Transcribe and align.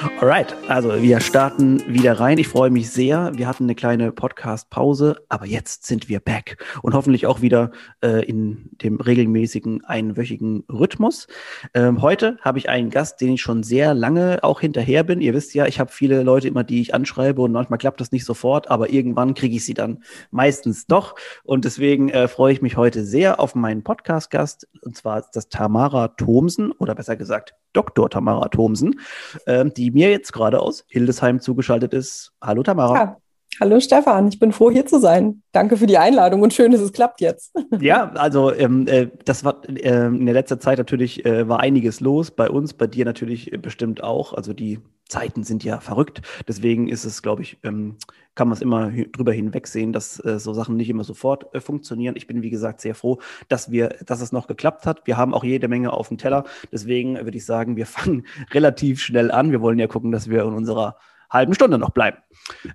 Alright, 0.00 0.54
also 0.68 1.02
wir 1.02 1.18
starten 1.18 1.82
wieder 1.92 2.20
rein. 2.20 2.38
Ich 2.38 2.46
freue 2.46 2.70
mich 2.70 2.88
sehr. 2.90 3.32
Wir 3.34 3.48
hatten 3.48 3.64
eine 3.64 3.74
kleine 3.74 4.12
Podcast-Pause, 4.12 5.24
aber 5.28 5.44
jetzt 5.44 5.86
sind 5.86 6.08
wir 6.08 6.20
back 6.20 6.64
und 6.82 6.94
hoffentlich 6.94 7.26
auch 7.26 7.40
wieder 7.40 7.72
äh, 8.00 8.24
in 8.24 8.70
dem 8.80 9.00
regelmäßigen 9.00 9.84
einwöchigen 9.84 10.62
Rhythmus. 10.70 11.26
Ähm, 11.74 12.00
heute 12.00 12.38
habe 12.42 12.58
ich 12.58 12.68
einen 12.68 12.90
Gast, 12.90 13.20
den 13.20 13.34
ich 13.34 13.42
schon 13.42 13.64
sehr 13.64 13.92
lange 13.92 14.38
auch 14.44 14.60
hinterher 14.60 15.02
bin. 15.02 15.20
Ihr 15.20 15.34
wisst 15.34 15.52
ja, 15.54 15.66
ich 15.66 15.80
habe 15.80 15.90
viele 15.90 16.22
Leute 16.22 16.46
immer, 16.46 16.62
die 16.62 16.80
ich 16.80 16.94
anschreibe 16.94 17.42
und 17.42 17.50
manchmal 17.50 17.78
klappt 17.78 18.00
das 18.00 18.12
nicht 18.12 18.24
sofort, 18.24 18.70
aber 18.70 18.90
irgendwann 18.90 19.34
kriege 19.34 19.56
ich 19.56 19.64
sie 19.64 19.74
dann 19.74 20.04
meistens 20.30 20.86
doch. 20.86 21.16
Und 21.42 21.64
deswegen 21.64 22.08
äh, 22.08 22.28
freue 22.28 22.52
ich 22.52 22.62
mich 22.62 22.76
heute 22.76 23.04
sehr 23.04 23.40
auf 23.40 23.56
meinen 23.56 23.82
Podcast-Gast 23.82 24.68
und 24.82 24.96
zwar 24.96 25.18
ist 25.18 25.32
das 25.32 25.48
Tamara 25.48 26.08
Thomsen 26.08 26.70
oder 26.70 26.94
besser 26.94 27.16
gesagt 27.16 27.54
Dr. 27.72 28.10
Tamara 28.10 28.48
Thomsen, 28.48 29.00
äh, 29.46 29.64
die 29.66 29.90
mir 29.90 30.10
jetzt 30.10 30.32
gerade 30.32 30.60
aus 30.60 30.84
Hildesheim 30.88 31.40
zugeschaltet 31.40 31.94
ist. 31.94 32.32
Hallo 32.40 32.62
Tamara. 32.62 32.94
Ja. 32.94 33.16
Hallo 33.60 33.80
Stefan, 33.80 34.28
ich 34.28 34.38
bin 34.38 34.52
froh 34.52 34.70
hier 34.70 34.86
zu 34.86 35.00
sein. 35.00 35.42
Danke 35.50 35.76
für 35.76 35.86
die 35.86 35.98
Einladung 35.98 36.42
und 36.42 36.54
schön, 36.54 36.70
dass 36.70 36.80
es 36.80 36.92
klappt 36.92 37.20
jetzt. 37.20 37.56
Ja, 37.80 38.10
also 38.12 38.52
ähm, 38.52 38.86
äh, 38.86 39.08
das 39.24 39.44
war 39.44 39.62
äh, 39.68 40.06
in 40.06 40.26
der 40.26 40.34
letzten 40.34 40.60
Zeit 40.60 40.78
natürlich 40.78 41.24
äh, 41.24 41.48
war 41.48 41.60
einiges 41.60 42.00
los 42.00 42.30
bei 42.30 42.48
uns, 42.48 42.74
bei 42.74 42.86
dir 42.86 43.04
natürlich 43.04 43.50
bestimmt 43.60 44.02
auch. 44.02 44.32
Also 44.32 44.52
die 44.52 44.80
Zeiten 45.08 45.42
sind 45.42 45.64
ja 45.64 45.80
verrückt. 45.80 46.22
Deswegen 46.46 46.88
ist 46.88 47.04
es, 47.04 47.22
glaube 47.22 47.42
ich, 47.42 47.58
ähm, 47.62 47.96
kann 48.34 48.48
man 48.48 48.56
es 48.56 48.62
immer 48.62 48.90
drüber 48.90 49.32
hinwegsehen, 49.32 49.92
dass 49.92 50.24
äh, 50.24 50.38
so 50.38 50.52
Sachen 50.54 50.76
nicht 50.76 50.90
immer 50.90 51.04
sofort 51.04 51.52
äh, 51.54 51.60
funktionieren. 51.60 52.14
Ich 52.16 52.26
bin, 52.26 52.42
wie 52.42 52.50
gesagt, 52.50 52.80
sehr 52.80 52.94
froh, 52.94 53.18
dass 53.48 53.70
wir, 53.70 53.96
dass 54.06 54.20
es 54.20 54.32
noch 54.32 54.46
geklappt 54.46 54.86
hat. 54.86 55.06
Wir 55.06 55.16
haben 55.16 55.34
auch 55.34 55.44
jede 55.44 55.68
Menge 55.68 55.92
auf 55.92 56.08
dem 56.08 56.18
Teller. 56.18 56.44
Deswegen 56.70 57.16
würde 57.16 57.36
ich 57.36 57.44
sagen, 57.44 57.76
wir 57.76 57.86
fangen 57.86 58.26
relativ 58.52 59.00
schnell 59.00 59.30
an. 59.30 59.50
Wir 59.50 59.60
wollen 59.60 59.78
ja 59.78 59.86
gucken, 59.86 60.12
dass 60.12 60.28
wir 60.28 60.42
in 60.42 60.54
unserer 60.54 60.96
halben 61.30 61.54
Stunde 61.54 61.78
noch 61.78 61.90
bleiben. 61.90 62.18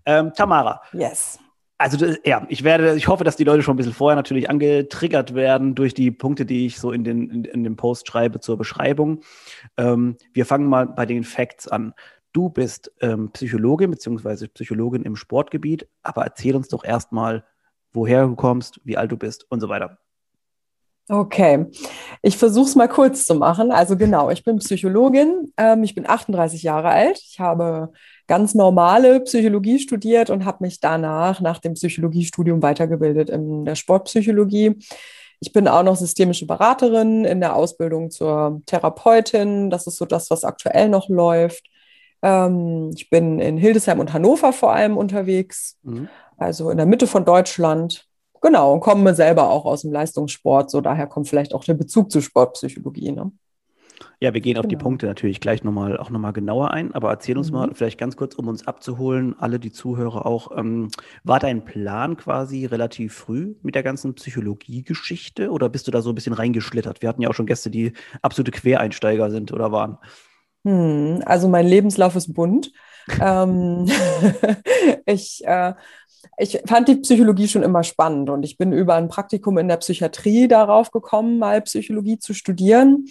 Ähm, 0.06 0.32
Tamara. 0.36 0.82
Yes. 0.94 1.40
Also 1.78 2.06
ja, 2.24 2.46
ich 2.50 2.64
werde, 2.64 2.96
ich 2.96 3.08
hoffe, 3.08 3.24
dass 3.24 3.36
die 3.36 3.44
Leute 3.44 3.62
schon 3.62 3.74
ein 3.74 3.78
bisschen 3.78 3.94
vorher 3.94 4.16
natürlich 4.16 4.50
angetriggert 4.50 5.36
werden 5.36 5.76
durch 5.76 5.94
die 5.94 6.12
Punkte, 6.12 6.46
die 6.46 6.66
ich 6.66 6.80
so 6.80 6.92
in 6.92 7.04
den 7.04 7.30
in, 7.30 7.46
in 7.46 7.64
dem 7.64 7.76
Post 7.76 8.08
schreibe 8.08 8.40
zur 8.40 8.58
Beschreibung. 8.58 9.22
Ähm, 9.76 10.16
wir 10.34 10.46
fangen 10.46 10.68
mal 10.68 10.88
bei 10.88 11.06
den 11.06 11.24
Facts 11.24 11.68
an. 11.68 11.94
Du 12.32 12.50
bist 12.50 12.92
ähm, 13.02 13.32
Psychologin 13.32 13.92
bzw. 13.92 14.48
Psychologin 14.48 15.04
im 15.04 15.16
Sportgebiet, 15.16 15.88
aber 16.04 16.24
erzähl 16.24 16.56
uns 16.56 16.68
doch 16.68 16.84
erstmal, 16.84 17.44
woher 17.92 18.28
du 18.28 18.36
kommst, 18.36 18.80
wie 18.86 18.98
alt 18.98 19.12
du 19.12 19.18
bist 19.18 19.46
und 19.52 19.60
so 19.60 19.70
weiter. 19.70 19.98
Okay, 21.10 21.66
ich 22.22 22.38
versuche 22.38 22.70
es 22.70 22.76
mal 22.76 22.88
kurz 22.88 23.26
zu 23.26 23.36
machen. 23.36 23.72
Also 23.72 23.98
genau, 23.98 24.30
ich 24.30 24.46
bin 24.46 24.60
Psychologin, 24.60 25.52
ähm, 25.58 25.84
ich 25.84 25.96
bin 25.96 26.10
38 26.10 26.64
Jahre 26.64 26.90
alt, 26.90 27.20
ich 27.20 27.42
habe 27.42 27.92
ganz 28.28 28.56
normale 28.56 29.20
Psychologie 29.22 29.80
studiert 29.80 30.30
und 30.30 30.46
habe 30.46 30.64
mich 30.64 30.80
danach 30.80 31.42
nach 31.42 31.60
dem 31.60 31.74
Psychologiestudium 31.74 32.62
weitergebildet 32.62 33.30
in 33.30 33.66
der 33.66 33.76
Sportpsychologie. 33.76 34.78
Ich 35.40 35.52
bin 35.52 35.68
auch 35.68 35.84
noch 35.84 35.98
systemische 35.98 36.48
Beraterin 36.48 37.26
in 37.26 37.42
der 37.42 37.56
Ausbildung 37.56 38.12
zur 38.12 38.62
Therapeutin. 38.66 39.70
Das 39.70 39.88
ist 39.88 39.98
so 39.98 40.06
das, 40.06 40.30
was 40.30 40.46
aktuell 40.46 40.88
noch 40.88 41.10
läuft. 41.10 41.68
Ähm, 42.22 42.92
ich 42.96 43.10
bin 43.10 43.40
in 43.40 43.58
Hildesheim 43.58 44.00
und 44.00 44.14
Hannover 44.14 44.54
vor 44.54 44.74
allem 44.74 44.96
unterwegs, 44.96 45.78
mhm. 45.84 46.08
also 46.38 46.70
in 46.70 46.78
der 46.78 46.86
Mitte 46.86 47.08
von 47.08 47.26
Deutschland. 47.26 48.08
Genau, 48.42 48.74
und 48.74 48.80
komme 48.80 49.14
selber 49.16 49.50
auch 49.50 49.66
aus 49.66 49.82
dem 49.82 49.92
Leistungssport, 49.92 50.70
so 50.70 50.82
daher 50.82 51.08
kommt 51.08 51.28
vielleicht 51.28 51.54
auch 51.54 51.64
der 51.64 51.76
Bezug 51.76 52.12
zur 52.12 52.22
Sportpsychologie. 52.22 53.12
Ne? 53.12 53.32
Ja, 54.20 54.34
wir 54.34 54.42
gehen 54.42 54.58
auf 54.58 54.68
die 54.68 54.76
genau. 54.76 54.84
Punkte 54.84 55.06
natürlich 55.06 55.40
gleich 55.40 55.64
nochmal 55.64 55.98
auch 55.98 56.10
nochmal 56.10 56.34
genauer 56.34 56.72
ein, 56.72 56.94
aber 56.94 57.10
erzähl 57.10 57.38
uns 57.38 57.52
mhm. 57.52 57.58
mal 57.58 57.70
vielleicht 57.74 58.00
ganz 58.00 58.16
kurz, 58.16 58.36
um 58.36 58.48
uns 58.48 58.68
abzuholen, 58.68 59.36
alle 59.40 59.60
die 59.60 59.72
Zuhörer 59.72 60.26
auch, 60.26 60.58
ähm, 60.58 60.90
war 61.24 61.40
dein 61.40 61.66
Plan 61.66 62.18
quasi 62.18 62.66
relativ 62.66 63.14
früh 63.14 63.56
mit 63.62 63.76
der 63.76 63.84
ganzen 63.84 64.14
Psychologiegeschichte 64.16 65.52
oder 65.52 65.70
bist 65.70 65.88
du 65.88 65.92
da 65.92 66.02
so 66.02 66.10
ein 66.10 66.16
bisschen 66.16 66.34
reingeschlittert? 66.34 67.02
Wir 67.02 67.10
hatten 67.10 67.22
ja 67.22 67.30
auch 67.30 67.34
schon 67.34 67.46
Gäste, 67.46 67.70
die 67.70 67.94
absolute 68.22 68.52
Quereinsteiger 68.52 69.30
sind 69.32 69.52
oder 69.52 69.72
waren. 69.72 69.98
Hm, 70.66 71.22
also 71.26 71.50
mein 71.50 71.68
Lebenslauf 71.68 72.16
ist 72.16 72.34
bunt. 72.34 72.72
ähm, 73.20 73.86
ich, 75.06 75.46
äh, 75.46 75.74
ich 76.38 76.62
fand 76.66 76.88
die 76.88 76.96
Psychologie 76.96 77.48
schon 77.48 77.64
immer 77.64 77.84
spannend 77.84 78.30
und 78.30 78.44
ich 78.44 78.58
bin 78.58 78.72
über 78.72 78.96
ein 78.96 79.08
Praktikum 79.08 79.58
in 79.58 79.68
der 79.68 79.78
Psychiatrie 79.78 80.48
darauf 80.48 80.92
gekommen, 80.92 81.40
mal 81.40 81.62
Psychologie 81.62 82.20
zu 82.20 82.34
studieren. 82.34 83.08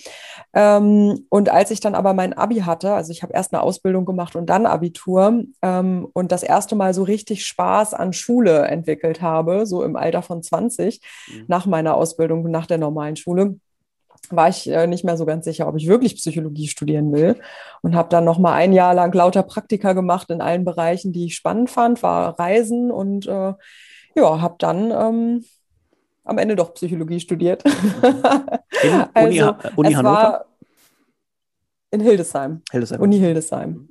Ähm, 0.55 1.27
und 1.29 1.49
als 1.49 1.71
ich 1.71 1.81
dann 1.81 1.95
aber 1.95 2.15
mein 2.15 2.33
Abi 2.33 2.61
hatte, 2.61 2.93
also 2.93 3.13
ich 3.13 3.23
habe 3.23 3.35
erst 3.35 3.53
eine 3.53 3.63
Ausbildung 3.63 4.05
gemacht 4.05 4.37
und 4.37 4.47
dann 4.47 4.67
Abitur 4.67 5.45
ähm, 5.63 6.09
und 6.13 6.33
das 6.33 6.43
erste 6.43 6.75
Mal 6.75 6.95
so 6.95 7.03
richtig 7.03 7.45
Spaß 7.47 7.95
an 7.95 8.13
Schule 8.13 8.67
entwickelt 8.67 9.23
habe, 9.23 9.67
so 9.67 9.83
im 9.85 9.97
Alter 9.97 10.23
von 10.23 10.43
20, 10.43 11.01
mhm. 11.29 11.45
nach 11.49 11.67
meiner 11.67 11.95
Ausbildung, 11.95 12.51
nach 12.51 12.67
der 12.67 12.79
normalen 12.79 13.17
Schule, 13.17 13.57
war 14.31 14.49
ich 14.49 14.69
äh, 14.69 14.87
nicht 14.87 15.05
mehr 15.05 15.17
so 15.17 15.27
ganz 15.27 15.45
sicher, 15.45 15.69
ob 15.69 15.77
ich 15.77 15.89
wirklich 15.89 16.17
Psychologie 16.17 16.69
studieren 16.69 17.13
will 17.13 17.41
und 17.83 17.95
habe 17.95 18.09
dann 18.09 18.25
noch 18.25 18.39
mal 18.39 18.55
ein 18.55 18.73
Jahr 18.73 18.95
lang 18.95 19.15
lauter 19.15 19.43
Praktika 19.43 19.93
gemacht 19.93 20.31
in 20.31 20.41
allen 20.41 20.65
Bereichen, 20.65 21.13
die 21.13 21.27
ich 21.27 21.35
spannend 21.35 21.71
fand, 21.71 22.03
war 22.03 22.39
Reisen 22.39 22.91
und 22.91 23.27
äh, 23.27 23.55
ja, 24.15 24.41
habe 24.41 24.57
dann 24.59 24.91
ähm, 24.91 25.45
am 26.25 26.39
Ende 26.39 26.57
doch 26.57 26.75
Psychologie 26.75 27.21
studiert. 27.21 27.65
In 27.65 29.05
also, 29.15 29.49
Uni, 29.49 29.55
Uni 29.77 29.93
Hannover? 29.93 30.47
in 31.91 32.01
Hildesheim. 32.01 32.63
Hildesheim. 32.71 33.01
Uni 33.01 33.19
Hildesheim. 33.19 33.89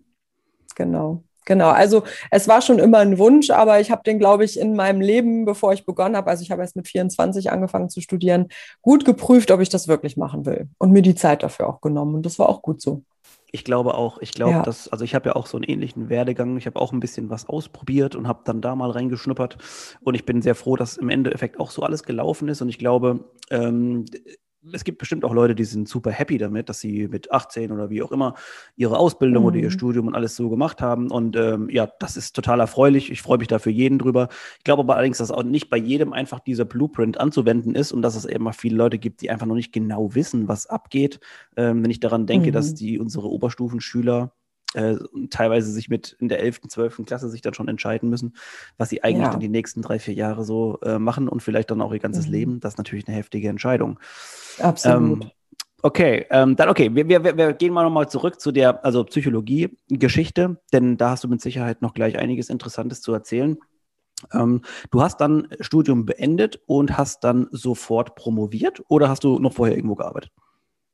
Genau. 0.75 1.23
Genau, 1.45 1.69
also 1.69 2.03
es 2.29 2.47
war 2.47 2.61
schon 2.61 2.79
immer 2.79 2.99
ein 2.99 3.17
Wunsch, 3.17 3.49
aber 3.49 3.79
ich 3.79 3.89
habe 3.89 4.03
den, 4.03 4.19
glaube 4.19 4.45
ich, 4.45 4.59
in 4.59 4.75
meinem 4.75 5.01
Leben, 5.01 5.45
bevor 5.45 5.73
ich 5.73 5.85
begonnen 5.85 6.15
habe, 6.15 6.29
also 6.29 6.43
ich 6.43 6.51
habe 6.51 6.61
erst 6.61 6.75
mit 6.75 6.87
24 6.87 7.51
angefangen 7.51 7.89
zu 7.89 8.01
studieren, 8.01 8.47
gut 8.81 9.05
geprüft, 9.05 9.49
ob 9.51 9.59
ich 9.59 9.69
das 9.69 9.87
wirklich 9.87 10.17
machen 10.17 10.45
will 10.45 10.69
und 10.77 10.91
mir 10.91 11.01
die 11.01 11.15
Zeit 11.15 11.43
dafür 11.43 11.67
auch 11.67 11.81
genommen 11.81 12.15
und 12.15 12.25
das 12.25 12.37
war 12.37 12.47
auch 12.47 12.61
gut 12.61 12.81
so. 12.81 13.03
Ich 13.53 13.65
glaube 13.65 13.95
auch, 13.95 14.19
ich 14.19 14.31
glaube, 14.31 14.51
ja. 14.51 14.61
dass, 14.61 14.87
also 14.87 15.03
ich 15.03 15.13
habe 15.13 15.29
ja 15.29 15.35
auch 15.35 15.45
so 15.45 15.57
einen 15.57 15.65
ähnlichen 15.65 16.07
Werdegang. 16.07 16.55
Ich 16.55 16.67
habe 16.67 16.79
auch 16.79 16.93
ein 16.93 17.01
bisschen 17.01 17.29
was 17.29 17.49
ausprobiert 17.49 18.15
und 18.15 18.25
habe 18.25 18.41
dann 18.45 18.61
da 18.61 18.75
mal 18.75 18.91
reingeschnuppert. 18.91 19.57
Und 20.01 20.15
ich 20.15 20.25
bin 20.25 20.41
sehr 20.41 20.55
froh, 20.55 20.77
dass 20.77 20.95
im 20.95 21.09
Endeffekt 21.09 21.59
auch 21.59 21.69
so 21.69 21.81
alles 21.81 22.03
gelaufen 22.03 22.47
ist. 22.47 22.61
Und 22.61 22.69
ich 22.69 22.77
glaube, 22.77 23.25
ähm, 23.49 24.05
es 24.71 24.83
gibt 24.83 24.99
bestimmt 24.99 25.25
auch 25.25 25.33
Leute, 25.33 25.55
die 25.55 25.63
sind 25.63 25.87
super 25.87 26.11
happy 26.11 26.37
damit, 26.37 26.69
dass 26.69 26.79
sie 26.79 27.07
mit 27.07 27.31
18 27.31 27.71
oder 27.71 27.89
wie 27.89 28.03
auch 28.03 28.11
immer 28.11 28.35
ihre 28.75 28.97
Ausbildung 28.97 29.43
mhm. 29.43 29.47
oder 29.47 29.57
ihr 29.57 29.65
mhm. 29.65 29.71
Studium 29.71 30.07
und 30.07 30.15
alles 30.15 30.35
so 30.35 30.49
gemacht 30.49 30.81
haben. 30.81 31.09
Und 31.09 31.35
ähm, 31.35 31.69
ja, 31.69 31.87
das 31.99 32.17
ist 32.17 32.35
total 32.35 32.59
erfreulich. 32.59 33.11
Ich 33.11 33.21
freue 33.21 33.39
mich 33.39 33.47
da 33.47 33.59
für 33.59 33.71
jeden 33.71 33.97
drüber. 33.97 34.29
Ich 34.57 34.63
glaube 34.63 34.81
aber 34.81 34.95
allerdings, 34.95 35.17
dass 35.17 35.31
auch 35.31 35.43
nicht 35.43 35.69
bei 35.69 35.77
jedem 35.77 36.13
einfach 36.13 36.39
dieser 36.39 36.65
Blueprint 36.65 37.19
anzuwenden 37.19 37.75
ist 37.75 37.91
und 37.91 38.01
dass 38.01 38.15
es 38.15 38.25
eben 38.25 38.51
viele 38.53 38.75
Leute 38.75 38.99
gibt, 38.99 39.21
die 39.21 39.29
einfach 39.29 39.47
noch 39.47 39.55
nicht 39.55 39.73
genau 39.73 40.13
wissen, 40.13 40.47
was 40.47 40.67
abgeht. 40.67 41.19
Ähm, 41.57 41.83
wenn 41.83 41.91
ich 41.91 41.99
daran 41.99 42.27
denke, 42.27 42.49
mhm. 42.49 42.53
dass 42.53 42.73
die 42.73 42.99
unsere 42.99 43.29
Oberstufenschüler 43.29 44.33
äh, 44.73 44.95
teilweise 45.29 45.71
sich 45.71 45.89
mit 45.89 46.15
in 46.19 46.29
der 46.29 46.39
11., 46.39 46.61
12. 46.67 47.01
Klasse 47.05 47.29
sich 47.29 47.41
dann 47.41 47.53
schon 47.53 47.67
entscheiden 47.67 48.09
müssen, 48.09 48.35
was 48.77 48.89
sie 48.89 49.03
eigentlich 49.03 49.25
ja. 49.25 49.31
dann 49.31 49.39
die 49.39 49.49
nächsten 49.49 49.81
drei, 49.81 49.99
vier 49.99 50.13
Jahre 50.13 50.43
so 50.43 50.79
äh, 50.81 50.99
machen 50.99 51.27
und 51.27 51.41
vielleicht 51.41 51.71
dann 51.71 51.81
auch 51.81 51.93
ihr 51.93 51.99
ganzes 51.99 52.27
mhm. 52.27 52.31
Leben. 52.31 52.59
Das 52.59 52.73
ist 52.73 52.77
natürlich 52.77 53.07
eine 53.07 53.17
heftige 53.17 53.49
Entscheidung. 53.49 53.99
Absolut. 54.59 55.23
Ähm, 55.23 55.31
okay, 55.81 56.25
ähm, 56.29 56.55
dann 56.55 56.69
okay, 56.69 56.93
wir, 56.93 57.07
wir, 57.07 57.37
wir 57.37 57.53
gehen 57.53 57.73
mal 57.73 57.83
nochmal 57.83 58.09
zurück 58.09 58.39
zu 58.39 58.51
der 58.51 58.85
also 58.85 59.03
Psychologie-Geschichte, 59.03 60.57
denn 60.71 60.97
da 60.97 61.11
hast 61.11 61.23
du 61.23 61.27
mit 61.27 61.41
Sicherheit 61.41 61.81
noch 61.81 61.93
gleich 61.93 62.17
einiges 62.17 62.49
Interessantes 62.49 63.01
zu 63.01 63.13
erzählen. 63.13 63.57
Ähm, 64.33 64.61
du 64.91 65.01
hast 65.01 65.17
dann 65.17 65.47
Studium 65.59 66.05
beendet 66.05 66.61
und 66.67 66.97
hast 66.97 67.23
dann 67.23 67.47
sofort 67.51 68.15
promoviert 68.15 68.83
oder 68.87 69.09
hast 69.09 69.23
du 69.23 69.39
noch 69.39 69.53
vorher 69.53 69.75
irgendwo 69.75 69.95
gearbeitet? 69.95 70.31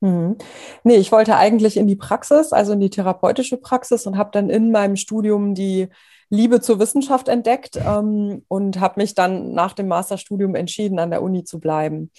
Mhm. 0.01 0.37
Nee, 0.83 0.95
ich 0.97 1.11
wollte 1.11 1.35
eigentlich 1.37 1.75
in 1.77 1.87
die 1.87 1.95
Praxis, 1.95 2.53
also 2.53 2.73
in 2.73 2.79
die 2.79 2.89
therapeutische 2.91 3.57
Praxis 3.57 4.05
und 4.05 4.17
habe 4.17 4.29
dann 4.31 4.49
in 4.49 4.71
meinem 4.71 4.95
Studium 4.95 5.55
die 5.55 5.87
Liebe 6.29 6.61
zur 6.61 6.79
Wissenschaft 6.79 7.27
entdeckt 7.29 7.77
ähm, 7.77 8.43
und 8.47 8.79
habe 8.79 8.99
mich 8.99 9.15
dann 9.15 9.53
nach 9.53 9.73
dem 9.73 9.87
Masterstudium 9.87 10.55
entschieden, 10.55 10.99
an 10.99 11.09
der 11.09 11.21
Uni 11.21 11.43
zu 11.43 11.59
bleiben. 11.59 12.11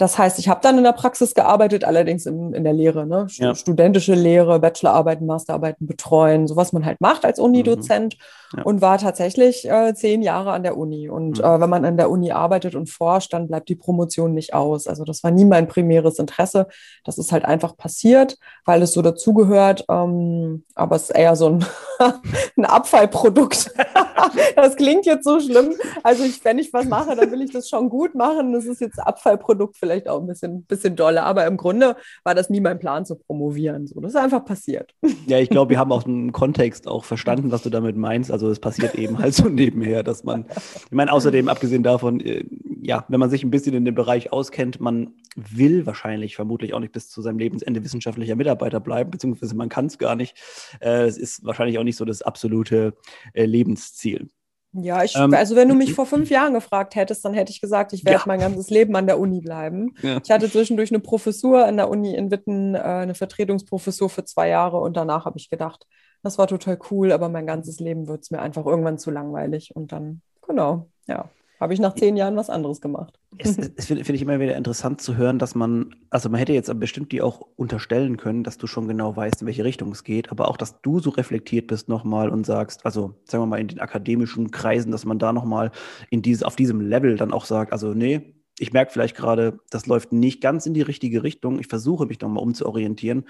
Das 0.00 0.16
heißt, 0.16 0.38
ich 0.38 0.48
habe 0.48 0.60
dann 0.62 0.78
in 0.78 0.84
der 0.84 0.94
Praxis 0.94 1.34
gearbeitet, 1.34 1.84
allerdings 1.84 2.24
in, 2.24 2.54
in 2.54 2.64
der 2.64 2.72
Lehre, 2.72 3.06
ne? 3.06 3.26
Ja. 3.32 3.54
studentische 3.54 4.14
Lehre, 4.14 4.58
Bachelorarbeiten, 4.58 5.26
Masterarbeiten 5.26 5.86
betreuen, 5.86 6.48
so 6.48 6.56
was 6.56 6.72
man 6.72 6.86
halt 6.86 7.02
macht 7.02 7.26
als 7.26 7.38
Unidozent 7.38 8.16
mhm. 8.50 8.58
ja. 8.60 8.64
und 8.64 8.80
war 8.80 8.96
tatsächlich 8.96 9.68
äh, 9.68 9.92
zehn 9.92 10.22
Jahre 10.22 10.52
an 10.52 10.62
der 10.62 10.78
Uni. 10.78 11.10
Und 11.10 11.36
mhm. 11.36 11.44
äh, 11.44 11.60
wenn 11.60 11.68
man 11.68 11.84
an 11.84 11.98
der 11.98 12.08
Uni 12.08 12.32
arbeitet 12.32 12.74
und 12.76 12.88
forscht, 12.88 13.34
dann 13.34 13.48
bleibt 13.48 13.68
die 13.68 13.74
Promotion 13.74 14.32
nicht 14.32 14.54
aus. 14.54 14.86
Also 14.86 15.04
das 15.04 15.22
war 15.22 15.32
nie 15.32 15.44
mein 15.44 15.68
primäres 15.68 16.18
Interesse. 16.18 16.68
Das 17.04 17.18
ist 17.18 17.30
halt 17.30 17.44
einfach 17.44 17.76
passiert, 17.76 18.38
weil 18.64 18.80
es 18.80 18.92
so 18.92 19.02
dazugehört. 19.02 19.84
Ähm, 19.90 20.64
aber 20.74 20.96
es 20.96 21.02
ist 21.02 21.10
eher 21.10 21.36
so 21.36 21.46
ein, 21.50 21.66
ein 22.56 22.64
Abfallprodukt. 22.64 23.49
das 24.56 24.76
klingt 24.76 25.06
jetzt 25.06 25.24
so 25.24 25.40
schlimm. 25.40 25.74
Also 26.02 26.24
ich, 26.24 26.44
wenn 26.44 26.58
ich 26.58 26.72
was 26.72 26.86
mache, 26.86 27.16
dann 27.16 27.30
will 27.30 27.42
ich 27.42 27.52
das 27.52 27.68
schon 27.68 27.88
gut 27.88 28.14
machen. 28.14 28.52
Das 28.52 28.64
ist 28.64 28.80
jetzt 28.80 28.98
Abfallprodukt 28.98 29.76
vielleicht 29.76 30.08
auch 30.08 30.20
ein 30.20 30.26
bisschen, 30.26 30.62
bisschen 30.64 30.96
dolle. 30.96 31.22
Aber 31.22 31.46
im 31.46 31.56
Grunde 31.56 31.96
war 32.24 32.34
das 32.34 32.50
nie 32.50 32.60
mein 32.60 32.78
Plan 32.78 33.04
zu 33.04 33.16
promovieren. 33.16 33.86
So, 33.86 34.00
das 34.00 34.12
ist 34.12 34.16
einfach 34.16 34.44
passiert. 34.44 34.94
Ja, 35.26 35.38
ich 35.38 35.50
glaube, 35.50 35.70
wir 35.70 35.78
haben 35.78 35.92
auch 35.92 36.04
einen 36.04 36.32
Kontext 36.32 36.86
auch 36.88 37.04
verstanden, 37.04 37.50
was 37.50 37.62
du 37.62 37.70
damit 37.70 37.96
meinst. 37.96 38.30
Also 38.30 38.50
es 38.50 38.60
passiert 38.60 38.94
eben 38.94 39.18
halt 39.18 39.34
so 39.34 39.48
nebenher, 39.48 40.02
dass 40.02 40.24
man, 40.24 40.46
ich 40.48 40.92
meine, 40.92 41.12
außerdem, 41.12 41.48
abgesehen 41.48 41.82
davon, 41.82 42.20
äh, 42.20 42.44
ja, 42.82 43.04
wenn 43.08 43.20
man 43.20 43.30
sich 43.30 43.42
ein 43.42 43.50
bisschen 43.50 43.74
in 43.74 43.84
dem 43.84 43.94
Bereich 43.94 44.32
auskennt, 44.32 44.80
man 44.80 45.14
will 45.36 45.86
wahrscheinlich 45.86 46.36
vermutlich 46.36 46.74
auch 46.74 46.80
nicht 46.80 46.92
bis 46.92 47.08
zu 47.08 47.22
seinem 47.22 47.38
Lebensende 47.38 47.84
wissenschaftlicher 47.84 48.36
Mitarbeiter 48.36 48.80
bleiben, 48.80 49.10
beziehungsweise 49.10 49.54
man 49.54 49.68
kann 49.68 49.86
es 49.86 49.98
gar 49.98 50.16
nicht. 50.16 50.36
Äh, 50.80 51.04
es 51.04 51.18
ist 51.18 51.44
wahrscheinlich 51.44 51.78
auch 51.78 51.84
nicht 51.84 51.96
so 51.96 52.04
das 52.04 52.22
absolute 52.22 52.94
äh, 53.34 53.44
Lebensziel. 53.44 54.28
Ja, 54.72 55.02
ich, 55.02 55.16
ähm, 55.16 55.34
also 55.34 55.56
wenn 55.56 55.68
du 55.68 55.74
mich 55.74 55.94
vor 55.94 56.06
fünf 56.06 56.30
Jahren 56.30 56.54
gefragt 56.54 56.94
hättest, 56.94 57.24
dann 57.24 57.34
hätte 57.34 57.50
ich 57.50 57.60
gesagt, 57.60 57.92
ich 57.92 58.04
werde 58.04 58.20
ja. 58.20 58.24
mein 58.26 58.38
ganzes 58.38 58.70
Leben 58.70 58.94
an 58.94 59.06
der 59.06 59.18
Uni 59.18 59.40
bleiben. 59.40 59.94
Ja. 60.02 60.20
Ich 60.22 60.30
hatte 60.30 60.48
zwischendurch 60.48 60.90
eine 60.90 61.00
Professur 61.00 61.66
an 61.66 61.76
der 61.76 61.88
Uni 61.88 62.14
in 62.14 62.30
Witten, 62.30 62.76
äh, 62.76 62.78
eine 62.78 63.14
Vertretungsprofessur 63.14 64.08
für 64.08 64.24
zwei 64.24 64.48
Jahre 64.48 64.78
und 64.78 64.96
danach 64.96 65.24
habe 65.24 65.38
ich 65.38 65.50
gedacht, 65.50 65.86
das 66.22 66.38
war 66.38 66.46
total 66.46 66.78
cool, 66.90 67.12
aber 67.12 67.28
mein 67.28 67.46
ganzes 67.46 67.80
Leben 67.80 68.06
wird 68.06 68.22
es 68.22 68.30
mir 68.30 68.40
einfach 68.40 68.64
irgendwann 68.64 68.98
zu 68.98 69.10
langweilig 69.10 69.74
und 69.74 69.90
dann, 69.90 70.22
genau, 70.46 70.88
ja 71.08 71.28
habe 71.60 71.74
ich 71.74 71.80
nach 71.80 71.94
zehn 71.94 72.16
Jahren 72.16 72.36
was 72.36 72.48
anderes 72.48 72.80
gemacht. 72.80 73.18
Es, 73.36 73.58
es 73.76 73.86
finde 73.86 74.04
find 74.04 74.16
ich 74.16 74.22
immer 74.22 74.40
wieder 74.40 74.56
interessant 74.56 75.00
zu 75.00 75.16
hören, 75.16 75.38
dass 75.38 75.54
man, 75.54 75.94
also 76.08 76.30
man 76.30 76.38
hätte 76.38 76.54
jetzt 76.54 76.72
bestimmt 76.80 77.12
die 77.12 77.20
auch 77.20 77.46
unterstellen 77.56 78.16
können, 78.16 78.42
dass 78.42 78.56
du 78.56 78.66
schon 78.66 78.88
genau 78.88 79.14
weißt, 79.14 79.42
in 79.42 79.46
welche 79.46 79.64
Richtung 79.64 79.92
es 79.92 80.02
geht, 80.02 80.30
aber 80.30 80.48
auch, 80.48 80.56
dass 80.56 80.80
du 80.80 80.98
so 80.98 81.10
reflektiert 81.10 81.66
bist 81.66 81.88
nochmal 81.88 82.30
und 82.30 82.46
sagst, 82.46 82.86
also 82.86 83.14
sagen 83.24 83.42
wir 83.42 83.46
mal 83.46 83.60
in 83.60 83.68
den 83.68 83.80
akademischen 83.80 84.50
Kreisen, 84.50 84.90
dass 84.90 85.04
man 85.04 85.18
da 85.18 85.32
nochmal 85.32 85.70
in 86.08 86.22
diese, 86.22 86.46
auf 86.46 86.56
diesem 86.56 86.80
Level 86.80 87.16
dann 87.16 87.32
auch 87.32 87.44
sagt, 87.44 87.72
also 87.72 87.92
nee, 87.92 88.34
ich 88.58 88.72
merke 88.72 88.92
vielleicht 88.92 89.16
gerade, 89.16 89.58
das 89.70 89.86
läuft 89.86 90.12
nicht 90.12 90.40
ganz 90.40 90.66
in 90.66 90.74
die 90.74 90.82
richtige 90.82 91.22
Richtung. 91.22 91.58
Ich 91.60 91.66
versuche 91.66 92.06
mich 92.06 92.20
nochmal 92.20 92.42
umzuorientieren 92.42 93.24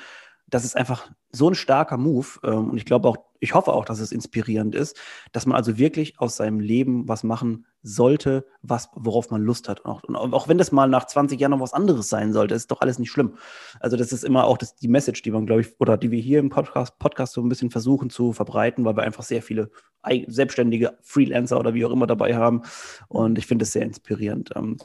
das 0.50 0.64
ist 0.64 0.76
einfach 0.76 1.10
so 1.32 1.48
ein 1.48 1.54
starker 1.54 1.96
Move. 1.96 2.26
Ähm, 2.44 2.70
und 2.70 2.76
ich 2.76 2.84
glaube 2.84 3.08
auch, 3.08 3.16
ich 3.38 3.54
hoffe 3.54 3.72
auch, 3.72 3.84
dass 3.84 4.00
es 4.00 4.12
inspirierend 4.12 4.74
ist, 4.74 4.98
dass 5.32 5.46
man 5.46 5.56
also 5.56 5.78
wirklich 5.78 6.20
aus 6.20 6.36
seinem 6.36 6.60
Leben 6.60 7.08
was 7.08 7.24
machen 7.24 7.66
sollte, 7.82 8.44
was, 8.60 8.90
worauf 8.94 9.30
man 9.30 9.42
Lust 9.42 9.68
hat. 9.68 9.80
Und 9.80 9.90
auch, 9.90 10.02
und 10.02 10.34
auch 10.34 10.48
wenn 10.48 10.58
das 10.58 10.72
mal 10.72 10.86
nach 10.86 11.06
20 11.06 11.40
Jahren 11.40 11.52
noch 11.52 11.60
was 11.60 11.72
anderes 11.72 12.08
sein 12.10 12.32
sollte, 12.34 12.54
ist 12.54 12.70
doch 12.70 12.82
alles 12.82 12.98
nicht 12.98 13.10
schlimm. 13.10 13.38
Also 13.78 13.96
das 13.96 14.12
ist 14.12 14.24
immer 14.24 14.44
auch 14.44 14.58
das, 14.58 14.76
die 14.76 14.88
Message, 14.88 15.22
die 15.22 15.30
man, 15.30 15.46
glaube 15.46 15.62
ich, 15.62 15.80
oder 15.80 15.96
die 15.96 16.10
wir 16.10 16.20
hier 16.20 16.40
im 16.40 16.50
Podcast, 16.50 16.98
Podcast 16.98 17.32
so 17.32 17.40
ein 17.40 17.48
bisschen 17.48 17.70
versuchen 17.70 18.10
zu 18.10 18.32
verbreiten, 18.32 18.84
weil 18.84 18.96
wir 18.96 19.04
einfach 19.04 19.22
sehr 19.22 19.42
viele 19.42 19.70
selbstständige 20.26 20.98
Freelancer 21.00 21.58
oder 21.58 21.72
wie 21.72 21.84
auch 21.84 21.92
immer 21.92 22.06
dabei 22.06 22.36
haben. 22.36 22.62
Und 23.08 23.38
ich 23.38 23.46
finde 23.46 23.62
es 23.62 23.72
sehr 23.72 23.82
inspirierend. 23.82 24.50
Ähm. 24.54 24.76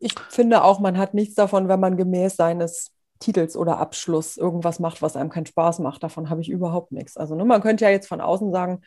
Ich 0.00 0.14
finde 0.30 0.64
auch, 0.64 0.80
man 0.80 0.98
hat 0.98 1.14
nichts 1.14 1.34
davon, 1.34 1.68
wenn 1.68 1.80
man 1.80 1.96
gemäß 1.96 2.36
seines 2.36 2.92
Titels 3.20 3.56
oder 3.56 3.78
Abschluss 3.78 4.36
irgendwas 4.36 4.80
macht, 4.80 5.02
was 5.02 5.16
einem 5.16 5.30
keinen 5.30 5.46
Spaß 5.46 5.78
macht. 5.78 6.02
Davon 6.02 6.30
habe 6.30 6.40
ich 6.40 6.48
überhaupt 6.48 6.90
nichts. 6.90 7.16
Also 7.16 7.34
ne, 7.34 7.44
man 7.44 7.60
könnte 7.62 7.84
ja 7.84 7.90
jetzt 7.90 8.08
von 8.08 8.20
außen 8.20 8.50
sagen, 8.50 8.80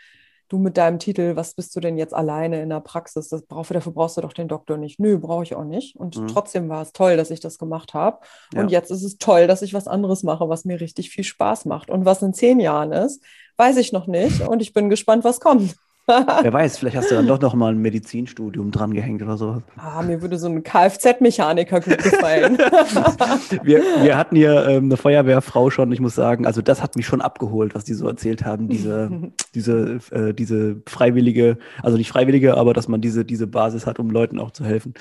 du 0.49 0.57
mit 0.57 0.77
deinem 0.77 0.99
Titel, 0.99 1.35
was 1.35 1.53
bist 1.53 1.75
du 1.75 1.79
denn 1.79 1.97
jetzt 1.97 2.13
alleine 2.13 2.61
in 2.61 2.69
der 2.69 2.79
Praxis? 2.79 3.29
Das 3.29 3.43
brauch, 3.43 3.65
dafür 3.65 3.91
brauchst 3.91 4.17
du 4.17 4.21
doch 4.21 4.33
den 4.33 4.47
Doktor 4.47 4.77
nicht. 4.77 4.99
Nö, 4.99 5.17
brauche 5.17 5.43
ich 5.43 5.55
auch 5.55 5.63
nicht. 5.63 5.95
Und 5.95 6.17
mhm. 6.17 6.27
trotzdem 6.27 6.69
war 6.69 6.81
es 6.81 6.91
toll, 6.91 7.17
dass 7.17 7.31
ich 7.31 7.39
das 7.39 7.57
gemacht 7.57 7.93
habe. 7.93 8.19
Und 8.55 8.69
ja. 8.69 8.79
jetzt 8.79 8.91
ist 8.91 9.03
es 9.03 9.17
toll, 9.17 9.47
dass 9.47 9.61
ich 9.61 9.73
was 9.73 9.87
anderes 9.87 10.23
mache, 10.23 10.49
was 10.49 10.65
mir 10.65 10.79
richtig 10.79 11.09
viel 11.09 11.23
Spaß 11.23 11.65
macht. 11.65 11.89
Und 11.89 12.05
was 12.05 12.21
in 12.21 12.33
zehn 12.33 12.59
Jahren 12.59 12.91
ist, 12.91 13.23
weiß 13.57 13.77
ich 13.77 13.93
noch 13.93 14.07
nicht. 14.07 14.41
Und 14.41 14.61
ich 14.61 14.73
bin 14.73 14.89
gespannt, 14.89 15.23
was 15.23 15.39
kommt. 15.39 15.75
Wer 16.05 16.51
weiß, 16.53 16.77
vielleicht 16.77 16.97
hast 16.97 17.11
du 17.11 17.15
dann 17.15 17.27
doch 17.27 17.39
noch 17.39 17.53
mal 17.53 17.71
ein 17.71 17.77
Medizinstudium 17.77 18.71
dran 18.71 18.93
gehängt 18.93 19.21
oder 19.21 19.37
sowas. 19.37 19.63
Ah, 19.77 20.01
mir 20.01 20.21
würde 20.21 20.37
so 20.37 20.47
ein 20.47 20.61
Kfz-Mechaniker 20.61 21.79
gut 21.79 21.97
gefallen. 21.97 22.57
wir, 23.63 23.81
wir 24.01 24.17
hatten 24.17 24.35
hier 24.35 24.67
ähm, 24.67 24.85
eine 24.85 24.97
Feuerwehrfrau 24.97 25.69
schon, 25.69 25.91
ich 25.93 26.01
muss 26.01 26.13
sagen, 26.13 26.45
also 26.45 26.61
das 26.61 26.83
hat 26.83 26.97
mich 26.97 27.05
schon 27.05 27.21
abgeholt, 27.21 27.73
was 27.73 27.85
die 27.85 27.93
so 27.93 28.05
erzählt 28.05 28.43
haben, 28.43 28.67
diese, 28.67 29.09
diese, 29.55 29.99
äh, 30.11 30.33
diese 30.33 30.81
freiwillige, 30.89 31.57
also 31.81 31.97
nicht 31.97 32.09
freiwillige, 32.09 32.57
aber 32.57 32.73
dass 32.73 32.89
man 32.89 32.99
diese, 32.99 33.23
diese 33.23 33.47
Basis 33.47 33.85
hat, 33.85 33.97
um 33.97 34.09
Leuten 34.09 34.39
auch 34.39 34.51
zu 34.51 34.65
helfen. 34.65 34.93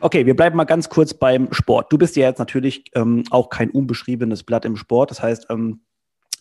Okay, 0.00 0.24
wir 0.24 0.36
bleiben 0.36 0.56
mal 0.56 0.64
ganz 0.64 0.88
kurz 0.88 1.14
beim 1.14 1.52
Sport. 1.52 1.92
Du 1.92 1.98
bist 1.98 2.14
ja 2.14 2.28
jetzt 2.28 2.38
natürlich 2.38 2.84
ähm, 2.94 3.24
auch 3.30 3.50
kein 3.50 3.70
unbeschriebenes 3.70 4.44
Blatt 4.44 4.64
im 4.64 4.76
Sport, 4.76 5.10
das 5.10 5.20
heißt, 5.20 5.46
ähm, 5.50 5.80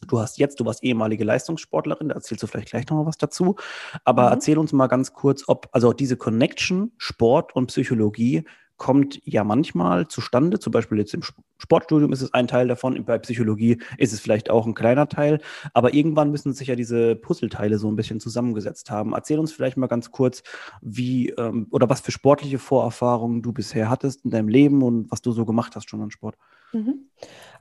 Du 0.08 0.20
hast 0.20 0.38
jetzt, 0.38 0.60
du 0.60 0.66
warst 0.66 0.84
ehemalige 0.84 1.24
Leistungssportlerin, 1.24 2.10
da 2.10 2.16
erzählst 2.16 2.44
du 2.44 2.48
vielleicht 2.48 2.70
gleich 2.70 2.88
noch 2.90 2.98
mal 2.98 3.06
was 3.06 3.18
dazu. 3.18 3.56
Aber 4.04 4.28
mhm. 4.28 4.34
erzähl 4.34 4.58
uns 4.58 4.74
mal 4.74 4.88
ganz 4.88 5.14
kurz, 5.14 5.44
ob, 5.48 5.70
also 5.72 5.94
diese 5.94 6.18
Connection 6.18 6.92
Sport 6.98 7.56
und 7.56 7.68
Psychologie 7.68 8.44
kommt 8.78 9.22
ja 9.24 9.44
manchmal 9.44 10.08
zustande. 10.08 10.60
Zum 10.60 10.72
Beispiel 10.72 10.98
jetzt 10.98 11.14
im 11.14 11.22
Sportstudium 11.58 12.12
ist 12.12 12.22
es 12.22 12.34
ein 12.34 12.48
Teil 12.48 12.68
davon, 12.68 13.02
bei 13.06 13.18
Psychologie 13.20 13.82
ist 13.98 14.14
es 14.14 14.20
vielleicht 14.20 14.50
auch 14.50 14.66
ein 14.66 14.74
kleiner 14.74 15.08
Teil. 15.08 15.40
Aber 15.74 15.94
irgendwann 15.94 16.32
müssen 16.32 16.54
sich 16.54 16.68
ja 16.68 16.76
diese 16.76 17.16
Puzzleteile 17.16 17.78
so 17.78 17.88
ein 17.88 17.96
bisschen 17.96 18.20
zusammengesetzt 18.20 18.92
haben. 18.92 19.14
Erzähl 19.14 19.40
uns 19.40 19.54
vielleicht 19.54 19.78
mal 19.78 19.88
ganz 19.88 20.12
kurz, 20.12 20.44
wie 20.82 21.30
ähm, 21.30 21.68
oder 21.72 21.90
was 21.90 22.02
für 22.02 22.12
sportliche 22.12 22.60
Vorerfahrungen 22.60 23.42
du 23.42 23.54
bisher 23.54 23.90
hattest 23.90 24.26
in 24.26 24.32
deinem 24.32 24.50
Leben 24.50 24.82
und 24.82 25.10
was 25.12 25.22
du 25.22 25.32
so 25.32 25.46
gemacht 25.46 25.76
hast 25.76 25.90
schon 25.90 26.02
an 26.02 26.12
Sport. 26.12 26.36
Mhm. 26.74 27.10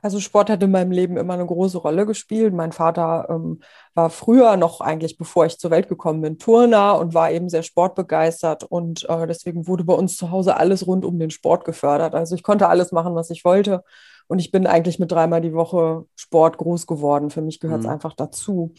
Also 0.01 0.19
Sport 0.19 0.49
hat 0.49 0.61
in 0.61 0.71
meinem 0.71 0.91
Leben 0.91 1.15
immer 1.15 1.33
eine 1.35 1.45
große 1.45 1.77
Rolle 1.77 2.05
gespielt. 2.05 2.53
Mein 2.53 2.73
Vater 2.73 3.27
ähm, 3.29 3.61
war 3.93 4.09
früher 4.09 4.57
noch 4.57 4.81
eigentlich, 4.81 5.17
bevor 5.17 5.45
ich 5.45 5.57
zur 5.57 5.71
Welt 5.71 5.87
gekommen 5.87 6.21
bin, 6.21 6.37
Turner 6.37 6.99
und 6.99 7.13
war 7.13 7.31
eben 7.31 7.47
sehr 7.47 7.63
sportbegeistert 7.63 8.63
und 8.65 9.07
äh, 9.07 9.25
deswegen 9.27 9.65
wurde 9.65 9.85
bei 9.85 9.93
uns 9.93 10.17
zu 10.17 10.29
Hause 10.29 10.57
alles 10.57 10.85
rund 10.87 11.05
um 11.05 11.19
den 11.19 11.29
Sport 11.31 11.63
gefördert. 11.63 12.15
Also 12.15 12.35
ich 12.35 12.43
konnte 12.43 12.67
alles 12.67 12.91
machen, 12.91 13.15
was 13.15 13.29
ich 13.29 13.45
wollte 13.45 13.83
und 14.27 14.39
ich 14.39 14.51
bin 14.51 14.67
eigentlich 14.67 14.99
mit 14.99 15.11
dreimal 15.11 15.41
die 15.41 15.53
Woche 15.53 16.05
Sport 16.15 16.57
groß 16.57 16.87
geworden. 16.87 17.29
Für 17.29 17.41
mich 17.41 17.59
gehört 17.59 17.81
es 17.81 17.85
mhm. 17.85 17.93
einfach 17.93 18.13
dazu. 18.13 18.73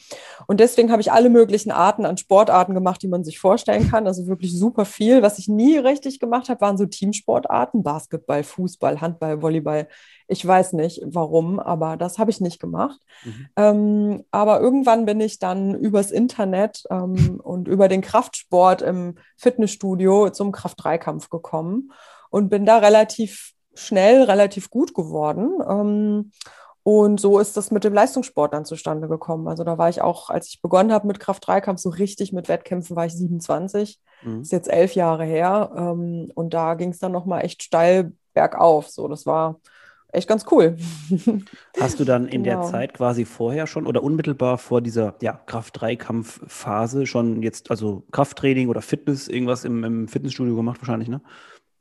Und 0.46 0.60
deswegen 0.60 0.90
habe 0.90 1.02
ich 1.02 1.12
alle 1.12 1.30
möglichen 1.30 1.70
Arten 1.70 2.06
an 2.06 2.16
Sportarten 2.16 2.74
gemacht, 2.74 3.02
die 3.02 3.08
man 3.08 3.24
sich 3.24 3.38
vorstellen 3.38 3.88
kann. 3.90 4.06
Also 4.06 4.26
wirklich 4.26 4.56
super 4.58 4.84
viel. 4.84 5.22
Was 5.22 5.38
ich 5.38 5.48
nie 5.48 5.76
richtig 5.76 6.20
gemacht 6.20 6.48
habe, 6.48 6.60
waren 6.60 6.78
so 6.78 6.86
Teamsportarten. 6.86 7.82
Basketball, 7.82 8.42
Fußball, 8.42 9.00
Handball, 9.00 9.42
Volleyball. 9.42 9.88
Ich 10.26 10.44
weiß 10.46 10.72
nicht 10.72 11.02
warum, 11.04 11.60
aber 11.60 11.96
das 11.96 12.18
habe 12.18 12.30
ich 12.30 12.40
nicht 12.40 12.60
gemacht. 12.60 13.00
Mhm. 13.24 13.48
Ähm, 13.56 14.24
aber 14.30 14.60
irgendwann 14.60 15.04
bin 15.04 15.20
ich 15.20 15.38
dann 15.38 15.74
übers 15.74 16.10
Internet 16.10 16.84
ähm, 16.90 17.40
und 17.42 17.68
über 17.68 17.88
den 17.88 18.00
Kraftsport 18.00 18.82
im 18.82 19.16
Fitnessstudio 19.36 20.30
zum 20.30 20.50
Kraft-3-Kampf 20.50 21.28
gekommen 21.28 21.92
und 22.30 22.48
bin 22.48 22.64
da 22.64 22.78
relativ 22.78 23.53
schnell 23.74 24.22
relativ 24.24 24.70
gut 24.70 24.94
geworden. 24.94 25.50
Ähm, 25.68 26.30
und 26.84 27.18
so 27.18 27.38
ist 27.38 27.56
das 27.56 27.70
mit 27.70 27.82
dem 27.82 27.94
Leistungssport 27.94 28.52
dann 28.52 28.66
zustande 28.66 29.08
gekommen. 29.08 29.48
Also 29.48 29.64
da 29.64 29.78
war 29.78 29.88
ich 29.88 30.02
auch, 30.02 30.28
als 30.28 30.48
ich 30.48 30.60
begonnen 30.60 30.92
habe 30.92 31.06
mit 31.06 31.18
Kraft-3-Kampf, 31.18 31.80
so 31.80 31.88
richtig 31.88 32.34
mit 32.34 32.48
Wettkämpfen, 32.48 32.94
war 32.94 33.06
ich 33.06 33.14
27. 33.14 33.98
Mhm. 34.22 34.42
Ist 34.42 34.52
jetzt 34.52 34.70
elf 34.70 34.94
Jahre 34.94 35.24
her. 35.24 35.72
Ähm, 35.74 36.30
und 36.34 36.52
da 36.52 36.74
ging 36.74 36.90
es 36.90 36.98
dann 36.98 37.12
nochmal 37.12 37.42
echt 37.42 37.62
steil 37.62 38.12
bergauf. 38.34 38.88
So, 38.88 39.08
das 39.08 39.24
war 39.24 39.60
echt 40.12 40.28
ganz 40.28 40.44
cool. 40.50 40.76
Hast 41.80 42.00
du 42.00 42.04
dann 42.04 42.28
in 42.28 42.42
genau. 42.42 42.60
der 42.60 42.70
Zeit 42.70 42.92
quasi 42.92 43.24
vorher 43.24 43.66
schon 43.66 43.86
oder 43.86 44.02
unmittelbar 44.02 44.58
vor 44.58 44.82
dieser 44.82 45.14
ja, 45.22 45.32
Kraft-3-Kampf-Phase 45.32 47.06
schon 47.06 47.42
jetzt, 47.42 47.70
also 47.70 48.04
Krafttraining 48.12 48.68
oder 48.68 48.82
Fitness, 48.82 49.26
irgendwas 49.26 49.64
im, 49.64 49.84
im 49.84 50.08
Fitnessstudio 50.08 50.54
gemacht 50.54 50.82
wahrscheinlich, 50.82 51.08
ne? 51.08 51.22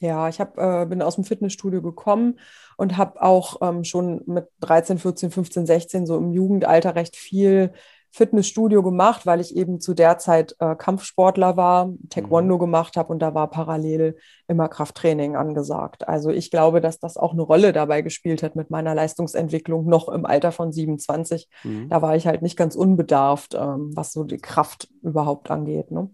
Ja, 0.03 0.27
ich 0.27 0.41
hab, 0.41 0.57
äh, 0.57 0.86
bin 0.86 1.01
aus 1.01 1.15
dem 1.15 1.24
Fitnessstudio 1.24 1.81
gekommen 1.81 2.38
und 2.75 2.98
habe 2.98 3.22
auch 3.22 3.62
ähm, 3.62 3.86
schon 3.86 4.22
mit 4.25 4.48
13, 4.60 5.00
14, 5.00 5.31
15, 5.31 5.65
16 5.65 6.05
so 6.05 6.17
im 6.17 6.33
Jugendalter 6.33 6.95
recht 6.95 7.15
viel 7.15 7.72
Fitnessstudio 8.12 8.83
gemacht, 8.83 9.25
weil 9.25 9.39
ich 9.39 9.55
eben 9.55 9.79
zu 9.79 9.93
der 9.93 10.17
Zeit 10.17 10.57
äh, 10.60 10.75
Kampfsportler 10.75 11.55
war, 11.55 11.93
Taekwondo 12.10 12.55
mhm. 12.55 12.60
gemacht 12.60 12.98
habe 12.98 13.13
und 13.13 13.19
da 13.19 13.33
war 13.33 13.50
parallel 13.50 14.17
immer 14.48 14.67
Krafttraining 14.67 15.38
angesagt. 15.38 16.05
Also 16.07 16.29
ich 16.29 16.51
glaube, 16.51 16.81
dass 16.81 17.00
das 17.00 17.15
auch 17.15 17.31
eine 17.31 17.41
Rolle 17.41 17.72
dabei 17.72 18.01
gespielt 18.01 18.43
hat 18.43 18.57
mit 18.57 18.69
meiner 18.69 18.93
Leistungsentwicklung 18.93 19.86
noch 19.86 20.10
im 20.10 20.25
Alter 20.25 20.51
von 20.51 20.74
27. 20.74 21.48
Mhm. 21.63 21.88
Da 21.89 22.01
war 22.01 22.15
ich 22.15 22.27
halt 22.27 22.41
nicht 22.41 22.57
ganz 22.57 22.75
unbedarft, 22.75 23.55
ähm, 23.55 23.93
was 23.95 24.12
so 24.12 24.25
die 24.25 24.38
Kraft 24.38 24.89
überhaupt 25.01 25.50
angeht. 25.50 25.89
Ne? 25.89 26.10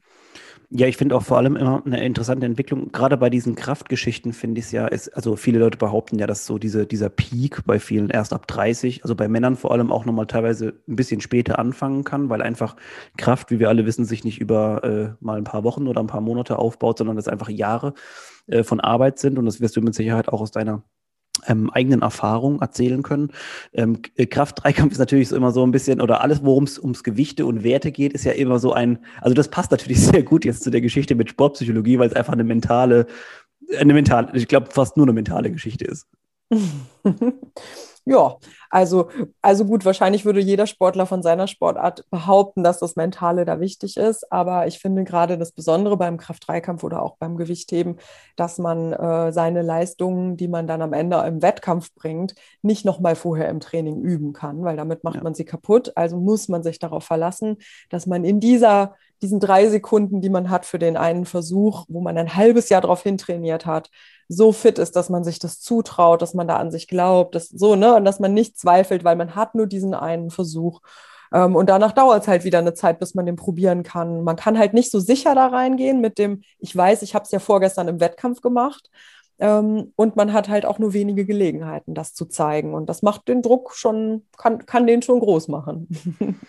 Ja, 0.71 0.85
ich 0.85 0.97
finde 0.97 1.15
auch 1.15 1.23
vor 1.23 1.37
allem 1.37 1.55
immer 1.55 1.81
eine 1.83 2.03
interessante 2.05 2.45
Entwicklung. 2.45 2.91
Gerade 2.91 3.17
bei 3.17 3.31
diesen 3.31 3.55
Kraftgeschichten 3.55 4.33
finde 4.33 4.59
ich 4.59 4.65
es 4.65 4.71
ja, 4.71 4.85
ist, 4.85 5.09
also 5.15 5.35
viele 5.35 5.57
Leute 5.57 5.79
behaupten 5.79 6.19
ja, 6.19 6.27
dass 6.27 6.45
so 6.45 6.59
diese, 6.59 6.85
dieser 6.85 7.09
Peak 7.09 7.65
bei 7.65 7.79
vielen 7.79 8.11
erst 8.11 8.33
ab 8.33 8.45
30, 8.47 9.01
also 9.03 9.15
bei 9.15 9.27
Männern 9.27 9.55
vor 9.55 9.71
allem 9.71 9.91
auch 9.91 10.05
nochmal 10.05 10.27
teilweise 10.27 10.75
ein 10.87 10.95
bisschen 10.95 11.21
später 11.21 11.57
anfangen 11.57 12.03
kann, 12.03 12.29
weil 12.29 12.43
einfach 12.43 12.75
Kraft, 13.17 13.49
wie 13.49 13.59
wir 13.59 13.69
alle 13.69 13.87
wissen, 13.87 14.05
sich 14.05 14.23
nicht 14.23 14.39
über 14.39 14.83
äh, 14.83 15.23
mal 15.25 15.39
ein 15.39 15.43
paar 15.43 15.63
Wochen 15.63 15.87
oder 15.87 16.01
ein 16.01 16.07
paar 16.07 16.21
Monate 16.21 16.59
aufbaut, 16.59 16.99
sondern 16.99 17.15
das 17.15 17.27
einfach 17.27 17.49
Jahre 17.49 17.95
äh, 18.45 18.63
von 18.63 18.79
Arbeit 18.79 19.17
sind. 19.17 19.39
Und 19.39 19.45
das 19.45 19.61
wirst 19.61 19.75
du 19.75 19.81
mit 19.81 19.95
Sicherheit 19.95 20.27
auch 20.29 20.41
aus 20.41 20.51
deiner 20.51 20.83
ähm, 21.47 21.69
eigenen 21.69 22.01
Erfahrungen 22.01 22.61
erzählen 22.61 23.03
können. 23.03 23.31
Ähm, 23.73 23.99
äh, 24.15 24.25
Kraft-Dreikampf 24.25 24.91
ist 24.91 24.99
natürlich 24.99 25.29
so 25.29 25.35
immer 25.35 25.51
so 25.51 25.65
ein 25.65 25.71
bisschen, 25.71 26.01
oder 26.01 26.21
alles, 26.21 26.43
worum 26.43 26.63
es 26.63 26.79
ums 26.79 27.03
Gewichte 27.03 27.45
und 27.45 27.63
Werte 27.63 27.91
geht, 27.91 28.13
ist 28.13 28.25
ja 28.25 28.31
immer 28.31 28.59
so 28.59 28.73
ein, 28.73 28.99
also 29.21 29.33
das 29.33 29.49
passt 29.49 29.71
natürlich 29.71 30.01
sehr 30.05 30.23
gut 30.23 30.45
jetzt 30.45 30.63
zu 30.63 30.69
der 30.69 30.81
Geschichte 30.81 31.15
mit 31.15 31.29
Sportpsychologie, 31.29 31.99
weil 31.99 32.09
es 32.09 32.15
einfach 32.15 32.33
eine 32.33 32.43
mentale, 32.43 33.07
eine 33.77 33.93
mentale, 33.93 34.29
ich 34.33 34.47
glaube 34.47 34.69
fast 34.71 34.97
nur 34.97 35.05
eine 35.05 35.13
mentale 35.13 35.51
Geschichte 35.51 35.85
ist. 35.85 36.07
Ja, 38.09 38.37
also, 38.71 39.09
also 39.39 39.65
gut, 39.65 39.85
wahrscheinlich 39.85 40.25
würde 40.25 40.39
jeder 40.39 40.65
Sportler 40.65 41.05
von 41.05 41.21
seiner 41.21 41.45
Sportart 41.45 42.09
behaupten, 42.09 42.63
dass 42.63 42.79
das 42.79 42.95
Mentale 42.95 43.45
da 43.45 43.59
wichtig 43.59 43.97
ist. 43.97 44.31
Aber 44.31 44.65
ich 44.65 44.79
finde 44.79 45.03
gerade 45.03 45.37
das 45.37 45.51
Besondere 45.51 45.95
beim 45.95 46.17
Kraft-3-Kampf 46.17 46.83
oder 46.83 47.03
auch 47.03 47.17
beim 47.17 47.37
Gewichtheben, 47.37 47.97
dass 48.35 48.57
man 48.57 48.93
äh, 48.93 49.31
seine 49.31 49.61
Leistungen, 49.61 50.37
die 50.37 50.47
man 50.47 50.65
dann 50.65 50.81
am 50.81 50.93
Ende 50.93 51.17
im 51.27 51.43
Wettkampf 51.43 51.93
bringt, 51.93 52.33
nicht 52.63 52.83
nochmal 52.83 53.15
vorher 53.15 53.47
im 53.47 53.59
Training 53.59 54.01
üben 54.01 54.33
kann, 54.33 54.63
weil 54.63 54.75
damit 54.75 55.03
macht 55.03 55.17
ja. 55.17 55.23
man 55.23 55.35
sie 55.35 55.45
kaputt. 55.45 55.91
Also 55.95 56.17
muss 56.17 56.47
man 56.47 56.63
sich 56.63 56.79
darauf 56.79 57.03
verlassen, 57.03 57.57
dass 57.89 58.07
man 58.07 58.23
in 58.23 58.39
dieser 58.39 58.95
diesen 59.21 59.39
drei 59.39 59.67
Sekunden, 59.69 60.21
die 60.21 60.29
man 60.29 60.49
hat 60.49 60.65
für 60.65 60.79
den 60.79 60.97
einen 60.97 61.25
Versuch, 61.25 61.85
wo 61.87 62.01
man 62.01 62.17
ein 62.17 62.35
halbes 62.35 62.69
Jahr 62.69 62.81
darauf 62.81 63.03
hintrainiert 63.03 63.65
hat, 63.65 63.89
so 64.27 64.51
fit 64.51 64.77
ist, 64.79 64.95
dass 64.95 65.09
man 65.09 65.23
sich 65.23 65.39
das 65.39 65.59
zutraut, 65.59 66.21
dass 66.21 66.33
man 66.33 66.47
da 66.47 66.57
an 66.57 66.71
sich 66.71 66.87
glaubt, 66.87 67.35
dass 67.35 67.49
so, 67.49 67.75
ne, 67.75 67.95
und 67.95 68.05
dass 68.05 68.19
man 68.19 68.33
nicht 68.33 68.57
zweifelt, 68.57 69.03
weil 69.03 69.15
man 69.15 69.35
hat 69.35 69.55
nur 69.55 69.67
diesen 69.67 69.93
einen 69.93 70.29
Versuch. 70.29 70.81
Ähm, 71.33 71.55
und 71.55 71.69
danach 71.69 71.91
dauert 71.91 72.23
es 72.23 72.27
halt 72.27 72.43
wieder 72.43 72.59
eine 72.59 72.73
Zeit, 72.73 72.99
bis 72.99 73.15
man 73.15 73.25
den 73.25 73.35
probieren 73.35 73.83
kann. 73.83 74.23
Man 74.23 74.35
kann 74.35 74.57
halt 74.57 74.73
nicht 74.73 74.91
so 74.91 74.99
sicher 74.99 75.35
da 75.35 75.47
reingehen 75.47 76.01
mit 76.01 76.17
dem, 76.17 76.41
ich 76.59 76.75
weiß, 76.75 77.01
ich 77.01 77.15
habe 77.15 77.23
es 77.23 77.31
ja 77.31 77.39
vorgestern 77.39 77.87
im 77.87 77.99
Wettkampf 77.99 78.41
gemacht. 78.41 78.89
Ähm, 79.39 79.93
und 79.95 80.15
man 80.15 80.33
hat 80.33 80.49
halt 80.49 80.65
auch 80.65 80.79
nur 80.79 80.93
wenige 80.93 81.25
Gelegenheiten, 81.25 81.95
das 81.95 82.13
zu 82.13 82.25
zeigen. 82.25 82.73
Und 82.73 82.87
das 82.87 83.01
macht 83.01 83.27
den 83.27 83.41
Druck 83.41 83.73
schon, 83.73 84.23
kann, 84.37 84.65
kann 84.65 84.85
den 84.85 85.01
schon 85.01 85.19
groß 85.19 85.47
machen. 85.47 85.87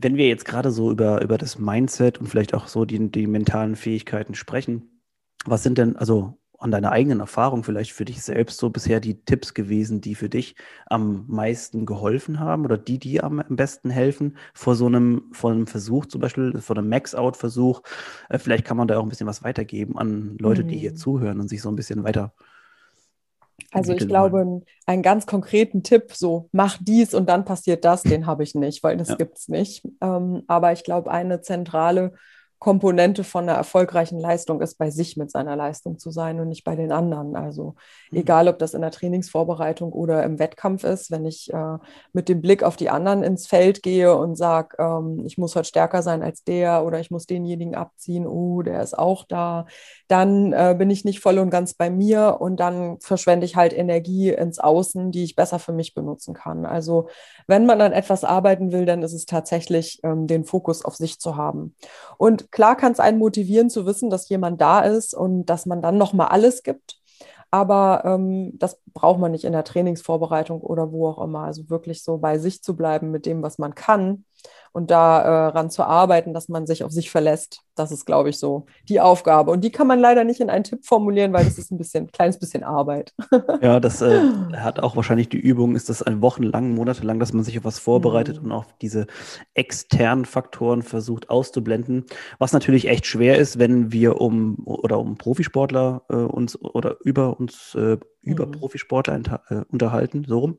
Wenn 0.00 0.16
wir 0.16 0.28
jetzt 0.28 0.44
gerade 0.44 0.70
so 0.70 0.90
über, 0.90 1.22
über 1.22 1.38
das 1.38 1.58
Mindset 1.58 2.18
und 2.18 2.26
vielleicht 2.26 2.54
auch 2.54 2.68
so 2.68 2.84
die, 2.84 3.10
die 3.10 3.26
mentalen 3.26 3.74
Fähigkeiten 3.74 4.34
sprechen, 4.34 5.00
was 5.46 5.62
sind 5.62 5.78
denn, 5.78 5.96
also 5.96 6.38
an 6.64 6.70
deiner 6.70 6.92
eigenen 6.92 7.20
Erfahrung 7.20 7.62
vielleicht 7.62 7.92
für 7.92 8.06
dich 8.06 8.22
selbst 8.22 8.58
so 8.58 8.70
bisher 8.70 8.98
die 8.98 9.22
Tipps 9.22 9.52
gewesen, 9.52 10.00
die 10.00 10.14
für 10.14 10.30
dich 10.30 10.56
am 10.86 11.26
meisten 11.28 11.84
geholfen 11.84 12.40
haben 12.40 12.64
oder 12.64 12.78
die, 12.78 12.98
die 12.98 13.22
am, 13.22 13.44
besten 13.50 13.90
helfen 13.90 14.38
vor 14.54 14.74
so 14.74 14.86
einem, 14.86 15.24
vor 15.32 15.50
einem 15.50 15.66
Versuch, 15.66 16.06
zum 16.06 16.22
Beispiel 16.22 16.58
vor 16.62 16.78
einem 16.78 16.88
Max-Out-Versuch? 16.88 17.82
Äh, 18.30 18.38
vielleicht 18.38 18.64
kann 18.64 18.78
man 18.78 18.88
da 18.88 18.96
auch 18.96 19.02
ein 19.02 19.10
bisschen 19.10 19.26
was 19.26 19.44
weitergeben 19.44 19.98
an 19.98 20.38
Leute, 20.38 20.64
die 20.64 20.78
hier 20.78 20.92
mhm. 20.92 20.96
zuhören 20.96 21.38
und 21.38 21.48
sich 21.48 21.60
so 21.60 21.68
ein 21.68 21.76
bisschen 21.76 22.02
weiter. 22.02 22.32
Also 23.70 23.92
ich 23.92 24.08
glaube, 24.08 24.62
einen 24.86 25.02
ganz 25.02 25.26
konkreten 25.26 25.82
Tipp, 25.82 26.12
so 26.14 26.48
mach 26.52 26.78
dies 26.80 27.12
und 27.12 27.28
dann 27.28 27.44
passiert 27.44 27.84
das, 27.84 28.02
den 28.02 28.24
habe 28.26 28.42
ich 28.42 28.54
nicht, 28.54 28.82
weil 28.82 28.96
das 28.96 29.10
ja. 29.10 29.16
gibt 29.16 29.36
es 29.36 29.48
nicht. 29.48 29.86
Ähm, 30.00 30.44
aber 30.46 30.72
ich 30.72 30.82
glaube, 30.82 31.10
eine 31.10 31.42
zentrale 31.42 32.14
Komponente 32.58 33.24
von 33.24 33.48
einer 33.48 33.58
erfolgreichen 33.58 34.18
Leistung 34.18 34.60
ist, 34.60 34.78
bei 34.78 34.90
sich 34.90 35.16
mit 35.16 35.30
seiner 35.30 35.56
Leistung 35.56 35.98
zu 35.98 36.10
sein 36.10 36.40
und 36.40 36.48
nicht 36.48 36.64
bei 36.64 36.76
den 36.76 36.92
anderen. 36.92 37.36
Also 37.36 37.74
mhm. 38.10 38.18
egal, 38.18 38.48
ob 38.48 38.58
das 38.58 38.74
in 38.74 38.80
der 38.80 38.90
Trainingsvorbereitung 38.90 39.92
oder 39.92 40.22
im 40.22 40.38
Wettkampf 40.38 40.84
ist, 40.84 41.10
wenn 41.10 41.24
ich 41.24 41.52
äh, 41.52 41.78
mit 42.12 42.28
dem 42.28 42.40
Blick 42.40 42.62
auf 42.62 42.76
die 42.76 42.90
anderen 42.90 43.22
ins 43.22 43.46
Feld 43.46 43.82
gehe 43.82 44.16
und 44.16 44.36
sage, 44.36 44.76
ähm, 44.78 45.22
ich 45.26 45.36
muss 45.36 45.54
heute 45.56 45.68
stärker 45.68 46.02
sein 46.02 46.22
als 46.22 46.44
der 46.44 46.84
oder 46.84 47.00
ich 47.00 47.10
muss 47.10 47.26
denjenigen 47.26 47.74
abziehen, 47.74 48.26
oh, 48.26 48.62
der 48.62 48.82
ist 48.82 48.98
auch 48.98 49.24
da, 49.26 49.66
dann 50.08 50.52
äh, 50.52 50.74
bin 50.76 50.90
ich 50.90 51.04
nicht 51.04 51.20
voll 51.20 51.38
und 51.38 51.50
ganz 51.50 51.74
bei 51.74 51.88
mir 51.90 52.38
und 52.40 52.60
dann 52.60 52.98
verschwende 53.00 53.46
ich 53.46 53.56
halt 53.56 53.72
Energie 53.72 54.30
ins 54.30 54.58
Außen, 54.58 55.10
die 55.10 55.24
ich 55.24 55.34
besser 55.34 55.58
für 55.58 55.72
mich 55.72 55.94
benutzen 55.94 56.34
kann. 56.34 56.66
Also 56.66 57.08
wenn 57.46 57.64
man 57.66 57.80
an 57.80 57.92
etwas 57.92 58.22
arbeiten 58.24 58.72
will, 58.72 58.84
dann 58.84 59.02
ist 59.02 59.14
es 59.14 59.24
tatsächlich 59.24 60.00
ähm, 60.02 60.26
den 60.26 60.44
Fokus 60.44 60.84
auf 60.84 60.96
sich 60.96 61.18
zu 61.18 61.36
haben. 61.36 61.74
Und 62.18 62.52
klar 62.52 62.76
kann 62.76 62.92
es 62.92 63.00
einen 63.00 63.18
motivieren 63.18 63.70
zu 63.70 63.86
wissen, 63.86 64.10
dass 64.10 64.28
jemand 64.28 64.60
da 64.60 64.80
ist 64.80 65.14
und 65.14 65.46
dass 65.46 65.66
man 65.66 65.80
dann 65.80 65.96
nochmal 65.96 66.28
alles 66.28 66.62
gibt. 66.62 66.98
Aber 67.54 68.02
ähm, 68.04 68.58
das 68.58 68.80
braucht 68.94 69.20
man 69.20 69.30
nicht 69.30 69.44
in 69.44 69.52
der 69.52 69.62
Trainingsvorbereitung 69.62 70.60
oder 70.60 70.90
wo 70.90 71.06
auch 71.06 71.22
immer. 71.22 71.44
Also 71.44 71.70
wirklich 71.70 72.02
so 72.02 72.18
bei 72.18 72.36
sich 72.36 72.64
zu 72.64 72.74
bleiben 72.74 73.12
mit 73.12 73.26
dem, 73.26 73.42
was 73.42 73.58
man 73.58 73.76
kann 73.76 74.24
und 74.72 74.90
daran 74.90 75.66
äh, 75.66 75.70
zu 75.70 75.84
arbeiten, 75.84 76.34
dass 76.34 76.48
man 76.48 76.66
sich 76.66 76.82
auf 76.82 76.90
sich 76.90 77.12
verlässt. 77.12 77.60
Das 77.74 77.92
ist, 77.92 78.04
glaube 78.06 78.30
ich, 78.30 78.38
so 78.38 78.66
die 78.88 79.00
Aufgabe. 79.00 79.50
Und 79.50 79.62
die 79.62 79.70
kann 79.70 79.86
man 79.86 79.98
leider 79.98 80.24
nicht 80.24 80.40
in 80.40 80.50
einen 80.50 80.64
Tipp 80.64 80.84
formulieren, 80.84 81.32
weil 81.32 81.44
das 81.44 81.58
ist 81.58 81.70
ein 81.70 81.78
bisschen, 81.78 82.10
kleines 82.10 82.38
bisschen 82.38 82.62
Arbeit. 82.62 83.14
ja, 83.62 83.80
das 83.80 84.02
äh, 84.02 84.20
hat 84.56 84.80
auch 84.80 84.96
wahrscheinlich 84.96 85.28
die 85.28 85.38
Übung, 85.38 85.76
ist 85.76 85.88
das 85.88 86.02
ein 86.02 86.22
Wochenlang, 86.22 86.74
monatelang, 86.74 87.18
dass 87.18 87.32
man 87.32 87.44
sich 87.44 87.58
auf 87.58 87.64
was 87.64 87.78
vorbereitet 87.78 88.38
mhm. 88.38 88.46
und 88.46 88.52
auch 88.52 88.66
diese 88.80 89.06
externen 89.54 90.24
Faktoren 90.24 90.82
versucht 90.82 91.30
auszublenden. 91.30 92.04
Was 92.38 92.52
natürlich 92.52 92.88
echt 92.88 93.06
schwer 93.06 93.38
ist, 93.38 93.58
wenn 93.58 93.92
wir 93.92 94.20
um 94.20 94.58
oder 94.64 94.98
um 94.98 95.16
Profisportler 95.16 96.02
äh, 96.08 96.16
uns 96.16 96.60
oder 96.60 96.96
über 97.04 97.38
uns 97.38 97.74
äh, 97.74 97.98
über 98.24 98.46
mhm. 98.46 98.52
Profisportler 98.52 99.42
äh, 99.48 99.54
unterhalten, 99.70 100.24
so 100.26 100.38
rum. 100.38 100.58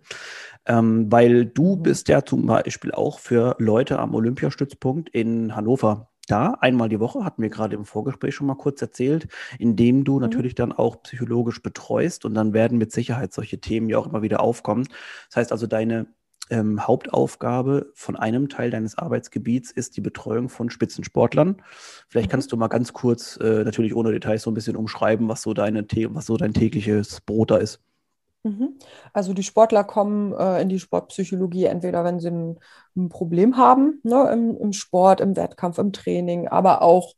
Ähm, 0.65 1.11
weil 1.11 1.45
du 1.45 1.75
mhm. 1.75 1.83
bist 1.83 2.07
ja 2.07 2.23
zum 2.23 2.45
Beispiel 2.45 2.91
auch 2.91 3.19
für 3.19 3.55
Leute 3.59 3.99
am 3.99 4.13
Olympiastützpunkt 4.15 5.09
in 5.09 5.55
Hannover 5.55 6.09
da, 6.25 6.57
einmal 6.59 6.89
die 6.89 6.99
Woche, 6.99 7.23
hatten 7.23 7.41
wir 7.41 7.49
gerade 7.49 7.75
im 7.75 7.85
Vorgespräch 7.85 8.35
schon 8.35 8.47
mal 8.47 8.55
kurz 8.55 8.81
erzählt, 8.81 9.27
indem 9.59 10.03
du 10.03 10.15
mhm. 10.15 10.21
natürlich 10.21 10.55
dann 10.55 10.71
auch 10.71 11.03
psychologisch 11.03 11.61
betreust 11.61 12.25
und 12.25 12.33
dann 12.33 12.53
werden 12.53 12.77
mit 12.77 12.91
Sicherheit 12.91 13.33
solche 13.33 13.59
Themen 13.59 13.89
ja 13.89 13.97
auch 13.97 14.07
immer 14.07 14.21
wieder 14.21 14.41
aufkommen. 14.41 14.87
Das 15.29 15.37
heißt 15.37 15.51
also, 15.51 15.67
deine 15.67 16.07
ähm, 16.49 16.85
Hauptaufgabe 16.85 17.91
von 17.95 18.15
einem 18.15 18.49
Teil 18.49 18.69
deines 18.69 18.97
Arbeitsgebiets 18.97 19.71
ist 19.71 19.97
die 19.97 20.01
Betreuung 20.01 20.49
von 20.49 20.69
Spitzensportlern. 20.69 21.61
Vielleicht 22.07 22.29
mhm. 22.29 22.31
kannst 22.31 22.51
du 22.51 22.57
mal 22.57 22.67
ganz 22.67 22.93
kurz, 22.93 23.37
äh, 23.37 23.63
natürlich 23.63 23.95
ohne 23.95 24.11
Details, 24.11 24.43
so 24.43 24.51
ein 24.51 24.53
bisschen 24.53 24.75
umschreiben, 24.75 25.27
was 25.27 25.41
so 25.41 25.53
deine 25.53 25.85
was 26.09 26.25
so 26.25 26.37
dein 26.37 26.53
tägliches 26.53 27.21
Brot 27.21 27.51
da 27.51 27.57
ist. 27.57 27.84
Mhm. 28.45 28.77
Also 29.11 29.33
die 29.33 29.41
Sportler 29.41 29.83
kommen 29.83 30.31
äh, 30.33 30.61
in 30.61 30.69
die 30.69 30.79
Sportpsychologie 30.79 31.65
entweder, 31.65 32.03
wenn 32.03 32.19
sie 32.19 32.29
ein, 32.29 32.59
ein 32.95 33.09
Problem 33.09 33.57
haben, 33.57 33.99
ne, 34.03 34.29
im, 34.31 34.55
im, 34.55 34.71
Sport, 34.71 35.19
im 35.19 35.35
Wettkampf, 35.35 35.79
im 35.79 35.91
Training, 35.91 36.47
aber 36.47 36.83
auch 36.83 37.13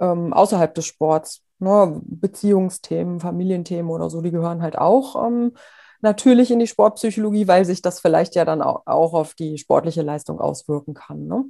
ähm, 0.00 0.32
außerhalb 0.32 0.74
des 0.74 0.86
Sports. 0.86 1.42
Ne, 1.60 2.00
Beziehungsthemen, 2.04 3.20
Familienthemen 3.20 3.92
oder 3.92 4.10
so, 4.10 4.20
die 4.20 4.32
gehören 4.32 4.62
halt 4.62 4.76
auch 4.76 5.24
ähm, 5.24 5.52
natürlich 6.00 6.50
in 6.50 6.58
die 6.58 6.66
Sportpsychologie, 6.66 7.46
weil 7.46 7.64
sich 7.64 7.80
das 7.80 8.00
vielleicht 8.00 8.34
ja 8.34 8.44
dann 8.44 8.60
auch, 8.60 8.82
auch 8.86 9.14
auf 9.14 9.34
die 9.34 9.56
sportliche 9.58 10.02
Leistung 10.02 10.40
auswirken 10.40 10.94
kann. 10.94 11.28
Ne? 11.28 11.44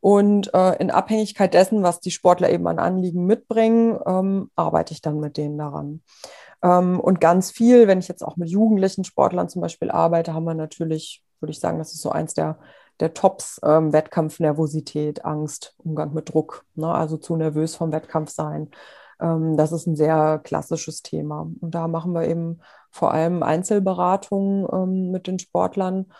Und 0.00 0.52
äh, 0.54 0.76
in 0.80 0.90
Abhängigkeit 0.90 1.54
dessen, 1.54 1.84
was 1.84 2.00
die 2.00 2.10
Sportler 2.10 2.50
eben 2.50 2.66
an 2.66 2.80
Anliegen 2.80 3.24
mitbringen, 3.26 3.96
ähm, 4.04 4.50
arbeite 4.56 4.92
ich 4.92 5.00
dann 5.00 5.20
mit 5.20 5.36
denen 5.36 5.56
daran. 5.56 6.02
Ähm, 6.62 7.00
und 7.00 7.20
ganz 7.20 7.50
viel, 7.50 7.88
wenn 7.88 7.98
ich 7.98 8.08
jetzt 8.08 8.22
auch 8.22 8.36
mit 8.36 8.48
jugendlichen 8.48 9.04
Sportlern 9.04 9.48
zum 9.48 9.62
Beispiel 9.62 9.90
arbeite, 9.90 10.34
haben 10.34 10.44
wir 10.44 10.54
natürlich, 10.54 11.24
würde 11.40 11.52
ich 11.52 11.60
sagen, 11.60 11.78
das 11.78 11.92
ist 11.92 12.02
so 12.02 12.10
eins 12.10 12.34
der, 12.34 12.58
der 13.00 13.14
Tops, 13.14 13.60
ähm, 13.64 13.92
Wettkampfnervosität, 13.92 15.24
Angst, 15.24 15.74
Umgang 15.78 16.14
mit 16.14 16.32
Druck, 16.32 16.64
ne? 16.74 16.92
also 16.92 17.16
zu 17.16 17.36
nervös 17.36 17.74
vom 17.74 17.92
Wettkampf 17.92 18.30
sein. 18.30 18.70
Ähm, 19.20 19.56
das 19.56 19.72
ist 19.72 19.86
ein 19.86 19.96
sehr 19.96 20.40
klassisches 20.42 21.02
Thema. 21.02 21.50
Und 21.60 21.74
da 21.74 21.88
machen 21.88 22.12
wir 22.12 22.28
eben 22.28 22.60
vor 22.90 23.12
allem 23.12 23.42
Einzelberatungen 23.42 24.66
ähm, 24.72 25.10
mit 25.10 25.26
den 25.26 25.38
Sportlern. 25.38 26.12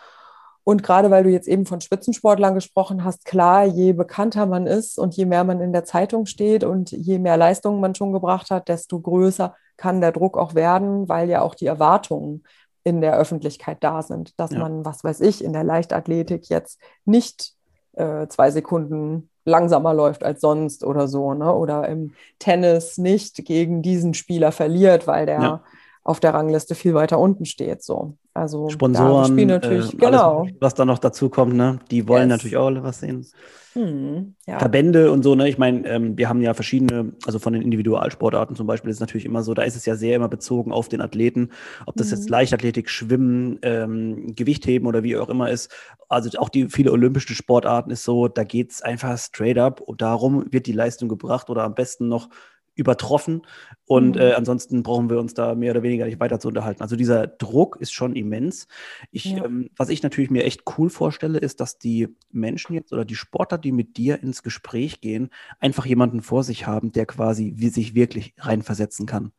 Und 0.64 0.82
gerade 0.84 1.10
weil 1.10 1.24
du 1.24 1.30
jetzt 1.30 1.48
eben 1.48 1.66
von 1.66 1.80
Spitzensportlern 1.80 2.54
gesprochen 2.54 3.04
hast, 3.04 3.24
klar, 3.24 3.64
je 3.64 3.92
bekannter 3.92 4.46
man 4.46 4.66
ist 4.66 4.98
und 4.98 5.14
je 5.16 5.26
mehr 5.26 5.42
man 5.44 5.60
in 5.60 5.72
der 5.72 5.84
Zeitung 5.84 6.26
steht 6.26 6.62
und 6.62 6.92
je 6.92 7.18
mehr 7.18 7.36
Leistungen 7.36 7.80
man 7.80 7.96
schon 7.96 8.12
gebracht 8.12 8.50
hat, 8.50 8.68
desto 8.68 9.00
größer 9.00 9.56
kann 9.76 10.00
der 10.00 10.12
Druck 10.12 10.36
auch 10.36 10.54
werden, 10.54 11.08
weil 11.08 11.28
ja 11.28 11.42
auch 11.42 11.54
die 11.54 11.66
Erwartungen 11.66 12.44
in 12.84 13.00
der 13.00 13.16
Öffentlichkeit 13.16 13.78
da 13.80 14.02
sind, 14.02 14.38
dass 14.38 14.50
ja. 14.52 14.58
man, 14.58 14.84
was 14.84 15.04
weiß 15.04 15.20
ich, 15.20 15.44
in 15.44 15.52
der 15.52 15.64
Leichtathletik 15.64 16.48
jetzt 16.48 16.80
nicht 17.04 17.52
äh, 17.92 18.26
zwei 18.28 18.50
Sekunden 18.50 19.30
langsamer 19.44 19.94
läuft 19.94 20.24
als 20.24 20.40
sonst 20.40 20.84
oder 20.84 21.08
so, 21.08 21.34
ne? 21.34 21.52
Oder 21.52 21.88
im 21.88 22.14
Tennis 22.38 22.98
nicht 22.98 23.44
gegen 23.44 23.82
diesen 23.82 24.14
Spieler 24.14 24.52
verliert, 24.52 25.06
weil 25.06 25.26
der 25.26 25.40
ja. 25.40 25.62
auf 26.04 26.20
der 26.20 26.34
Rangliste 26.34 26.74
viel 26.74 26.94
weiter 26.94 27.18
unten 27.18 27.44
steht. 27.44 27.82
So. 27.82 28.16
Also 28.34 28.70
Sponsoren, 28.70 29.36
natürlich, 29.46 29.92
äh, 29.92 29.96
genau. 29.96 30.42
Alles, 30.42 30.54
was 30.60 30.74
da 30.74 30.86
noch 30.86 30.98
dazu 30.98 31.28
kommt, 31.28 31.54
ne? 31.54 31.80
Die 31.90 32.08
wollen 32.08 32.30
yes. 32.30 32.38
natürlich 32.38 32.56
auch 32.56 32.66
alle 32.66 32.82
was 32.82 33.00
sehen. 33.00 33.26
Hm, 33.74 34.34
ja. 34.46 34.58
Verbände 34.58 35.12
und 35.12 35.22
so, 35.22 35.34
ne? 35.34 35.48
Ich 35.48 35.58
meine, 35.58 35.86
ähm, 35.86 36.16
wir 36.16 36.30
haben 36.30 36.40
ja 36.40 36.54
verschiedene, 36.54 37.12
also 37.26 37.38
von 37.38 37.52
den 37.52 37.60
Individualsportarten 37.60 38.56
zum 38.56 38.66
Beispiel 38.66 38.90
ist 38.90 38.96
es 38.96 39.00
natürlich 39.00 39.26
immer 39.26 39.42
so, 39.42 39.52
da 39.52 39.62
ist 39.62 39.76
es 39.76 39.84
ja 39.84 39.96
sehr 39.96 40.16
immer 40.16 40.28
bezogen 40.28 40.72
auf 40.72 40.88
den 40.88 41.02
Athleten, 41.02 41.50
ob 41.84 41.96
das 41.96 42.08
mhm. 42.08 42.16
jetzt 42.16 42.30
Leichtathletik, 42.30 42.88
Schwimmen, 42.88 43.58
ähm, 43.62 44.34
Gewichtheben 44.34 44.86
oder 44.88 45.02
wie 45.02 45.16
auch 45.18 45.28
immer 45.28 45.50
ist. 45.50 45.70
Also 46.08 46.38
auch 46.38 46.48
die 46.48 46.68
viele 46.68 46.92
olympische 46.92 47.34
Sportarten 47.34 47.90
ist 47.90 48.04
so, 48.04 48.28
da 48.28 48.44
geht 48.44 48.72
es 48.72 48.80
einfach 48.80 49.18
straight 49.18 49.58
up 49.58 49.80
und 49.82 50.00
darum 50.00 50.46
wird 50.50 50.66
die 50.66 50.72
Leistung 50.72 51.10
gebracht 51.10 51.50
oder 51.50 51.64
am 51.64 51.74
besten 51.74 52.08
noch 52.08 52.30
übertroffen. 52.74 53.42
Und 53.86 54.16
mhm. 54.16 54.20
äh, 54.20 54.32
ansonsten 54.32 54.82
brauchen 54.82 55.10
wir 55.10 55.18
uns 55.18 55.34
da 55.34 55.54
mehr 55.54 55.72
oder 55.72 55.82
weniger 55.82 56.06
nicht 56.06 56.20
weiter 56.20 56.40
zu 56.40 56.48
unterhalten. 56.48 56.82
Also 56.82 56.96
dieser 56.96 57.26
Druck 57.26 57.76
ist 57.80 57.92
schon 57.92 58.16
immens. 58.16 58.66
Ich, 59.10 59.26
ja. 59.26 59.44
ähm, 59.44 59.70
was 59.76 59.88
ich 59.88 60.02
natürlich 60.02 60.30
mir 60.30 60.44
echt 60.44 60.62
cool 60.78 60.90
vorstelle, 60.90 61.38
ist, 61.38 61.60
dass 61.60 61.78
die 61.78 62.08
Menschen 62.30 62.74
jetzt 62.74 62.92
oder 62.92 63.04
die 63.04 63.14
Sportler, 63.14 63.58
die 63.58 63.72
mit 63.72 63.96
dir 63.96 64.22
ins 64.22 64.42
Gespräch 64.42 65.00
gehen, 65.00 65.30
einfach 65.60 65.86
jemanden 65.86 66.22
vor 66.22 66.44
sich 66.44 66.66
haben, 66.66 66.92
der 66.92 67.06
quasi 67.06 67.54
wie 67.56 67.68
sich 67.68 67.94
wirklich 67.94 68.34
reinversetzen 68.38 69.06
kann 69.06 69.32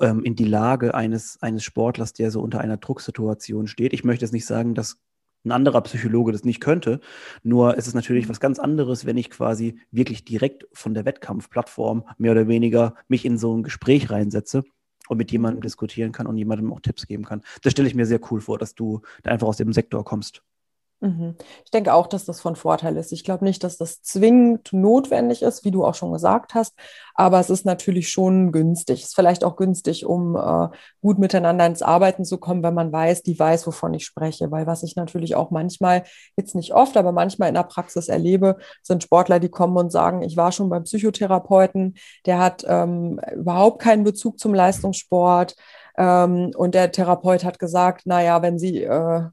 ähm, 0.00 0.24
in 0.24 0.34
die 0.34 0.44
Lage 0.44 0.94
eines, 0.94 1.38
eines 1.42 1.64
Sportlers, 1.64 2.12
der 2.12 2.30
so 2.30 2.40
unter 2.40 2.60
einer 2.60 2.76
Drucksituation 2.76 3.66
steht. 3.66 3.92
Ich 3.92 4.04
möchte 4.04 4.24
jetzt 4.24 4.32
nicht 4.32 4.46
sagen, 4.46 4.74
dass 4.74 4.98
ein 5.44 5.52
anderer 5.52 5.80
Psychologe 5.82 6.32
das 6.32 6.44
nicht 6.44 6.60
könnte. 6.60 7.00
Nur 7.42 7.76
ist 7.76 7.86
es 7.86 7.94
natürlich 7.94 8.26
mhm. 8.26 8.30
was 8.30 8.40
ganz 8.40 8.58
anderes, 8.58 9.04
wenn 9.06 9.16
ich 9.16 9.30
quasi 9.30 9.78
wirklich 9.90 10.24
direkt 10.24 10.66
von 10.72 10.94
der 10.94 11.04
Wettkampfplattform 11.04 12.04
mehr 12.18 12.32
oder 12.32 12.48
weniger 12.48 12.94
mich 13.08 13.24
in 13.24 13.38
so 13.38 13.56
ein 13.56 13.62
Gespräch 13.62 14.10
reinsetze 14.10 14.64
und 15.08 15.18
mit 15.18 15.30
jemandem 15.32 15.58
mhm. 15.58 15.64
diskutieren 15.64 16.12
kann 16.12 16.26
und 16.26 16.36
jemandem 16.36 16.72
auch 16.72 16.80
Tipps 16.80 17.06
geben 17.06 17.24
kann. 17.24 17.42
Das 17.62 17.72
stelle 17.72 17.88
ich 17.88 17.94
mir 17.94 18.06
sehr 18.06 18.20
cool 18.30 18.40
vor, 18.40 18.58
dass 18.58 18.74
du 18.74 19.02
da 19.22 19.30
einfach 19.30 19.48
aus 19.48 19.58
dem 19.58 19.72
Sektor 19.72 20.04
kommst. 20.04 20.42
Mhm. 21.04 21.36
Ich 21.66 21.70
denke 21.70 21.92
auch, 21.92 22.06
dass 22.06 22.24
das 22.24 22.40
von 22.40 22.56
Vorteil 22.56 22.96
ist. 22.96 23.12
Ich 23.12 23.24
glaube 23.24 23.44
nicht, 23.44 23.62
dass 23.62 23.76
das 23.76 24.00
zwingend 24.00 24.72
notwendig 24.72 25.42
ist, 25.42 25.62
wie 25.62 25.70
du 25.70 25.84
auch 25.84 25.94
schon 25.94 26.12
gesagt 26.12 26.54
hast, 26.54 26.72
aber 27.14 27.38
es 27.40 27.50
ist 27.50 27.66
natürlich 27.66 28.08
schon 28.08 28.52
günstig. 28.52 29.00
Es 29.00 29.08
ist 29.08 29.14
vielleicht 29.14 29.44
auch 29.44 29.56
günstig, 29.56 30.06
um 30.06 30.34
äh, 30.34 30.68
gut 31.02 31.18
miteinander 31.18 31.66
ins 31.66 31.82
Arbeiten 31.82 32.24
zu 32.24 32.38
kommen, 32.38 32.62
wenn 32.62 32.72
man 32.72 32.90
weiß, 32.90 33.22
die 33.22 33.38
weiß, 33.38 33.66
wovon 33.66 33.92
ich 33.92 34.06
spreche. 34.06 34.50
Weil 34.50 34.66
was 34.66 34.82
ich 34.82 34.96
natürlich 34.96 35.36
auch 35.36 35.50
manchmal, 35.50 36.04
jetzt 36.38 36.54
nicht 36.54 36.72
oft, 36.72 36.96
aber 36.96 37.12
manchmal 37.12 37.48
in 37.48 37.54
der 37.54 37.64
Praxis 37.64 38.08
erlebe, 38.08 38.56
sind 38.82 39.02
Sportler, 39.02 39.40
die 39.40 39.50
kommen 39.50 39.76
und 39.76 39.92
sagen, 39.92 40.22
ich 40.22 40.38
war 40.38 40.52
schon 40.52 40.70
beim 40.70 40.84
Psychotherapeuten, 40.84 41.96
der 42.24 42.38
hat 42.38 42.64
ähm, 42.66 43.20
überhaupt 43.34 43.82
keinen 43.82 44.04
Bezug 44.04 44.38
zum 44.38 44.54
Leistungssport. 44.54 45.54
Ähm, 45.98 46.52
und 46.56 46.74
der 46.74 46.92
Therapeut 46.92 47.44
hat 47.44 47.58
gesagt, 47.58 48.06
naja, 48.06 48.40
wenn 48.40 48.58
Sie 48.58 48.82
äh, 48.82 49.24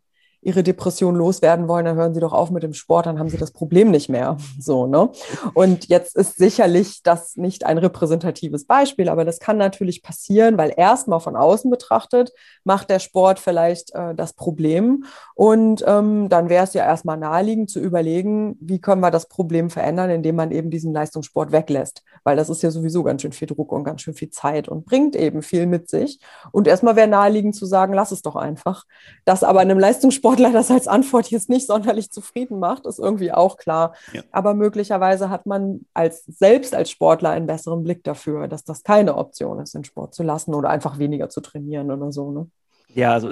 ihre 0.42 0.64
Depression 0.64 1.16
loswerden 1.16 1.68
wollen, 1.68 1.86
dann 1.86 1.98
hören 1.98 2.14
sie 2.14 2.20
doch 2.20 2.34
auf 2.34 2.50
mit 2.50 2.64
dem 2.64 2.74
Sport, 2.74 3.06
dann 3.06 3.20
haben 3.20 3.30
sie 3.30 3.38
das 3.38 3.52
Problem 3.52 3.92
nicht 3.92 4.10
mehr. 4.10 4.38
So, 4.60 4.86
ne? 4.86 5.10
Und 5.56 5.88
jetzt 5.88 6.16
ist 6.16 6.38
sicherlich 6.38 7.02
das 7.04 7.36
nicht 7.36 7.66
ein 7.66 7.80
repräsentatives 7.80 8.66
Beispiel, 8.66 9.10
aber 9.10 9.26
das 9.26 9.40
kann 9.40 9.58
natürlich 9.58 10.04
passieren, 10.04 10.58
weil 10.58 10.74
erstmal 10.76 11.20
von 11.20 11.36
außen 11.36 11.72
betrachtet 11.72 12.32
macht 12.64 12.90
der 12.90 13.00
Sport 13.00 13.40
vielleicht 13.40 13.94
äh, 13.96 14.14
das 14.14 14.34
Problem. 14.34 15.06
Und 15.34 15.84
ähm, 15.88 16.30
dann 16.30 16.50
wäre 16.50 16.64
es 16.64 16.74
ja 16.74 16.86
erstmal 16.86 17.18
naheliegend 17.18 17.72
zu 17.72 17.80
überlegen, 17.80 18.56
wie 18.60 18.80
können 18.80 19.02
wir 19.02 19.10
das 19.10 19.28
Problem 19.28 19.72
verändern, 19.72 20.12
indem 20.12 20.36
man 20.36 20.52
eben 20.52 20.70
diesen 20.70 20.94
Leistungssport 20.94 21.52
weglässt. 21.52 22.04
Weil 22.24 22.36
das 22.36 22.50
ist 22.50 22.62
ja 22.62 22.70
sowieso 22.70 23.04
ganz 23.04 23.24
schön 23.24 23.32
viel 23.32 23.48
Druck 23.48 23.72
und 23.72 23.84
ganz 23.84 24.02
schön 24.02 24.14
viel 24.14 24.30
Zeit 24.30 24.70
und 24.70 24.86
bringt 24.86 25.16
eben 25.16 25.42
viel 25.42 25.66
mit 25.66 25.90
sich. 25.90 26.20
Und 26.52 26.68
erstmal 26.68 26.96
wäre 26.96 27.08
naheliegend 27.08 27.56
zu 27.56 27.66
sagen, 27.66 27.94
lass 27.94 28.12
es 28.12 28.22
doch 28.22 28.36
einfach. 28.36 28.86
Das 29.26 29.44
aber 29.44 29.64
in 29.64 29.72
einem 29.72 29.80
Leistungssport 29.80 30.31
Sportler 30.32 30.54
das 30.54 30.72
als 30.72 30.88
Antwort 30.88 31.30
jetzt 31.30 31.50
nicht 31.50 31.68
sonderlich 31.68 32.12
zufrieden 32.12 32.60
macht, 32.60 32.86
ist 32.86 33.00
irgendwie 33.00 33.32
auch 33.32 33.58
klar. 33.58 33.94
Ja. 34.14 34.22
Aber 34.32 34.54
möglicherweise 34.54 35.30
hat 35.30 35.46
man 35.46 35.86
als 35.94 36.24
selbst 36.26 36.74
als 36.74 36.90
Sportler 36.90 37.32
einen 37.32 37.48
besseren 37.48 37.84
Blick 37.84 38.04
dafür, 38.04 38.48
dass 38.48 38.64
das 38.64 38.84
keine 38.84 39.18
Option 39.18 39.60
ist, 39.60 39.76
den 39.76 39.84
Sport 39.84 40.16
zu 40.16 40.24
lassen 40.24 40.54
oder 40.54 40.70
einfach 40.70 41.00
weniger 41.00 41.30
zu 41.30 41.42
trainieren 41.42 41.92
oder 41.92 42.12
so. 42.12 42.32
Ne? 42.32 42.48
Ja, 42.94 43.14
also 43.14 43.32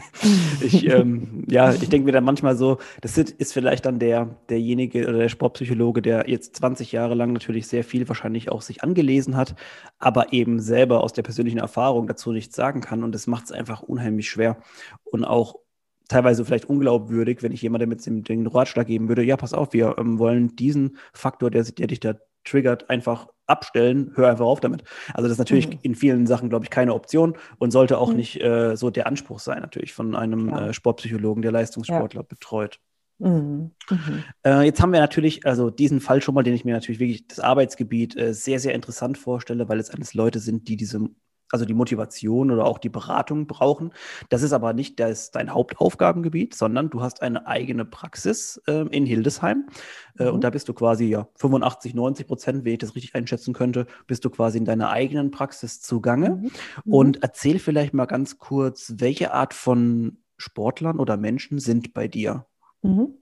ich, 0.60 0.86
ähm, 0.86 1.44
ja, 1.48 1.72
ich 1.72 1.88
denke 1.88 2.06
mir 2.06 2.12
dann 2.12 2.24
manchmal 2.24 2.56
so, 2.56 2.78
das 3.00 3.16
ist 3.16 3.52
vielleicht 3.52 3.86
dann 3.86 3.98
der, 3.98 4.36
derjenige 4.48 5.08
oder 5.08 5.18
der 5.18 5.28
Sportpsychologe, 5.28 6.02
der 6.02 6.28
jetzt 6.28 6.56
20 6.56 6.92
Jahre 6.92 7.14
lang 7.14 7.32
natürlich 7.32 7.68
sehr 7.68 7.84
viel 7.84 8.08
wahrscheinlich 8.08 8.50
auch 8.50 8.62
sich 8.62 8.82
angelesen 8.82 9.36
hat, 9.36 9.54
aber 9.98 10.32
eben 10.32 10.60
selber 10.60 11.02
aus 11.02 11.12
der 11.12 11.22
persönlichen 11.22 11.58
Erfahrung 11.58 12.06
dazu 12.06 12.32
nichts 12.32 12.56
sagen 12.56 12.80
kann 12.80 13.04
und 13.04 13.12
das 13.12 13.26
macht 13.26 13.46
es 13.46 13.52
einfach 13.52 13.82
unheimlich 13.82 14.28
schwer 14.28 14.56
und 15.04 15.24
auch 15.24 15.56
teilweise 16.08 16.44
vielleicht 16.44 16.64
unglaubwürdig, 16.64 17.42
wenn 17.42 17.52
ich 17.52 17.62
jemandem 17.62 17.90
mit 17.90 18.04
dem, 18.04 18.24
den 18.24 18.46
Ratschlag 18.46 18.86
geben 18.86 19.08
würde, 19.08 19.22
ja, 19.22 19.36
pass 19.36 19.52
auf, 19.52 19.72
wir 19.72 19.96
ähm, 19.98 20.18
wollen 20.18 20.56
diesen 20.56 20.96
Faktor, 21.12 21.50
der, 21.50 21.64
der 21.64 21.86
dich 21.86 22.00
da 22.00 22.14
triggert, 22.44 22.88
einfach 22.90 23.28
abstellen, 23.46 24.12
hör 24.14 24.28
einfach 24.28 24.44
auf 24.44 24.60
damit. 24.60 24.84
Also 25.14 25.24
das 25.24 25.32
ist 25.32 25.38
natürlich 25.38 25.68
mhm. 25.68 25.78
in 25.82 25.94
vielen 25.94 26.26
Sachen, 26.26 26.48
glaube 26.48 26.64
ich, 26.64 26.70
keine 26.70 26.94
Option 26.94 27.36
und 27.58 27.70
sollte 27.70 27.98
auch 27.98 28.10
mhm. 28.10 28.16
nicht 28.16 28.42
äh, 28.42 28.76
so 28.76 28.90
der 28.90 29.06
Anspruch 29.06 29.38
sein, 29.38 29.60
natürlich, 29.60 29.92
von 29.92 30.14
einem 30.14 30.48
ja. 30.48 30.68
äh, 30.68 30.72
Sportpsychologen, 30.72 31.42
der 31.42 31.52
Leistungssportler 31.52 32.22
ja. 32.22 32.26
betreut. 32.26 32.78
Mhm. 33.18 33.72
Mhm. 33.90 34.24
Äh, 34.44 34.62
jetzt 34.62 34.80
haben 34.80 34.92
wir 34.92 35.00
natürlich, 35.00 35.44
also 35.46 35.70
diesen 35.70 36.00
Fall 36.00 36.22
schon 36.22 36.34
mal, 36.34 36.42
den 36.42 36.54
ich 36.54 36.64
mir 36.64 36.74
natürlich 36.74 37.00
wirklich 37.00 37.26
das 37.26 37.40
Arbeitsgebiet 37.40 38.16
äh, 38.16 38.32
sehr, 38.32 38.60
sehr 38.60 38.74
interessant 38.74 39.18
vorstelle, 39.18 39.68
weil 39.68 39.80
es 39.80 39.90
alles 39.90 40.14
Leute 40.14 40.38
sind, 40.38 40.68
die 40.68 40.76
diese 40.76 41.08
also 41.50 41.64
die 41.64 41.74
Motivation 41.74 42.50
oder 42.50 42.64
auch 42.64 42.78
die 42.78 42.88
Beratung 42.88 43.46
brauchen. 43.46 43.92
Das 44.28 44.42
ist 44.42 44.52
aber 44.52 44.72
nicht 44.72 45.00
das, 45.00 45.30
dein 45.30 45.52
Hauptaufgabengebiet, 45.52 46.54
sondern 46.54 46.90
du 46.90 47.02
hast 47.02 47.22
eine 47.22 47.46
eigene 47.46 47.84
Praxis 47.84 48.60
äh, 48.66 48.86
in 48.88 49.06
Hildesheim. 49.06 49.68
Äh, 50.18 50.24
mhm. 50.24 50.34
Und 50.34 50.44
da 50.44 50.50
bist 50.50 50.68
du 50.68 50.74
quasi 50.74 51.06
ja 51.06 51.28
85, 51.36 51.94
90 51.94 52.26
Prozent, 52.26 52.64
wie 52.64 52.72
ich 52.72 52.78
das 52.78 52.94
richtig 52.94 53.14
einschätzen 53.14 53.54
könnte, 53.54 53.86
bist 54.06 54.24
du 54.24 54.30
quasi 54.30 54.58
in 54.58 54.64
deiner 54.64 54.90
eigenen 54.90 55.30
Praxis 55.30 55.80
zugange. 55.80 56.30
Mhm. 56.30 56.42
Mhm. 56.42 56.50
Und 56.92 57.22
erzähl 57.22 57.58
vielleicht 57.58 57.94
mal 57.94 58.06
ganz 58.06 58.38
kurz, 58.38 58.94
welche 58.98 59.32
Art 59.32 59.54
von 59.54 60.18
Sportlern 60.36 60.98
oder 60.98 61.16
Menschen 61.16 61.58
sind 61.58 61.94
bei 61.94 62.08
dir? 62.08 62.46
Mhm. 62.82 63.14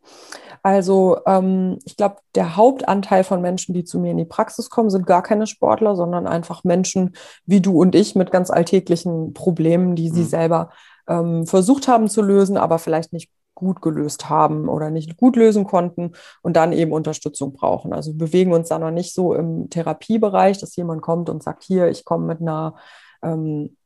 Also 0.62 1.19
ähm, 1.27 1.79
ich 1.85 1.97
glaube, 1.97 2.16
der 2.35 2.57
Hauptanteil 2.57 3.25
von 3.25 3.40
Menschen, 3.40 3.73
die 3.75 3.85
zu 3.85 3.99
mir 3.99 4.11
in 4.11 4.19
die 4.19 4.25
Praxis 4.25 4.69
kommen, 4.69 4.90
sind 4.90 5.07
gar 5.07 5.23
keine 5.23 5.47
Sportler, 5.47 5.97
sondern 5.97 6.27
einfach 6.27 6.64
Menschen 6.64 7.14
wie 7.45 7.61
du 7.61 7.81
und 7.81 7.95
ich 7.95 8.14
mit 8.16 8.31
ganz 8.31 8.51
alltäglichen 8.51 9.33
Problemen, 9.33 9.95
die 9.95 10.09
sie 10.11 10.23
mhm. 10.23 10.27
selber 10.27 10.71
ähm, 11.09 11.47
versucht 11.47 11.88
haben 11.88 12.09
zu 12.09 12.21
lösen, 12.23 12.57
aber 12.57 12.79
vielleicht 12.79 13.12
nicht 13.12 13.31
gut 13.55 13.81
gelöst 13.81 14.29
haben 14.29 14.69
oder 14.69 14.90
nicht 14.90 15.16
gut 15.16 15.35
lösen 15.35 15.64
konnten 15.64 16.12
und 16.42 16.57
dann 16.57 16.73
eben 16.73 16.92
Unterstützung 16.92 17.53
brauchen. 17.53 17.92
Also 17.92 18.12
wir 18.12 18.19
bewegen 18.19 18.53
uns 18.53 18.69
da 18.69 18.79
noch 18.79 18.90
nicht 18.90 19.14
so 19.14 19.35
im 19.35 19.71
Therapiebereich, 19.71 20.59
dass 20.59 20.77
jemand 20.77 21.01
kommt 21.01 21.31
und 21.31 21.42
sagt, 21.42 21.64
hier, 21.64 21.88
ich 21.88 22.05
komme 22.05 22.27
mit 22.27 22.40
einer 22.40 22.75
ähm, 23.23 23.77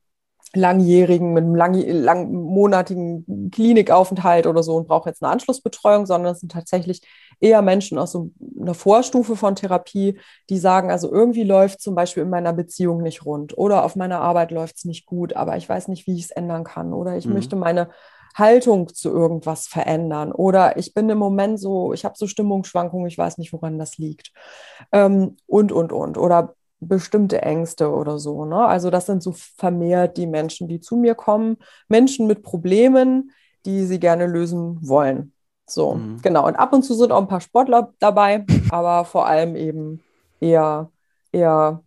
langjährigen, 0.53 1.33
mit 1.33 1.43
einem 1.43 1.55
lang, 1.55 1.75
langmonatigen 1.75 3.51
Klinikaufenthalt 3.51 4.47
oder 4.47 4.63
so 4.63 4.75
und 4.75 4.87
brauche 4.87 5.09
jetzt 5.09 5.23
eine 5.23 5.31
Anschlussbetreuung, 5.31 6.05
sondern 6.05 6.33
es 6.33 6.41
sind 6.41 6.51
tatsächlich 6.51 7.01
eher 7.39 7.61
Menschen 7.61 7.97
aus 7.97 8.11
so 8.11 8.31
einer 8.59 8.73
Vorstufe 8.73 9.35
von 9.35 9.55
Therapie, 9.55 10.19
die 10.49 10.57
sagen, 10.57 10.91
also 10.91 11.11
irgendwie 11.11 11.43
läuft 11.43 11.81
zum 11.81 11.95
Beispiel 11.95 12.23
in 12.23 12.29
meiner 12.29 12.53
Beziehung 12.53 13.01
nicht 13.01 13.25
rund 13.25 13.57
oder 13.57 13.83
auf 13.83 13.95
meiner 13.95 14.21
Arbeit 14.21 14.51
läuft 14.51 14.77
es 14.77 14.85
nicht 14.85 15.05
gut, 15.05 15.35
aber 15.35 15.57
ich 15.57 15.67
weiß 15.67 15.87
nicht, 15.87 16.05
wie 16.05 16.15
ich 16.15 16.25
es 16.25 16.31
ändern 16.31 16.63
kann 16.63 16.93
oder 16.93 17.17
ich 17.17 17.25
mhm. 17.25 17.33
möchte 17.33 17.55
meine 17.55 17.89
Haltung 18.35 18.93
zu 18.93 19.09
irgendwas 19.09 19.67
verändern 19.67 20.31
oder 20.31 20.77
ich 20.77 20.93
bin 20.93 21.09
im 21.09 21.17
Moment 21.17 21.59
so, 21.59 21.93
ich 21.93 22.05
habe 22.05 22.15
so 22.17 22.27
Stimmungsschwankungen, 22.27 23.07
ich 23.07 23.17
weiß 23.17 23.37
nicht, 23.37 23.51
woran 23.51 23.79
das 23.79 23.97
liegt 23.97 24.31
ähm, 24.91 25.35
und, 25.47 25.71
und, 25.71 25.91
und. 25.91 26.17
Oder 26.17 26.55
bestimmte 26.81 27.41
Ängste 27.41 27.91
oder 27.91 28.19
so. 28.19 28.43
Ne? 28.43 28.57
Also 28.57 28.89
das 28.89 29.05
sind 29.05 29.23
so 29.23 29.33
vermehrt 29.33 30.17
die 30.17 30.27
Menschen, 30.27 30.67
die 30.67 30.81
zu 30.81 30.97
mir 30.97 31.15
kommen. 31.15 31.57
Menschen 31.87 32.27
mit 32.27 32.43
Problemen, 32.43 33.31
die 33.65 33.85
sie 33.85 33.99
gerne 33.99 34.25
lösen 34.25 34.77
wollen. 34.81 35.33
So, 35.67 35.93
mhm. 35.93 36.21
genau. 36.21 36.47
Und 36.47 36.55
ab 36.55 36.73
und 36.73 36.83
zu 36.83 36.95
sind 36.95 37.11
auch 37.11 37.21
ein 37.21 37.27
paar 37.27 37.39
Sportler 37.39 37.93
dabei, 37.99 38.45
aber 38.71 39.05
vor 39.05 39.27
allem 39.27 39.55
eben 39.55 40.01
eher, 40.39 40.89
eher 41.31 41.83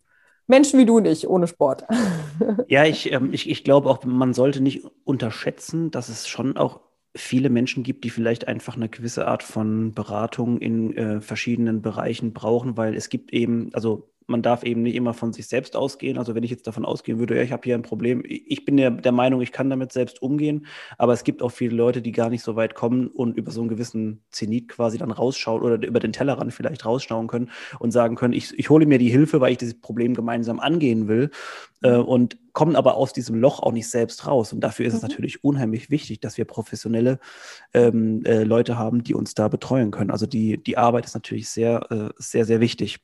Menschen 0.46 0.78
wie 0.78 0.86
du 0.86 0.98
und 0.98 1.06
ich, 1.06 1.28
ohne 1.28 1.48
Sport. 1.48 1.84
ja, 2.68 2.84
ich, 2.84 3.12
ähm, 3.12 3.32
ich, 3.32 3.50
ich 3.50 3.64
glaube 3.64 3.90
auch, 3.90 4.04
man 4.04 4.32
sollte 4.32 4.60
nicht 4.60 4.84
unterschätzen, 5.04 5.90
dass 5.90 6.08
es 6.08 6.28
schon 6.28 6.56
auch 6.56 6.80
viele 7.16 7.48
Menschen 7.48 7.82
gibt, 7.82 8.04
die 8.04 8.10
vielleicht 8.10 8.48
einfach 8.48 8.76
eine 8.76 8.88
gewisse 8.88 9.28
Art 9.28 9.42
von 9.42 9.92
Beratung 9.92 10.58
in 10.58 10.96
äh, 10.96 11.20
verschiedenen 11.20 11.80
Bereichen 11.80 12.32
brauchen, 12.32 12.76
weil 12.76 12.94
es 12.94 13.08
gibt 13.08 13.32
eben, 13.32 13.70
also 13.72 14.10
man 14.26 14.42
darf 14.42 14.62
eben 14.64 14.82
nicht 14.82 14.94
immer 14.94 15.14
von 15.14 15.32
sich 15.32 15.46
selbst 15.46 15.76
ausgehen. 15.76 16.18
Also 16.18 16.34
wenn 16.34 16.42
ich 16.42 16.50
jetzt 16.50 16.66
davon 16.66 16.84
ausgehen 16.84 17.18
würde, 17.18 17.36
ja, 17.36 17.42
ich 17.42 17.52
habe 17.52 17.62
hier 17.64 17.74
ein 17.74 17.82
Problem, 17.82 18.22
ich 18.26 18.64
bin 18.64 18.78
ja 18.78 18.90
der 18.90 19.12
Meinung, 19.12 19.40
ich 19.40 19.52
kann 19.52 19.70
damit 19.70 19.92
selbst 19.92 20.22
umgehen, 20.22 20.66
aber 20.98 21.12
es 21.12 21.24
gibt 21.24 21.42
auch 21.42 21.50
viele 21.50 21.74
Leute, 21.76 22.02
die 22.02 22.12
gar 22.12 22.30
nicht 22.30 22.42
so 22.42 22.56
weit 22.56 22.74
kommen 22.74 23.08
und 23.08 23.36
über 23.36 23.50
so 23.50 23.60
einen 23.60 23.68
gewissen 23.68 24.22
Zenit 24.30 24.68
quasi 24.68 24.98
dann 24.98 25.10
rausschauen 25.10 25.62
oder 25.62 25.86
über 25.86 26.00
den 26.00 26.12
Tellerrand 26.12 26.52
vielleicht 26.52 26.86
rausschauen 26.86 27.26
können 27.26 27.50
und 27.78 27.90
sagen 27.90 28.16
können, 28.16 28.34
ich, 28.34 28.58
ich 28.58 28.70
hole 28.70 28.86
mir 28.86 28.98
die 28.98 29.10
Hilfe, 29.10 29.40
weil 29.40 29.52
ich 29.52 29.58
dieses 29.58 29.80
Problem 29.80 30.14
gemeinsam 30.14 30.60
angehen 30.60 31.08
will 31.08 31.30
äh, 31.82 31.96
und 31.96 32.38
kommen 32.52 32.76
aber 32.76 32.96
aus 32.96 33.12
diesem 33.12 33.36
Loch 33.36 33.60
auch 33.60 33.72
nicht 33.72 33.90
selbst 33.90 34.26
raus. 34.26 34.52
Und 34.52 34.60
dafür 34.60 34.86
ist 34.86 34.94
mhm. 34.94 34.96
es 34.98 35.02
natürlich 35.02 35.44
unheimlich 35.44 35.90
wichtig, 35.90 36.20
dass 36.20 36.38
wir 36.38 36.44
professionelle 36.44 37.18
ähm, 37.74 38.24
äh, 38.24 38.44
Leute 38.44 38.78
haben, 38.78 39.02
die 39.02 39.14
uns 39.14 39.34
da 39.34 39.48
betreuen 39.48 39.90
können. 39.90 40.10
Also 40.10 40.26
die, 40.26 40.62
die 40.62 40.78
Arbeit 40.78 41.04
ist 41.04 41.14
natürlich 41.14 41.48
sehr, 41.48 41.90
äh, 41.90 42.10
sehr, 42.16 42.44
sehr 42.44 42.60
wichtig. 42.60 43.00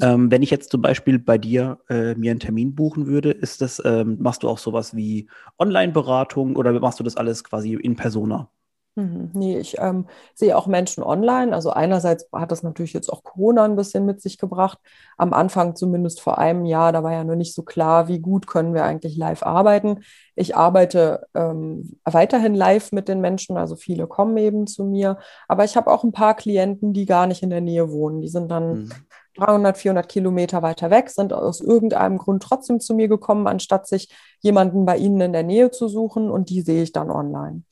Ähm, 0.00 0.30
wenn 0.30 0.42
ich 0.42 0.50
jetzt 0.50 0.70
zum 0.70 0.82
Beispiel 0.82 1.18
bei 1.18 1.38
dir 1.38 1.78
äh, 1.88 2.14
mir 2.14 2.30
einen 2.30 2.40
Termin 2.40 2.74
buchen 2.74 3.06
würde, 3.06 3.30
ist 3.30 3.60
das, 3.60 3.82
ähm, 3.84 4.16
machst 4.20 4.42
du 4.42 4.48
auch 4.48 4.58
sowas 4.58 4.94
wie 4.96 5.28
Online-Beratung 5.58 6.56
oder 6.56 6.78
machst 6.80 7.00
du 7.00 7.04
das 7.04 7.16
alles 7.16 7.44
quasi 7.44 7.74
in 7.74 7.96
Persona? 7.96 8.50
Mhm. 8.98 9.30
Nee, 9.32 9.58
ich 9.58 9.76
ähm, 9.78 10.06
sehe 10.34 10.56
auch 10.56 10.66
Menschen 10.66 11.04
online. 11.04 11.54
Also 11.54 11.70
einerseits 11.70 12.28
hat 12.32 12.50
das 12.50 12.64
natürlich 12.64 12.92
jetzt 12.92 13.12
auch 13.12 13.22
Corona 13.22 13.64
ein 13.64 13.76
bisschen 13.76 14.04
mit 14.04 14.20
sich 14.20 14.38
gebracht. 14.38 14.78
Am 15.16 15.32
Anfang 15.32 15.76
zumindest 15.76 16.20
vor 16.20 16.38
einem 16.38 16.64
Jahr, 16.64 16.90
da 16.90 17.04
war 17.04 17.12
ja 17.12 17.22
noch 17.22 17.36
nicht 17.36 17.54
so 17.54 17.62
klar, 17.62 18.08
wie 18.08 18.18
gut 18.18 18.48
können 18.48 18.74
wir 18.74 18.84
eigentlich 18.84 19.16
live 19.16 19.44
arbeiten. 19.44 20.00
Ich 20.34 20.56
arbeite 20.56 21.28
ähm, 21.34 22.00
weiterhin 22.04 22.56
live 22.56 22.90
mit 22.90 23.06
den 23.06 23.20
Menschen, 23.20 23.56
also 23.56 23.76
viele 23.76 24.08
kommen 24.08 24.36
eben 24.36 24.66
zu 24.66 24.84
mir. 24.84 25.18
Aber 25.46 25.64
ich 25.64 25.76
habe 25.76 25.92
auch 25.92 26.02
ein 26.02 26.12
paar 26.12 26.34
Klienten, 26.34 26.92
die 26.92 27.06
gar 27.06 27.28
nicht 27.28 27.44
in 27.44 27.50
der 27.50 27.60
Nähe 27.60 27.92
wohnen. 27.92 28.20
Die 28.20 28.28
sind 28.28 28.50
dann 28.50 28.82
mhm. 28.82 28.92
300, 29.38 29.76
400 29.78 30.08
Kilometer 30.08 30.62
weiter 30.62 30.90
weg, 30.90 31.10
sind 31.10 31.32
aus 31.32 31.60
irgendeinem 31.60 32.18
Grund 32.18 32.42
trotzdem 32.42 32.80
zu 32.80 32.94
mir 32.94 33.08
gekommen, 33.08 33.46
anstatt 33.46 33.86
sich 33.86 34.08
jemanden 34.40 34.84
bei 34.84 34.96
ihnen 34.96 35.20
in 35.20 35.32
der 35.32 35.42
Nähe 35.42 35.70
zu 35.70 35.88
suchen. 35.88 36.30
Und 36.30 36.50
die 36.50 36.62
sehe 36.62 36.82
ich 36.82 36.92
dann 36.92 37.10
online. 37.10 37.62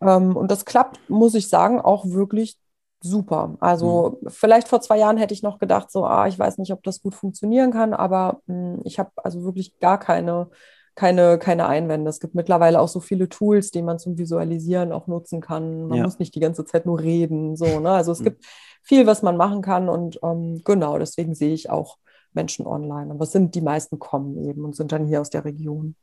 Ähm, 0.00 0.36
und 0.36 0.50
das 0.50 0.64
klappt, 0.64 0.98
muss 1.08 1.34
ich 1.34 1.48
sagen, 1.48 1.80
auch 1.80 2.06
wirklich 2.06 2.58
super. 3.02 3.56
Also 3.60 4.18
mhm. 4.20 4.30
vielleicht 4.30 4.68
vor 4.68 4.80
zwei 4.80 4.98
Jahren 4.98 5.16
hätte 5.16 5.34
ich 5.34 5.42
noch 5.42 5.58
gedacht, 5.58 5.90
so, 5.90 6.04
ah, 6.04 6.26
ich 6.26 6.38
weiß 6.38 6.58
nicht, 6.58 6.72
ob 6.72 6.82
das 6.82 7.02
gut 7.02 7.14
funktionieren 7.14 7.72
kann, 7.72 7.94
aber 7.94 8.40
mh, 8.46 8.54
hm, 8.74 8.80
ich 8.84 8.98
habe 8.98 9.10
also 9.16 9.44
wirklich 9.44 9.78
gar 9.80 9.98
keine, 9.98 10.50
keine, 10.94 11.38
keine 11.38 11.66
Einwände. 11.66 12.10
Es 12.10 12.20
gibt 12.20 12.34
mittlerweile 12.34 12.80
auch 12.80 12.88
so 12.88 13.00
viele 13.00 13.28
Tools, 13.28 13.70
die 13.70 13.82
man 13.82 13.98
zum 13.98 14.18
Visualisieren 14.18 14.92
auch 14.92 15.06
nutzen 15.06 15.40
kann. 15.40 15.86
Man 15.88 15.98
ja. 15.98 16.04
muss 16.04 16.18
nicht 16.18 16.34
die 16.34 16.40
ganze 16.40 16.64
Zeit 16.64 16.84
nur 16.84 17.00
reden. 17.00 17.56
So, 17.56 17.80
ne? 17.80 17.90
Also 17.90 18.12
es 18.12 18.20
mhm. 18.20 18.24
gibt 18.24 18.44
viel, 18.82 19.06
was 19.06 19.22
man 19.22 19.36
machen 19.36 19.62
kann 19.62 19.88
und 19.88 20.18
ähm, 20.22 20.62
genau, 20.64 20.98
deswegen 20.98 21.34
sehe 21.34 21.52
ich 21.52 21.70
auch 21.70 21.98
Menschen 22.32 22.66
online. 22.66 23.10
Aber 23.10 23.24
es 23.24 23.32
sind 23.32 23.54
die 23.54 23.60
meisten 23.60 23.98
kommen 23.98 24.36
eben 24.48 24.64
und 24.64 24.76
sind 24.76 24.92
dann 24.92 25.06
hier 25.06 25.20
aus 25.20 25.30
der 25.30 25.44
Region. 25.44 25.94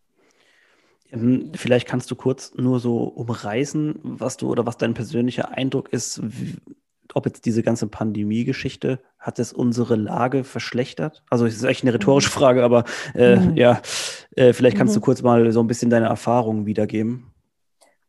Ähm, 1.11 1.51
vielleicht 1.55 1.87
kannst 1.87 2.11
du 2.11 2.15
kurz 2.15 2.53
nur 2.55 2.79
so 2.79 3.03
umreißen, 3.03 3.99
was 4.03 4.37
du 4.37 4.49
oder 4.49 4.65
was 4.65 4.77
dein 4.77 4.93
persönlicher 4.93 5.51
Eindruck 5.51 5.93
ist, 5.93 6.21
wie, 6.23 6.55
ob 7.13 7.25
jetzt 7.25 7.45
diese 7.45 7.63
ganze 7.63 7.87
Pandemie-Geschichte, 7.87 8.99
hat 9.17 9.39
es 9.39 9.53
unsere 9.53 9.95
Lage 9.95 10.43
verschlechtert? 10.43 11.23
Also 11.29 11.45
es 11.45 11.55
ist 11.55 11.63
echt 11.63 11.83
eine 11.83 11.93
rhetorische 11.93 12.29
mhm. 12.29 12.33
Frage, 12.33 12.63
aber 12.63 12.83
äh, 13.15 13.37
mhm. 13.37 13.55
ja, 13.55 13.81
äh, 14.35 14.53
vielleicht 14.53 14.77
kannst 14.77 14.93
mhm. 14.93 14.99
du 14.99 15.05
kurz 15.05 15.21
mal 15.21 15.51
so 15.51 15.61
ein 15.61 15.67
bisschen 15.67 15.89
deine 15.89 16.07
Erfahrungen 16.07 16.65
wiedergeben. 16.65 17.31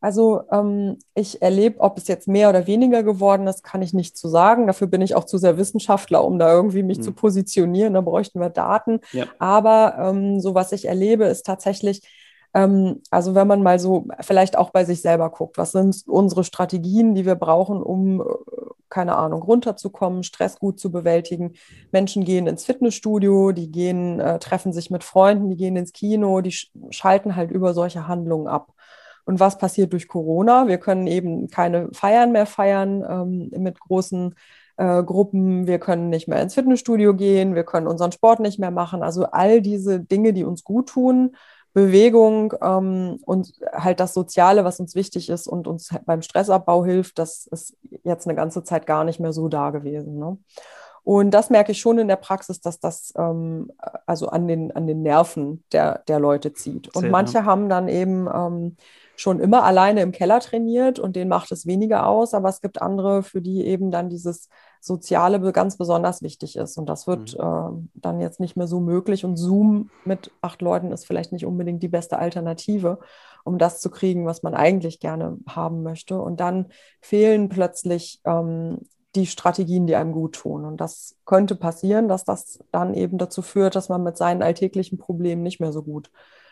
Also 0.01 0.43
ähm, 0.51 0.97
ich 1.13 1.41
erlebe, 1.41 1.81
ob 1.81 1.97
es 1.97 2.07
jetzt 2.07 2.27
mehr 2.27 2.49
oder 2.49 2.67
weniger 2.67 3.03
geworden 3.03 3.47
ist, 3.47 3.63
kann 3.63 3.81
ich 3.81 3.93
nicht 3.93 4.17
zu 4.17 4.29
sagen. 4.29 4.67
Dafür 4.67 4.87
bin 4.87 5.01
ich 5.01 5.15
auch 5.15 5.25
zu 5.25 5.37
sehr 5.37 5.57
Wissenschaftler, 5.57 6.23
um 6.23 6.39
da 6.39 6.53
irgendwie 6.53 6.83
mich 6.83 6.99
mhm. 6.99 7.03
zu 7.03 7.11
positionieren. 7.11 7.93
Da 7.93 8.01
bräuchten 8.01 8.39
wir 8.39 8.49
Daten. 8.49 9.01
Ja. 9.11 9.25
Aber 9.39 9.95
ähm, 9.99 10.39
so 10.39 10.55
was 10.55 10.71
ich 10.71 10.85
erlebe, 10.85 11.25
ist 11.25 11.45
tatsächlich, 11.45 12.01
ähm, 12.53 13.01
also 13.11 13.35
wenn 13.35 13.47
man 13.47 13.61
mal 13.61 13.77
so 13.77 14.07
vielleicht 14.21 14.57
auch 14.57 14.69
bei 14.69 14.85
sich 14.85 15.01
selber 15.01 15.29
guckt, 15.31 15.57
was 15.57 15.73
sind 15.73 16.03
unsere 16.07 16.45
Strategien, 16.45 17.13
die 17.13 17.25
wir 17.25 17.35
brauchen, 17.35 17.83
um, 17.83 18.21
äh, 18.21 18.23
keine 18.87 19.17
Ahnung, 19.17 19.41
runterzukommen, 19.41 20.23
Stress 20.23 20.59
gut 20.59 20.79
zu 20.79 20.91
bewältigen. 20.91 21.53
Menschen 21.91 22.23
gehen 22.23 22.47
ins 22.47 22.63
Fitnessstudio, 22.63 23.51
die 23.51 23.69
gehen, 23.69 24.21
äh, 24.21 24.39
treffen 24.39 24.71
sich 24.71 24.89
mit 24.91 25.03
Freunden, 25.03 25.49
die 25.49 25.57
gehen 25.57 25.75
ins 25.75 25.91
Kino, 25.91 26.39
die 26.39 26.53
sch 26.53 26.71
schalten 26.89 27.35
halt 27.35 27.51
über 27.51 27.73
solche 27.73 28.07
Handlungen 28.07 28.47
ab. 28.47 28.73
Und 29.29 29.39
was 29.39 29.59
passiert 29.59 29.93
durch 29.93 30.07
Corona? 30.07 30.67
Wir 30.67 30.79
können 30.79 31.05
eben 31.05 31.49
keine 31.49 31.89
Feiern 31.93 32.31
mehr 32.31 32.47
feiern 32.47 33.05
ähm, 33.07 33.51
mit 33.61 33.79
großen 33.79 34.33
äh, 34.77 35.03
Gruppen. 35.03 35.67
Wir 35.67 35.77
können 35.77 36.09
nicht 36.09 36.27
mehr 36.27 36.41
ins 36.41 36.55
Fitnessstudio 36.55 37.13
gehen. 37.13 37.53
Wir 37.53 37.63
können 37.63 37.85
unseren 37.85 38.11
Sport 38.11 38.39
nicht 38.39 38.57
mehr 38.57 38.71
machen. 38.71 39.03
Also 39.03 39.25
all 39.25 39.61
diese 39.61 39.99
Dinge, 39.99 40.33
die 40.33 40.43
uns 40.43 40.63
gut 40.63 40.89
tun, 40.89 41.35
Bewegung 41.73 42.55
ähm, 42.59 43.19
und 43.23 43.53
halt 43.71 43.99
das 43.99 44.15
Soziale, 44.15 44.65
was 44.65 44.79
uns 44.79 44.95
wichtig 44.95 45.29
ist 45.29 45.45
und 45.45 45.67
uns 45.67 45.93
beim 46.07 46.23
Stressabbau 46.23 46.83
hilft, 46.83 47.19
das 47.19 47.45
ist 47.45 47.77
jetzt 48.03 48.25
eine 48.25 48.35
ganze 48.35 48.63
Zeit 48.63 48.87
gar 48.87 49.03
nicht 49.03 49.19
mehr 49.19 49.31
so 49.31 49.47
da 49.47 49.69
gewesen. 49.69 50.17
Ne? 50.17 50.39
Und 51.03 51.31
das 51.31 51.49
merke 51.49 51.71
ich 51.71 51.79
schon 51.79 51.97
in 51.97 52.07
der 52.07 52.15
Praxis, 52.17 52.61
dass 52.61 52.79
das 52.79 53.13
ähm, 53.17 53.71
also 54.05 54.27
an 54.27 54.47
den, 54.47 54.71
an 54.71 54.87
den 54.87 55.01
Nerven 55.01 55.63
der, 55.71 56.03
der 56.07 56.19
Leute 56.19 56.53
zieht. 56.53 56.93
Und 56.95 57.01
Sehr, 57.01 57.11
manche 57.11 57.39
ja. 57.39 57.45
haben 57.45 57.69
dann 57.69 57.87
eben 57.87 58.27
ähm, 58.33 58.75
schon 59.15 59.39
immer 59.39 59.63
alleine 59.63 60.01
im 60.01 60.11
Keller 60.11 60.39
trainiert 60.39 60.97
und 60.97 61.15
denen 61.15 61.29
macht 61.29 61.51
es 61.51 61.65
weniger 61.65 62.07
aus, 62.07 62.33
aber 62.33 62.47
es 62.47 62.61
gibt 62.61 62.81
andere, 62.81 63.21
für 63.21 63.41
die 63.41 63.65
eben 63.65 63.91
dann 63.91 64.09
dieses 64.09 64.47
Soziale 64.81 65.39
ganz 65.51 65.77
besonders 65.77 66.21
wichtig 66.21 66.55
ist. 66.55 66.77
Und 66.77 66.87
das 66.87 67.05
wird 67.05 67.37
mhm. 67.37 67.43
äh, 67.43 67.89
dann 67.95 68.21
jetzt 68.21 68.39
nicht 68.39 68.55
mehr 68.55 68.67
so 68.67 68.79
möglich. 68.79 69.25
Und 69.25 69.35
Zoom 69.35 69.89
mit 70.05 70.31
acht 70.41 70.61
Leuten 70.61 70.91
ist 70.91 71.05
vielleicht 71.05 71.33
nicht 71.33 71.45
unbedingt 71.45 71.83
die 71.83 71.89
beste 71.89 72.17
Alternative, 72.17 72.99
um 73.43 73.57
das 73.57 73.81
zu 73.81 73.89
kriegen, 73.89 74.25
was 74.25 74.41
man 74.41 74.53
eigentlich 74.53 74.99
gerne 74.99 75.37
haben 75.47 75.83
möchte. 75.83 76.21
Und 76.21 76.39
dann 76.39 76.67
fehlen 77.01 77.49
plötzlich 77.49 78.21
ähm, 78.23 78.79
die 79.15 79.25
Strategien, 79.25 79.87
die 79.87 79.95
einem 79.95 80.11
gut 80.11 80.35
tun. 80.35 80.65
Und 80.65 80.77
das 80.77 81.15
könnte 81.25 81.55
passieren, 81.55 82.07
dass 82.07 82.25
das 82.25 82.59
dann 82.71 82.93
eben 82.93 83.17
dazu 83.17 83.41
führt, 83.41 83.75
dass 83.75 83.89
man 83.89 84.03
mit 84.03 84.17
seinen 84.17 84.43
alltäglichen 84.43 84.97
Problemen 84.97 85.43
nicht 85.43 85.59
mehr 85.59 85.71
so 85.71 85.81
gut 85.81 86.11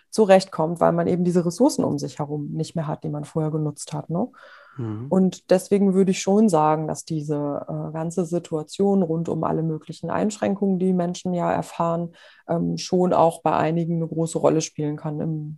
zurechtkommt, 0.09 0.79
weil 0.79 0.93
man 0.93 1.07
eben 1.07 1.23
diese 1.23 1.45
Ressourcen 1.45 1.83
um 1.83 1.99
sich 1.99 2.19
herum 2.19 2.49
nicht 2.53 2.75
mehr 2.75 2.87
hat, 2.87 3.03
die 3.03 3.09
man 3.09 3.25
vorher 3.25 3.51
genutzt 3.51 3.93
hat. 3.93 4.09
Ne? 4.09 4.29
Mhm. 4.77 5.07
Und 5.09 5.51
deswegen 5.51 5.93
würde 5.93 6.11
ich 6.11 6.21
schon 6.21 6.49
sagen, 6.49 6.87
dass 6.87 7.05
diese 7.05 7.65
äh, 7.67 7.91
ganze 7.91 8.25
Situation 8.25 9.03
rund 9.03 9.29
um 9.29 9.43
alle 9.43 9.63
möglichen 9.63 10.09
Einschränkungen, 10.09 10.79
die 10.79 10.93
Menschen 10.93 11.33
ja 11.33 11.51
erfahren, 11.51 12.13
ähm, 12.47 12.77
schon 12.77 13.13
auch 13.13 13.41
bei 13.41 13.55
einigen 13.55 13.97
eine 13.97 14.07
große 14.07 14.37
Rolle 14.37 14.61
spielen 14.61 14.95
kann 14.95 15.19
im, 15.19 15.57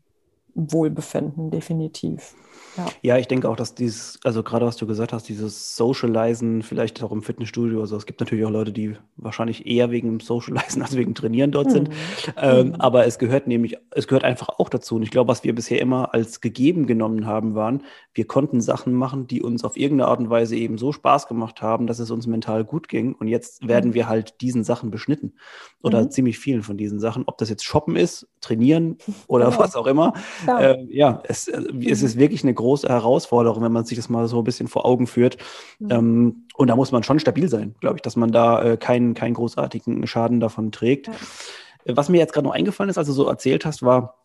im 0.56 0.72
Wohlbefinden, 0.72 1.52
definitiv. 1.52 2.36
Ja. 2.80 2.92
ja, 3.02 3.18
ich 3.18 3.28
denke 3.28 3.50
auch, 3.50 3.56
dass 3.56 3.76
dieses, 3.76 4.20
also 4.24 4.44
gerade 4.44 4.66
was 4.66 4.78
du 4.78 4.88
gesagt 4.88 5.12
hast, 5.14 5.28
dieses 5.28 5.76
Socializen, 5.76 6.64
vielleicht 6.64 7.04
auch 7.04 7.12
im 7.12 7.22
Fitnessstudio, 7.22 7.82
also 7.82 7.98
es 7.98 8.06
gibt 8.06 8.20
natürlich 8.20 8.46
auch 8.46 8.52
Leute, 8.52 8.72
die 8.72 8.96
wahrscheinlich 9.18 9.66
eher 9.68 9.92
wegen 9.92 10.08
dem 10.08 10.20
Socializen 10.20 10.82
als 10.82 10.96
wegen 10.96 11.14
Trainieren 11.16 11.52
dort 11.52 11.68
mhm. 11.68 11.72
sind. 11.72 11.90
Ähm, 12.38 12.68
mhm. 12.70 12.76
Aber 12.76 13.06
es 13.06 13.20
gehört 13.20 13.48
nämlich, 13.48 13.78
es 13.92 14.08
gehört 14.08 14.24
einfach 14.24 14.50
auch 14.50 14.70
dazu. 14.70 14.96
Und 14.96 15.04
ich 15.04 15.12
glaube, 15.12 15.30
was 15.30 15.44
wir 15.44 15.54
bisher 15.54 15.82
immer 15.82 16.14
als 16.14 16.42
gegeben 16.42 16.88
genommen 16.88 17.26
haben, 17.26 17.56
waren, 17.56 17.84
wir 18.14 18.26
konnten 18.26 18.62
Sachen 18.62 18.94
machen, 18.94 19.28
die 19.28 19.42
uns 19.42 19.64
auf 19.64 19.78
irgendeine 19.78 20.10
Art 20.10 20.20
und 20.20 20.30
Weise 20.30 20.56
eben 20.56 20.78
so 20.78 20.92
Spaß 20.92 21.28
gemacht 21.28 21.62
haben, 21.62 21.88
dass 21.88 22.00
es 22.00 22.12
uns 22.12 22.28
mental 22.28 22.64
gut 22.64 22.88
ging. 22.88 23.14
Und 23.14 23.28
jetzt 23.28 23.68
werden 23.68 23.92
mhm. 23.92 23.94
wir 23.96 24.08
halt 24.08 24.42
diesen 24.42 24.64
Sachen 24.64 24.92
beschnitten. 24.92 25.34
Oder 25.82 26.04
mhm. 26.04 26.12
ziemlich 26.12 26.40
vielen 26.40 26.64
von 26.64 26.78
diesen 26.78 27.00
Sachen. 27.00 27.24
Ob 27.26 27.38
das 27.38 27.50
jetzt 27.50 27.64
Shoppen 27.64 27.96
ist, 27.96 28.28
trainieren 28.42 28.98
oder 29.28 29.46
genau. 29.46 29.60
was 29.60 29.76
auch 29.76 29.88
immer. 29.88 30.14
Ja, 30.48 30.60
äh, 30.60 30.86
ja 30.90 31.24
es, 31.26 31.48
es 31.48 32.02
ist 32.02 32.18
wirklich 32.18 32.44
eine 32.44 32.54
große 32.54 32.69
Herausforderung, 32.78 33.64
wenn 33.64 33.72
man 33.72 33.86
sich 33.86 33.98
das 33.98 34.10
mal 34.10 34.28
so 34.28 34.40
ein 34.40 34.44
bisschen 34.44 34.68
vor 34.68 34.86
Augen 34.86 35.08
führt. 35.08 35.38
Mhm. 35.80 35.88
Ähm, 35.92 36.48
und 36.56 36.68
da 36.68 36.76
muss 36.76 36.92
man 36.92 37.04
schon 37.04 37.20
stabil 37.20 37.50
sein, 37.50 37.76
glaube 37.80 37.98
ich, 37.98 38.02
dass 38.02 38.16
man 38.16 38.32
da 38.32 38.64
äh, 38.64 38.78
keinen, 38.78 39.14
keinen 39.14 39.34
großartigen 39.34 40.06
Schaden 40.08 40.40
davon 40.40 40.72
trägt. 40.72 41.08
Ja. 41.08 41.96
Was 41.96 42.10
mir 42.10 42.18
jetzt 42.18 42.34
gerade 42.34 42.46
noch 42.46 42.54
eingefallen 42.54 42.90
ist, 42.90 42.98
als 42.98 43.08
du 43.08 43.14
so 43.14 43.28
erzählt 43.28 43.66
hast, 43.66 43.84
war, 43.84 44.20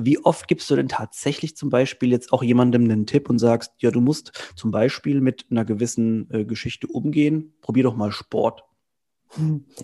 wie 0.00 0.22
oft 0.22 0.48
gibst 0.48 0.70
du 0.70 0.76
denn 0.76 0.88
tatsächlich 0.88 1.56
zum 1.56 1.70
Beispiel 1.70 2.10
jetzt 2.10 2.32
auch 2.32 2.42
jemandem 2.42 2.84
einen 2.84 3.06
Tipp 3.06 3.30
und 3.30 3.38
sagst, 3.38 3.72
ja, 3.78 3.90
du 3.90 4.00
musst 4.00 4.52
zum 4.54 4.70
Beispiel 4.70 5.20
mit 5.20 5.46
einer 5.50 5.64
gewissen 5.64 6.28
äh, 6.30 6.44
Geschichte 6.44 6.86
umgehen, 6.86 7.54
probier 7.60 7.84
doch 7.84 7.96
mal 7.96 8.12
Sport. 8.12 8.64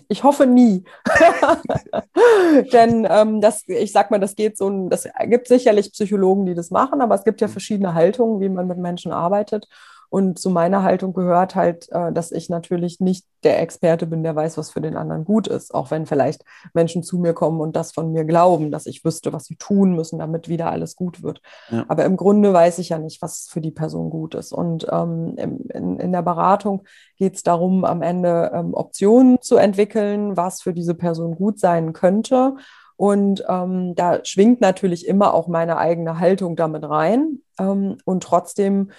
Ich 0.07 0.23
hoffe 0.23 0.45
nie. 0.45 0.83
Denn 2.73 3.07
ähm, 3.09 3.41
das, 3.41 3.63
ich 3.67 3.91
sag 3.91 4.11
mal, 4.11 4.19
das 4.19 4.35
geht 4.35 4.57
so, 4.57 4.89
das 4.89 5.07
gibt 5.25 5.47
sicherlich 5.47 5.91
Psychologen, 5.91 6.45
die 6.45 6.55
das 6.55 6.71
machen, 6.71 7.01
aber 7.01 7.15
es 7.15 7.23
gibt 7.23 7.41
ja 7.41 7.47
mhm. 7.47 7.51
verschiedene 7.51 7.93
Haltungen, 7.93 8.39
wie 8.39 8.49
man 8.49 8.67
mit 8.67 8.77
Menschen 8.77 9.11
arbeitet. 9.11 9.67
Und 10.09 10.39
zu 10.39 10.49
meiner 10.49 10.83
Haltung 10.83 11.13
gehört 11.13 11.55
halt, 11.55 11.87
äh, 11.91 12.11
dass 12.11 12.31
ich 12.31 12.49
natürlich 12.49 12.99
nicht 12.99 13.25
der 13.43 13.61
Experte 13.61 14.07
bin, 14.07 14.23
der 14.23 14.35
weiß, 14.35 14.57
was 14.57 14.71
für 14.71 14.81
den 14.81 14.97
anderen 14.97 15.23
gut 15.23 15.47
ist. 15.47 15.73
Auch 15.73 15.91
wenn 15.91 16.05
vielleicht 16.05 16.43
Menschen 16.73 17.03
zu 17.03 17.19
mir 17.19 17.33
kommen 17.33 17.61
und 17.61 17.75
das 17.75 17.91
von 17.91 18.11
mir 18.11 18.25
glauben, 18.25 18.71
dass 18.71 18.87
ich 18.87 19.05
wüsste, 19.05 19.33
was 19.33 19.45
sie 19.45 19.55
tun 19.55 19.95
müssen, 19.95 20.19
damit 20.19 20.49
wieder 20.49 20.71
alles 20.71 20.95
gut 20.95 21.21
wird. 21.21 21.41
Ja. 21.69 21.85
Aber 21.87 22.05
im 22.05 22.17
Grunde 22.17 22.53
weiß 22.53 22.79
ich 22.79 22.89
ja 22.89 22.97
nicht, 22.97 23.21
was 23.21 23.47
für 23.49 23.61
die 23.61 23.71
Person 23.71 24.09
gut 24.09 24.35
ist. 24.35 24.51
Und 24.51 24.87
ähm, 24.91 25.35
in, 25.37 25.99
in, 25.99 26.11
der 26.11 26.23
Beratung 26.23 26.83
geht 27.17 27.35
es 27.35 27.43
darum, 27.43 27.85
am 27.85 28.01
Ende 28.01 28.51
ähm, 28.53 28.73
Optionen 28.73 29.41
zu 29.41 29.57
entwickeln, 29.57 30.35
was 30.35 30.61
für 30.61 30.73
diese 30.73 30.95
Person 30.95 31.35
gut 31.35 31.59
sein 31.59 31.93
könnte 31.93 32.55
und 32.97 33.43
ähm, 33.49 33.93
da 33.95 34.23
schwingt 34.23 34.61
natürlich 34.61 35.05
immer 35.05 35.33
auch 35.33 35.47
meine 35.47 35.77
eigene 35.77 36.19
Haltung 36.19 36.55
damit 36.55 36.87
rein. 36.87 37.39
Ähm, 37.59 37.97
und 38.05 38.23
trotzdem 38.23 38.91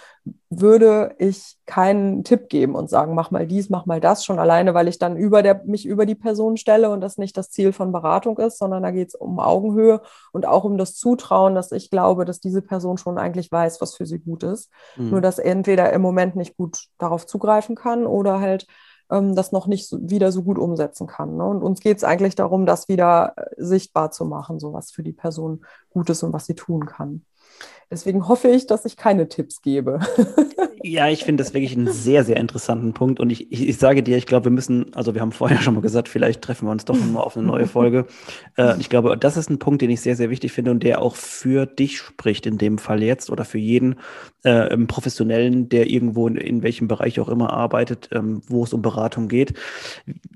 würde 0.50 1.14
ich 1.18 1.56
keinen 1.64 2.22
Tipp 2.22 2.48
geben 2.48 2.74
und 2.74 2.90
sagen, 2.90 3.14
mach 3.14 3.30
mal 3.30 3.46
dies, 3.46 3.70
mach 3.70 3.86
mal 3.86 4.00
das, 4.00 4.24
schon 4.24 4.38
alleine, 4.38 4.74
weil 4.74 4.88
ich 4.88 4.98
dann 4.98 5.16
über 5.16 5.42
der, 5.42 5.62
mich 5.64 5.86
über 5.86 6.04
die 6.04 6.14
Person 6.14 6.58
stelle 6.58 6.90
und 6.90 7.00
das 7.00 7.16
nicht 7.16 7.36
das 7.38 7.50
Ziel 7.50 7.72
von 7.72 7.90
Beratung 7.90 8.38
ist, 8.38 8.58
sondern 8.58 8.82
da 8.82 8.90
geht 8.90 9.08
es 9.08 9.14
um 9.14 9.38
Augenhöhe 9.38 10.02
und 10.32 10.46
auch 10.46 10.64
um 10.64 10.76
das 10.76 10.94
Zutrauen, 10.94 11.54
dass 11.54 11.72
ich 11.72 11.90
glaube, 11.90 12.26
dass 12.26 12.40
diese 12.40 12.60
Person 12.60 12.98
schon 12.98 13.18
eigentlich 13.18 13.50
weiß, 13.50 13.80
was 13.80 13.94
für 13.94 14.04
sie 14.04 14.18
gut 14.18 14.42
ist. 14.42 14.70
Mhm. 14.96 15.10
Nur 15.10 15.20
dass 15.22 15.38
entweder 15.38 15.92
im 15.92 16.02
Moment 16.02 16.36
nicht 16.36 16.56
gut 16.56 16.86
darauf 16.98 17.26
zugreifen 17.26 17.76
kann 17.76 18.06
oder 18.06 18.40
halt 18.40 18.66
ähm, 19.10 19.34
das 19.34 19.52
noch 19.52 19.66
nicht 19.66 19.88
so, 19.88 19.98
wieder 20.00 20.32
so 20.32 20.42
gut 20.42 20.58
umsetzen 20.58 21.06
kann. 21.06 21.36
Ne? 21.36 21.44
Und 21.44 21.62
uns 21.62 21.80
geht 21.80 21.96
es 21.96 22.04
eigentlich 22.04 22.34
darum, 22.34 22.66
das 22.66 22.88
wieder 22.88 23.34
äh, 23.36 23.54
sichtbar 23.56 24.10
zu 24.10 24.24
machen, 24.24 24.58
so 24.58 24.72
was 24.72 24.90
für 24.90 25.02
die 25.02 25.12
Person 25.12 25.64
gut 25.90 26.10
ist 26.10 26.22
und 26.22 26.32
was 26.32 26.46
sie 26.46 26.54
tun 26.54 26.86
kann. 26.86 27.24
Deswegen 27.90 28.28
hoffe 28.28 28.48
ich, 28.48 28.66
dass 28.66 28.84
ich 28.84 28.96
keine 28.96 29.28
Tipps 29.28 29.62
gebe. 29.62 30.00
ja, 30.86 31.08
ich 31.08 31.24
finde 31.24 31.42
das 31.42 31.54
wirklich 31.54 31.76
einen 31.76 31.92
sehr, 31.92 32.24
sehr 32.24 32.36
interessanten 32.36 32.92
Punkt. 32.92 33.20
Und 33.20 33.30
ich, 33.30 33.52
ich, 33.52 33.68
ich 33.68 33.78
sage 33.78 34.02
dir, 34.02 34.16
ich 34.16 34.26
glaube, 34.26 34.46
wir 34.46 34.50
müssen, 34.50 34.92
also 34.94 35.14
wir 35.14 35.20
haben 35.20 35.32
vorher 35.32 35.60
schon 35.60 35.74
mal 35.74 35.80
gesagt, 35.80 36.08
vielleicht 36.08 36.42
treffen 36.42 36.66
wir 36.66 36.72
uns 36.72 36.84
doch 36.84 36.98
mal 36.98 37.20
auf 37.20 37.36
eine 37.36 37.46
neue 37.46 37.66
Folge. 37.66 38.06
äh, 38.58 38.78
ich 38.80 38.90
glaube, 38.90 39.16
das 39.16 39.36
ist 39.36 39.48
ein 39.48 39.58
Punkt, 39.58 39.82
den 39.82 39.90
ich 39.90 40.00
sehr, 40.00 40.16
sehr 40.16 40.30
wichtig 40.30 40.52
finde 40.52 40.72
und 40.72 40.82
der 40.82 41.00
auch 41.00 41.14
für 41.14 41.66
dich 41.66 41.98
spricht 41.98 42.46
in 42.46 42.58
dem 42.58 42.78
Fall 42.78 43.02
jetzt 43.02 43.30
oder 43.30 43.44
für 43.44 43.58
jeden 43.58 43.96
äh, 44.42 44.76
Professionellen, 44.86 45.68
der 45.68 45.88
irgendwo 45.88 46.26
in, 46.26 46.36
in, 46.36 46.62
welchem 46.62 46.88
Bereich 46.88 47.20
auch 47.20 47.28
immer 47.28 47.52
arbeitet, 47.52 48.08
ähm, 48.12 48.42
wo 48.48 48.64
es 48.64 48.72
um 48.72 48.82
Beratung 48.82 49.28
geht. 49.28 49.54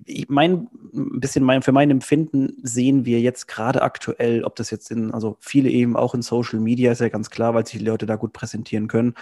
Ich 0.06 0.28
mein, 0.28 0.68
ein 0.94 1.20
bisschen 1.20 1.44
mein, 1.44 1.62
für 1.62 1.72
mein 1.72 1.90
Empfinden 1.90 2.54
sehen 2.62 3.04
wir 3.04 3.20
jetzt 3.20 3.48
gerade 3.48 3.82
aktuell, 3.82 4.44
ob 4.44 4.56
das 4.56 4.70
jetzt 4.70 4.90
in, 4.90 5.12
also 5.12 5.36
viele 5.40 5.68
eben 5.68 5.96
auch 5.96 6.14
in 6.14 6.22
Social 6.22 6.60
Media 6.60 6.92
ist 6.92 7.00
ja 7.00 7.08
ganz 7.08 7.28
klar, 7.30 7.40
klar, 7.40 7.54
weil 7.54 7.66
sich 7.66 7.78
die 7.78 7.84
Leute 7.84 8.04
da 8.04 8.16
gut 8.16 8.34
präsentieren 8.34 8.86
können. 8.86 9.14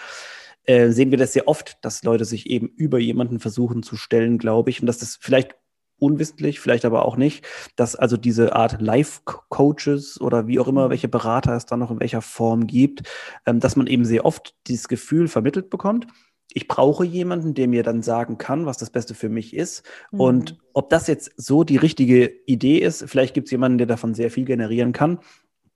Äh, 0.69 0.91
sehen 0.91 1.11
wir 1.11 1.17
das 1.17 1.33
sehr 1.33 1.49
oft, 1.49 1.79
dass 1.83 2.03
Leute 2.05 2.27
sich 2.27 2.51
eben 2.51 2.69
über 2.69 2.99
jemanden 2.99 3.41
versuchen 3.41 3.83
zu 3.83 3.97
stellen, 3.97 4.37
glaube 4.37 4.69
ich, 4.69 4.83
und 4.83 4.87
dass 4.87 4.99
das 4.99 5.17
vielleicht 5.19 5.57
unwissentlich, 5.99 6.61
vielleicht 6.61 6.85
aber 6.85 7.07
auch 7.07 7.17
nicht, 7.17 7.47
dass 7.75 7.97
also 7.97 8.19
diese 8.19 8.55
Art 8.55 8.79
Life-Coaches 8.79 10.21
oder 10.21 10.47
wie 10.47 10.61
auch 10.61 10.69
immer, 10.69 10.87
mhm. 10.87 10.91
welche 10.91 11.09
Berater 11.09 11.57
es 11.57 11.65
dann 11.65 11.81
noch 11.81 11.91
in 11.91 12.01
welcher 12.01 12.21
Form 12.21 12.67
gibt, 12.67 13.03
ähm, 13.47 13.61
dass 13.61 13.77
man 13.77 13.87
eben 13.87 14.05
sehr 14.05 14.27
oft 14.27 14.55
dieses 14.67 14.89
Gefühl 14.89 15.27
vermittelt 15.27 15.71
bekommt, 15.71 16.07
ich 16.53 16.69
brauche 16.69 17.05
jemanden, 17.05 17.55
der 17.55 17.67
mir 17.69 17.83
dann 17.83 18.03
sagen 18.03 18.37
kann, 18.37 18.67
was 18.67 18.77
das 18.77 18.91
Beste 18.91 19.15
für 19.15 19.29
mich 19.31 19.55
ist. 19.55 19.85
Mhm. 20.11 20.21
Und 20.21 20.59
ob 20.75 20.91
das 20.91 21.07
jetzt 21.07 21.33
so 21.37 21.65
die 21.65 21.77
richtige 21.79 22.31
Idee 22.47 22.79
ist, 22.79 23.09
vielleicht 23.09 23.33
gibt 23.33 23.47
es 23.47 23.53
jemanden, 23.53 23.79
der 23.79 23.87
davon 23.87 24.15
sehr 24.15 24.31
viel 24.31 24.45
generieren 24.45 24.93
kann 24.93 25.21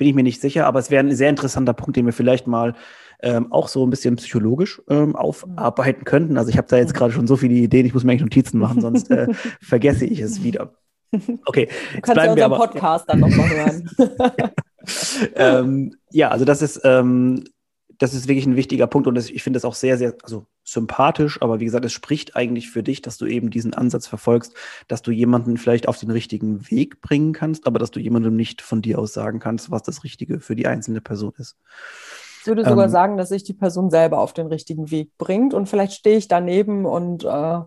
bin 0.03 0.09
ich 0.09 0.17
mir 0.17 0.25
nicht 0.25 0.41
sicher, 0.41 0.67
aber 0.67 0.81
es 0.81 0.91
wäre 0.91 1.05
ein 1.05 1.15
sehr 1.15 1.31
interessanter 1.31 1.75
Punkt, 1.75 1.97
den 1.97 2.07
wir 2.07 2.13
vielleicht 2.13 2.49
mal 2.49 2.75
ähm, 3.23 3.53
auch 3.53 3.69
so 3.69 3.87
ein 3.87 3.91
bisschen 3.91 4.17
psychologisch 4.17 4.83
ähm, 4.89 5.15
aufarbeiten 5.15 6.05
könnten. 6.05 6.37
Also 6.37 6.51
ich 6.51 6.59
habe 6.59 6.67
da 6.67 6.77
jetzt 6.77 6.93
gerade 6.93 7.13
schon 7.13 7.29
so 7.29 7.37
viele 7.37 7.55
Ideen, 7.55 7.87
ich 7.87 7.95
muss 7.95 8.03
mir 8.03 8.11
eigentlich 8.11 8.23
Notizen 8.23 8.59
machen, 8.59 8.81
sonst 8.81 9.13
äh, 9.13 9.29
vergesse 9.61 10.05
ich 10.05 10.19
es 10.19 10.43
wieder. 10.43 10.73
Okay, 11.45 11.69
du 11.95 12.01
kannst 12.01 12.21
ja 12.21 12.33
unseren 12.33 12.51
Podcast 12.51 13.05
dann 13.09 13.21
nochmal 13.21 13.49
hören. 13.49 13.91
ähm, 15.37 15.95
ja, 16.11 16.31
also 16.31 16.45
das 16.45 16.63
ist 16.63 16.81
ähm, 16.83 17.45
das 18.03 18.15
ist 18.15 18.27
wirklich 18.27 18.47
ein 18.47 18.57
wichtiger 18.57 18.89
Punkt 18.89 19.07
und 19.07 19.15
das, 19.15 19.31
ich 19.31 19.45
finde 19.45 19.59
es 19.59 19.65
auch 19.65 19.75
sehr, 19.75 19.97
sehr 19.97 20.17
also 20.25 20.47
sympathisch, 20.65 21.41
aber 21.41 21.61
wie 21.61 21.67
gesagt, 21.67 21.85
es 21.85 21.93
spricht 21.93 22.35
eigentlich 22.35 22.69
für 22.69 22.83
dich, 22.83 23.01
dass 23.01 23.17
du 23.17 23.27
eben 23.27 23.51
diesen 23.51 23.75
Ansatz 23.75 24.09
verfolgst, 24.09 24.55
dass 24.89 25.03
du 25.03 25.13
jemanden 25.13 25.57
vielleicht 25.57 25.87
auf 25.87 25.99
den 25.99 26.11
richtigen 26.11 26.69
Weg 26.69 27.01
bringen 27.01 27.33
kannst, 27.33 27.65
aber 27.65 27.79
dass 27.79 27.93
du 27.93 28.01
jemandem 28.01 28.35
nicht 28.35 28.61
von 28.61 28.83
dir 28.83 28.99
aus 28.99 29.13
sagen 29.13 29.39
kannst, 29.39 29.71
was 29.71 29.85
das 29.85 30.03
Richtige 30.03 30.41
für 30.41 30.57
die 30.57 30.67
einzelne 30.67 31.01
Person 31.01 31.33
ist. 31.39 31.57
Ich 32.41 32.49
würde 32.49 32.65
sogar 32.65 32.87
ähm, 32.87 32.91
sagen, 32.91 33.17
dass 33.19 33.29
sich 33.29 33.45
die 33.45 33.55
Person 33.55 33.89
selber 33.89 34.19
auf 34.19 34.33
den 34.33 34.49
richtigen 34.49 34.91
Weg 34.91 35.17
bringt 35.17 35.55
und 35.55 35.69
vielleicht 35.69 35.93
stehe 35.93 36.17
ich 36.17 36.27
daneben 36.27 36.87
und 36.87 37.23
äh, 37.23 37.61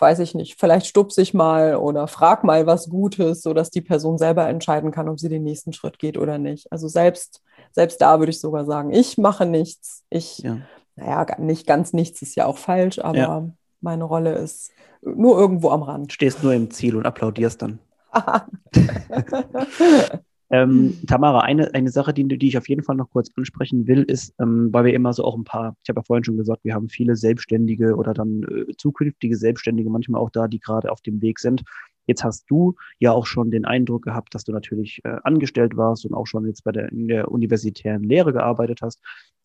weiß 0.00 0.18
ich 0.20 0.34
nicht, 0.34 0.58
vielleicht 0.58 0.86
stupse 0.86 1.22
ich 1.22 1.34
mal 1.34 1.76
oder 1.76 2.08
frag 2.08 2.44
mal 2.44 2.66
was 2.66 2.88
Gutes, 2.88 3.42
sodass 3.42 3.70
die 3.70 3.80
Person 3.80 4.18
selber 4.18 4.48
entscheiden 4.48 4.90
kann, 4.90 5.08
ob 5.08 5.20
sie 5.20 5.28
den 5.28 5.44
nächsten 5.44 5.72
Schritt 5.72 5.98
geht 5.98 6.16
oder 6.16 6.38
nicht. 6.38 6.70
Also 6.72 6.88
selbst 6.88 7.42
selbst 7.72 8.00
da 8.00 8.18
würde 8.18 8.30
ich 8.30 8.40
sogar 8.40 8.64
sagen, 8.64 8.92
ich 8.92 9.18
mache 9.18 9.46
nichts. 9.46 10.04
Ich, 10.10 10.38
ja. 10.38 10.58
naja, 10.96 11.26
nicht 11.38 11.66
ganz 11.66 11.92
nichts 11.92 12.22
ist 12.22 12.36
ja 12.36 12.46
auch 12.46 12.58
falsch, 12.58 12.98
aber 12.98 13.16
ja. 13.16 13.48
meine 13.80 14.04
Rolle 14.04 14.34
ist 14.34 14.70
nur 15.02 15.38
irgendwo 15.38 15.70
am 15.70 15.82
Rand. 15.82 16.12
Stehst 16.12 16.42
nur 16.42 16.52
im 16.52 16.70
Ziel 16.70 16.96
und 16.96 17.06
applaudierst 17.06 17.62
dann. 17.62 17.78
ähm, 20.50 20.96
Tamara, 21.06 21.40
eine, 21.40 21.72
eine 21.74 21.90
Sache, 21.90 22.12
die, 22.12 22.26
die 22.26 22.48
ich 22.48 22.58
auf 22.58 22.68
jeden 22.68 22.82
Fall 22.82 22.96
noch 22.96 23.10
kurz 23.10 23.30
ansprechen 23.36 23.86
will, 23.86 24.02
ist, 24.02 24.34
ähm, 24.40 24.72
weil 24.72 24.84
wir 24.84 24.94
immer 24.94 25.12
so 25.12 25.24
auch 25.24 25.36
ein 25.36 25.44
paar, 25.44 25.76
ich 25.82 25.88
habe 25.88 26.00
ja 26.00 26.04
vorhin 26.04 26.24
schon 26.24 26.36
gesagt, 26.36 26.64
wir 26.64 26.74
haben 26.74 26.88
viele 26.88 27.14
Selbstständige 27.14 27.94
oder 27.94 28.14
dann 28.14 28.42
äh, 28.42 28.76
zukünftige 28.76 29.36
Selbstständige 29.36 29.90
manchmal 29.90 30.20
auch 30.20 30.30
da, 30.30 30.48
die 30.48 30.58
gerade 30.58 30.90
auf 30.90 31.00
dem 31.02 31.22
Weg 31.22 31.38
sind. 31.38 31.62
Jetzt 32.06 32.24
hast 32.24 32.50
du 32.50 32.74
ja 32.98 33.12
auch 33.12 33.26
schon 33.26 33.52
den 33.52 33.64
Eindruck 33.64 34.02
gehabt, 34.02 34.34
dass 34.34 34.42
du 34.42 34.52
natürlich 34.52 35.00
äh, 35.04 35.16
angestellt 35.22 35.76
warst 35.76 36.04
und 36.04 36.14
auch 36.14 36.26
schon 36.26 36.46
jetzt 36.46 36.64
bei 36.64 36.72
der, 36.72 36.90
in 36.90 37.06
der 37.06 37.30
universitären 37.30 38.02
Lehre 38.02 38.32
gearbeitet 38.32 38.80
hast 38.82 39.00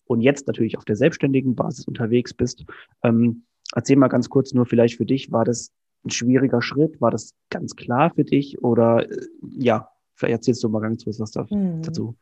und 0.06 0.22
jetzt 0.22 0.48
natürlich 0.48 0.78
auf 0.78 0.86
der 0.86 0.96
selbstständigen 0.96 1.56
Basis 1.56 1.86
unterwegs 1.86 2.34
bist. 2.34 2.66
Ähm, 3.04 3.44
erzähl 3.76 3.98
mal 3.98 4.08
ganz 4.08 4.30
kurz 4.30 4.54
nur 4.54 4.66
vielleicht 4.66 4.98
für 4.98 5.06
dich, 5.06 5.32
war 5.32 5.46
das 5.46 5.72
ein 6.04 6.10
schwieriger 6.12 6.62
Schritt? 6.62 7.02
War 7.02 7.12
das 7.12 7.34
ganz 7.50 7.76
klar 7.76 8.12
für 8.16 8.24
dich? 8.24 8.64
Oder 8.64 9.10
äh, 9.10 9.18
ja, 9.58 9.90
vielleicht 10.16 10.40
erzählst 10.40 10.64
du 10.64 10.70
mal 10.70 10.82
ganz 10.82 11.04
kurz 11.04 11.20
was 11.20 11.34
mhm. 11.50 11.82
dazu. 11.82 12.16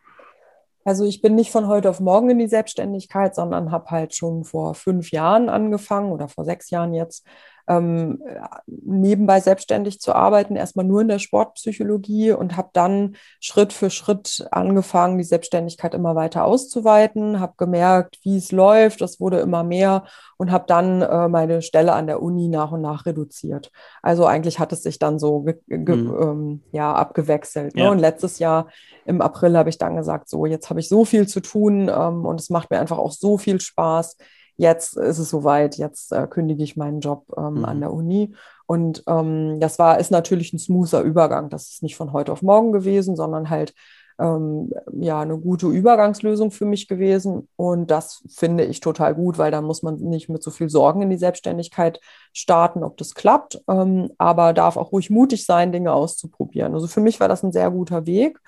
Also 0.86 1.06
ich 1.06 1.22
bin 1.22 1.36
nicht 1.36 1.52
von 1.52 1.68
heute 1.68 1.90
auf 1.90 2.02
morgen 2.02 2.30
in 2.30 2.40
die 2.40 2.48
Selbstständigkeit, 2.48 3.36
sondern 3.36 3.72
habe 3.72 3.90
halt 3.90 4.16
schon 4.16 4.44
vor 4.44 4.76
fünf 4.76 5.12
Jahren 5.12 5.48
angefangen 5.48 6.12
oder 6.12 6.28
vor 6.28 6.44
sechs 6.44 6.70
Jahren 6.70 6.94
jetzt 6.94 7.26
ähm, 7.68 8.22
nebenbei 8.68 9.40
selbstständig 9.40 10.00
zu 10.00 10.14
arbeiten, 10.14 10.56
erstmal 10.56 10.86
nur 10.86 11.02
in 11.02 11.08
der 11.08 11.20
Sportpsychologie 11.20 12.32
und 12.32 12.58
habe 12.58 12.70
dann 12.74 13.16
Schritt 13.40 13.72
für 13.72 13.90
Schritt 13.90 14.46
angefangen, 14.52 15.18
die 15.18 15.24
Selbstständigkeit 15.24 15.94
immer 15.94 16.16
weiter 16.16 16.46
auszuweiten, 16.46 17.40
habe 17.40 17.54
gemerkt, 17.58 18.20
wie 18.24 18.38
es 18.38 18.52
läuft, 18.52 19.02
das 19.02 19.20
wurde 19.20 19.40
immer 19.40 19.64
mehr 19.64 20.04
und 20.38 20.52
habe 20.52 20.66
dann 20.68 21.02
äh, 21.02 21.30
meine 21.30 21.62
Stelle 21.62 21.94
an 21.94 22.08
der 22.08 22.22
Uni 22.22 22.50
nach 22.50 22.72
und 22.72 22.82
nach 22.82 23.06
reduziert. 23.06 23.72
Also 24.02 24.26
eigentlich 24.26 24.60
hat 24.60 24.74
es 24.74 24.84
sich 24.84 25.00
dann 25.00 25.18
so 25.20 25.46
mhm. 25.68 25.88
ähm, 25.88 26.64
ja, 26.72 26.94
abgewechselt. 26.94 27.76
Ne? 27.76 27.84
Ja. 27.84 27.92
Und 27.92 28.00
letztes 28.00 28.40
Jahr 28.40 28.68
im 29.06 29.22
April 29.22 29.58
habe 29.58 29.70
ich 29.70 29.78
dann 29.78 29.96
gesagt, 29.96 30.28
so 30.28 30.46
jetzt 30.46 30.70
habe 30.70 30.82
ich 30.82 30.90
so 30.90 31.06
viel 31.06 31.28
zu 31.28 31.40
tun 31.40 31.90
ähm, 31.90 32.26
und 32.26 32.42
es 32.42 32.50
macht 32.50 32.72
mir 32.72 32.80
einfach 32.80 32.98
auch 32.98 33.12
so 33.12 33.38
viel 33.38 33.62
Spaß 33.62 34.18
jetzt 34.58 34.98
ist 34.98 35.20
es 35.20 35.30
soweit, 35.30 35.78
jetzt 35.78 36.12
äh, 36.12 36.28
kündige 36.28 36.64
ich 36.64 36.78
meinen 36.78 37.00
Job 37.00 37.26
ähm, 37.38 37.56
mhm. 37.56 37.66
an 37.66 37.80
der 37.80 37.94
Uni. 37.94 38.34
Und 38.66 39.04
ähm, 39.08 39.60
das 39.60 39.80
war, 39.80 40.00
ist 40.00 40.12
natürlich 40.12 40.54
ein 40.54 40.60
smoother 40.60 41.02
Übergang. 41.02 41.50
Das 41.50 41.70
ist 41.70 41.84
nicht 41.84 41.96
von 41.96 42.14
heute 42.14 42.32
auf 42.32 42.42
morgen 42.42 42.72
gewesen, 42.72 43.16
sondern 43.16 43.50
halt 43.50 43.74
ähm, 44.20 44.72
ja 45.00 45.22
eine 45.22 45.38
gute 45.38 45.68
Übergangslösung 45.68 46.52
für 46.52 46.66
mich 46.66 46.88
gewesen. 46.88 47.48
Und 47.56 47.92
das 47.92 48.24
finde 48.30 48.66
ich 48.66 48.80
total 48.80 49.16
gut, 49.16 49.38
weil 49.38 49.52
da 49.52 49.62
muss 49.62 49.84
man 49.84 49.96
nicht 49.96 50.30
mit 50.30 50.44
so 50.44 50.52
viel 50.52 50.70
Sorgen 50.70 51.02
in 51.02 51.10
die 51.10 51.18
Selbstständigkeit 51.18 52.00
starten, 52.32 52.84
ob 52.84 52.98
das 52.98 53.16
klappt, 53.16 53.62
ähm, 53.68 54.12
aber 54.18 54.54
darf 54.54 54.78
auch 54.78 54.92
ruhig 54.92 55.10
mutig 55.10 55.46
sein, 55.46 55.72
Dinge 55.72 55.94
auszuprobieren. 55.94 56.74
Also 56.74 56.88
für 56.88 57.02
mich 57.02 57.20
war 57.20 57.28
das 57.28 57.44
ein 57.44 57.52
sehr 57.52 57.72
guter 57.72 58.06
Weg. 58.06 58.40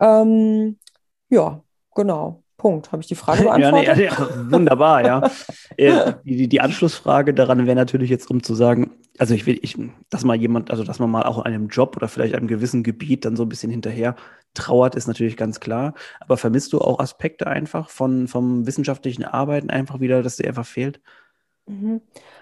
Ähm, 0.00 0.78
ja, 1.30 1.62
genau. 1.94 2.42
Punkt. 2.58 2.92
Habe 2.92 3.00
ich 3.00 3.08
die 3.08 3.14
Frage 3.14 3.42
beantwortet? 3.44 3.86
ja, 3.86 3.94
nee, 3.94 4.04
ja, 4.04 4.50
wunderbar, 4.50 5.04
ja. 5.04 5.30
Äh, 5.76 6.14
die, 6.24 6.48
die, 6.48 6.60
Anschlussfrage 6.60 7.32
daran 7.32 7.64
wäre 7.64 7.76
natürlich 7.76 8.10
jetzt, 8.10 8.28
um 8.32 8.42
zu 8.42 8.56
sagen, 8.56 8.90
also 9.16 9.32
ich 9.32 9.46
will, 9.46 9.60
ich, 9.62 9.76
dass 10.10 10.24
mal 10.24 10.34
jemand, 10.34 10.72
also 10.72 10.82
dass 10.82 10.98
man 10.98 11.08
mal 11.08 11.22
auch 11.22 11.38
einem 11.38 11.68
Job 11.68 11.96
oder 11.96 12.08
vielleicht 12.08 12.34
einem 12.34 12.48
gewissen 12.48 12.82
Gebiet 12.82 13.24
dann 13.24 13.36
so 13.36 13.44
ein 13.44 13.48
bisschen 13.48 13.70
hinterher 13.70 14.16
trauert, 14.54 14.96
ist 14.96 15.06
natürlich 15.06 15.36
ganz 15.36 15.60
klar. 15.60 15.94
Aber 16.18 16.36
vermisst 16.36 16.72
du 16.72 16.80
auch 16.80 16.98
Aspekte 16.98 17.46
einfach 17.46 17.90
von, 17.90 18.26
vom 18.26 18.66
wissenschaftlichen 18.66 19.24
Arbeiten 19.24 19.70
einfach 19.70 20.00
wieder, 20.00 20.24
dass 20.24 20.36
dir 20.36 20.48
einfach 20.48 20.66
fehlt? 20.66 21.00
Mhm. 21.66 22.00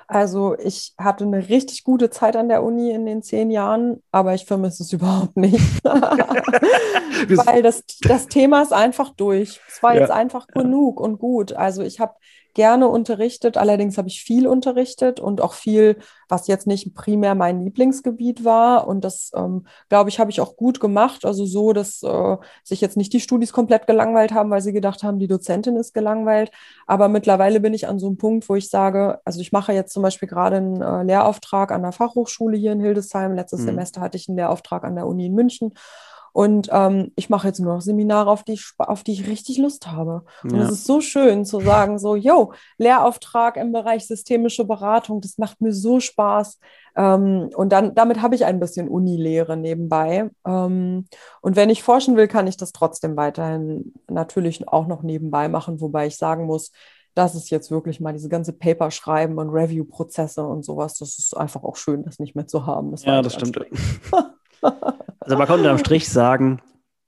Also 0.09 0.57
ich 0.59 0.95
hatte 0.99 1.25
eine 1.25 1.49
richtig 1.49 1.85
gute 1.85 2.11
Zeit 2.11 2.37
an 2.37 2.49
der 2.49 2.63
Uni 2.63 2.91
in 2.91 3.07
den 3.07 3.23
zehn 3.23 3.51
Jahren, 3.51 4.03
aber 4.13 4.35
ich 4.35 4.45
vermisse 4.45 4.83
es 4.83 4.93
überhaupt 4.93 5.37
nicht. 5.37 5.85
Weil 5.85 7.63
das, 7.63 7.85
das 8.03 8.29
Thema 8.29 8.63
ist 8.63 8.73
einfach 8.73 9.11
durch. 9.11 9.61
Es 9.69 9.83
war 9.83 9.95
ja. 9.95 10.03
jetzt 10.03 10.11
einfach 10.11 10.47
genug 10.47 11.01
und 11.01 11.19
gut. 11.19 11.53
Also 11.53 11.83
ich 11.83 11.99
habe 12.01 12.15
gerne 12.57 12.89
unterrichtet. 12.89 13.59
Allerdings 13.59 13.99
habe 13.99 14.09
ich 14.09 14.23
viel 14.23 14.47
unterrichtet 14.47 15.21
und 15.21 15.43
auch 15.43 15.53
viel, 15.53 15.99
was 16.27 16.47
jetzt 16.47 16.67
nicht 16.67 16.95
primär 16.95 17.35
mein 17.35 17.63
Lieblingsgebiet 17.63 18.45
war. 18.45 18.89
Und 18.89 19.05
das, 19.05 19.31
ähm, 19.37 19.67
glaube 19.91 20.09
ich, 20.09 20.19
habe 20.19 20.31
ich 20.31 20.41
auch 20.41 20.57
gut 20.57 20.81
gemacht. 20.81 21.27
Also 21.27 21.45
so, 21.45 21.75
dass 21.75 22.03
äh, 22.03 22.37
sich 22.65 22.81
jetzt 22.81 22.97
nicht 22.97 23.13
die 23.13 23.21
Studis 23.21 23.53
komplett 23.53 23.87
gelangweilt 23.87 24.33
haben, 24.33 24.51
weil 24.51 24.63
sie 24.63 24.73
gedacht 24.73 25.03
haben, 25.03 25.19
die 25.19 25.29
Dozentin 25.29 25.77
ist 25.77 25.93
gelangweilt. 25.93 26.51
Aber 26.87 27.09
mittlerweile 27.09 27.61
bin 27.61 27.75
ich 27.75 27.89
an 27.89 27.99
so 27.99 28.07
einem 28.07 28.17
Punkt, 28.17 28.49
wo 28.49 28.55
ich 28.55 28.71
sage, 28.71 29.21
also 29.27 29.39
ich 29.41 29.53
mache 29.53 29.75
jetzt 29.75 29.93
zum 29.97 30.03
Beispiel 30.03 30.29
gerade 30.29 30.57
einen 30.57 30.83
äh, 30.83 31.05
Lehrauftrag 31.05 31.73
an 31.73 31.81
der 31.81 31.93
Fachhochschule 31.93 32.59
hier 32.59 32.73
in 32.73 32.81
Hildesheim. 32.81 33.35
Letztes 33.35 33.61
mhm. 33.61 33.65
Semester 33.65 34.03
hatte 34.03 34.19
ich 34.19 34.29
einen 34.29 34.37
Lehrauftrag 34.37 34.85
an 34.85 34.95
der 34.95 35.07
Uni 35.07 35.25
in 35.25 35.35
München. 35.35 35.73
Und 36.35 36.69
ähm, 36.71 37.13
ich 37.17 37.31
mache 37.31 37.47
jetzt 37.49 37.61
nur 37.61 37.73
noch 37.73 37.81
Seminare, 37.81 38.31
auf 38.31 38.45
die, 38.45 38.53
ich, 38.53 38.73
auf 38.77 39.05
die 39.05 39.15
ich 39.15 39.27
richtig 39.27 39.57
Lust 39.57 39.91
habe. 39.91 40.23
Und 40.45 40.57
es 40.57 40.71
ist 40.71 40.85
so 40.85 41.01
schön 41.01 41.47
zu 41.47 41.61
sagen, 41.61 41.99
so, 41.99 42.15
yo, 42.15 42.53
Lehrauftrag 42.77 43.57
im 43.57 43.73
Bereich 43.73 44.07
systemische 44.07 44.67
Beratung, 44.67 45.23
das 45.23 45.39
macht 45.39 45.63
mir 45.63 45.73
so 45.73 45.99
Spaß. 45.99 46.61
Ähm, 46.95 47.49
und 47.57 47.71
dann, 47.71 47.95
damit 47.95 48.21
habe 48.21 48.35
ich 48.35 48.45
ein 48.45 48.61
bisschen 48.61 48.87
Unilehre 48.87 49.57
nebenbei. 49.57 50.29
Ähm, 50.47 51.09
und 51.41 51.57
wenn 51.57 51.71
ich 51.71 51.83
forschen 51.83 52.19
will, 52.19 52.29
kann 52.29 52.47
ich 52.47 52.59
das 52.59 52.73
trotzdem 52.73 53.17
weiterhin 53.17 53.95
natürlich 54.07 54.69
auch 54.69 54.89
noch 54.89 55.03
nebenbei 55.03 55.49
machen, 55.49 55.81
wobei 55.81 56.07
ich 56.07 56.19
sagen 56.19 56.45
muss, 56.45 56.71
das 57.17 57.35
ist 57.35 57.51
jetzt 57.51 57.71
wirklich 57.71 57.99
mal 57.99 58.13
diese 58.13 58.29
ganze 58.29 58.53
Paper 58.53 58.91
schreiben 58.91 59.39
und 59.39 59.49
Review-Prozesse 59.49 60.47
und 60.47 60.65
sowas. 60.65 60.99
Das 60.99 61.19
ist 61.19 61.35
einfach 61.35 61.65
auch 61.65 61.77
schön, 61.77 62.05
das 62.05 62.19
nicht 62.19 62.37
mehr 62.37 62.47
zu 62.47 62.67
haben. 62.67 62.91
Das 62.91 63.05
ja, 63.05 63.23
das 63.23 63.35
stimmt. 63.35 63.59
Also 65.21 65.37
man 65.37 65.47
kann 65.47 65.59
unterm 65.59 65.79
Strich 65.79 66.09
sagen, 66.09 66.61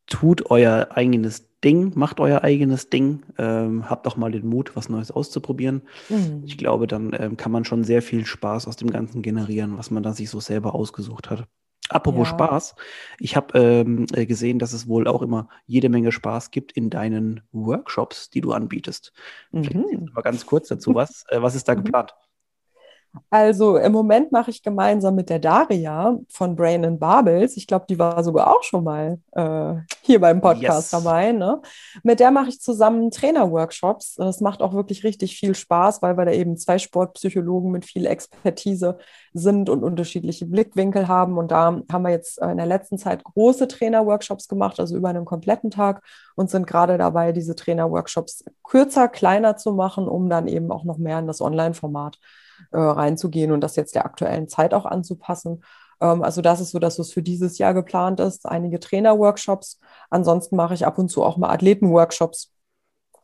tut 0.06 0.50
euer 0.50 0.88
eigenes 0.90 1.46
Ding, 1.64 1.92
macht 1.94 2.20
euer 2.20 2.42
eigenes 2.42 2.90
Ding, 2.90 3.22
ähm, 3.38 3.88
habt 3.88 4.06
doch 4.06 4.16
mal 4.16 4.32
den 4.32 4.46
Mut, 4.46 4.74
was 4.74 4.88
Neues 4.88 5.10
auszuprobieren. 5.10 5.82
Mhm. 6.08 6.42
Ich 6.44 6.58
glaube, 6.58 6.86
dann 6.86 7.16
ähm, 7.18 7.36
kann 7.36 7.52
man 7.52 7.64
schon 7.64 7.84
sehr 7.84 8.02
viel 8.02 8.26
Spaß 8.26 8.68
aus 8.68 8.76
dem 8.76 8.90
Ganzen 8.90 9.22
generieren, 9.22 9.78
was 9.78 9.90
man 9.90 10.02
da 10.02 10.12
sich 10.12 10.30
so 10.30 10.40
selber 10.40 10.74
ausgesucht 10.74 11.30
hat. 11.30 11.46
Apropos 11.88 12.29
ja. 12.29 12.35
Spaß, 12.35 12.74
ich 13.18 13.37
habe 13.37 13.59
ähm, 13.59 14.07
äh, 14.12 14.27
gesehen, 14.27 14.59
dass 14.59 14.72
es 14.72 14.88
wohl 14.88 15.07
auch 15.07 15.22
immer 15.22 15.48
jede 15.66 15.88
Menge 15.88 16.12
Spaß 16.12 16.51
gibt 16.51 16.72
in 16.72 16.90
deinen 16.90 17.42
Workshops, 17.53 18.31
die 18.31 18.40
du 18.40 18.53
anbietest. 18.53 19.12
Mhm. 19.53 19.62
Vielleicht 19.62 20.14
mal 20.14 20.22
ganz 20.22 20.46
kurz 20.46 20.68
dazu 20.68 20.94
was. 20.94 21.24
Äh, 21.29 21.42
was 21.42 21.55
ist 21.55 21.68
da 21.68 21.74
mhm. 21.74 21.85
geplant? 21.85 22.14
Also 23.31 23.76
im 23.76 23.92
Moment 23.92 24.33
mache 24.33 24.50
ich 24.50 24.62
gemeinsam 24.62 25.14
mit 25.14 25.31
der 25.31 25.38
Daria 25.38 26.18
von 26.28 26.57
Brain 26.57 26.85
and 26.85 27.00
Barbels, 27.00 27.57
ich 27.57 27.66
glaube, 27.66 27.87
die 27.88 27.98
war 27.98 28.22
sogar 28.24 28.50
auch 28.50 28.62
schon 28.62 28.85
mal 28.85 29.18
äh, 29.33 29.74
hier 30.02 30.20
beim 30.20 30.40
Podcast 30.40 30.92
yes. 30.92 31.02
dabei, 31.02 31.33
ne? 31.33 31.61
mit 32.02 32.20
der 32.20 32.31
mache 32.31 32.48
ich 32.48 32.61
zusammen 32.61 33.11
Trainer-Workshops. 33.11 34.14
Das 34.16 34.40
macht 34.40 34.62
auch 34.62 34.72
wirklich 34.72 35.04
richtig 35.04 35.37
viel 35.38 35.54
Spaß, 35.54 36.02
weil 36.02 36.16
wir 36.16 36.24
da 36.24 36.33
eben 36.33 36.57
zwei 36.57 36.78
Sportpsychologen 36.78 37.70
mit 37.70 37.85
viel 37.85 38.07
Expertise 38.07 38.98
sind 39.35 39.70
und 39.70 39.83
unterschiedliche 39.83 40.46
Blickwinkel 40.46 41.09
haben. 41.09 41.38
Und 41.38 41.50
da 41.50 41.81
haben 41.90 42.02
wir 42.02 42.11
jetzt 42.11 42.38
in 42.38 42.57
der 42.57 42.66
letzten 42.66 42.98
Zeit 42.98 43.24
große 43.24 43.68
Trainer-Workshops 43.68 44.48
gemacht, 44.48 44.81
also 44.81 44.96
über 44.96 45.09
einen 45.09 45.24
kompletten 45.24 45.70
Tag 45.70 46.02
und 46.37 46.50
sind 46.50 46.66
gerade 46.66 46.98
dabei, 46.98 47.33
diese 47.33 47.54
Trainer-Workshops 47.54 48.44
kürzer, 48.62 49.09
kleiner 49.09 49.57
zu 49.57 49.72
machen, 49.72 50.09
um 50.09 50.28
dann 50.28 50.48
eben 50.48 50.70
auch 50.70 50.85
noch 50.85 50.98
mehr 50.98 51.18
in 51.18 51.26
das 51.26 51.40
Online-Format 51.40 52.18
äh, 52.70 52.78
reinzugehen 52.78 53.52
und 53.52 53.60
das 53.60 53.76
jetzt 53.76 53.94
der 53.94 54.04
aktuellen 54.04 54.48
Zeit 54.48 54.74
auch 54.74 54.86
anzupassen. 54.86 55.62
Ähm, 56.00 56.22
also 56.22 56.40
das 56.42 56.60
ist 56.60 56.70
so, 56.70 56.78
dass 56.78 56.98
es 56.98 57.12
für 57.12 57.22
dieses 57.22 57.58
Jahr 57.58 57.74
geplant 57.74 58.20
ist. 58.20 58.46
Einige 58.46 58.80
Trainer-Workshops. 58.80 59.80
Ansonsten 60.10 60.56
mache 60.56 60.74
ich 60.74 60.86
ab 60.86 60.98
und 60.98 61.08
zu 61.08 61.22
auch 61.22 61.36
mal 61.36 61.50
Athleten-Workshops, 61.50 62.52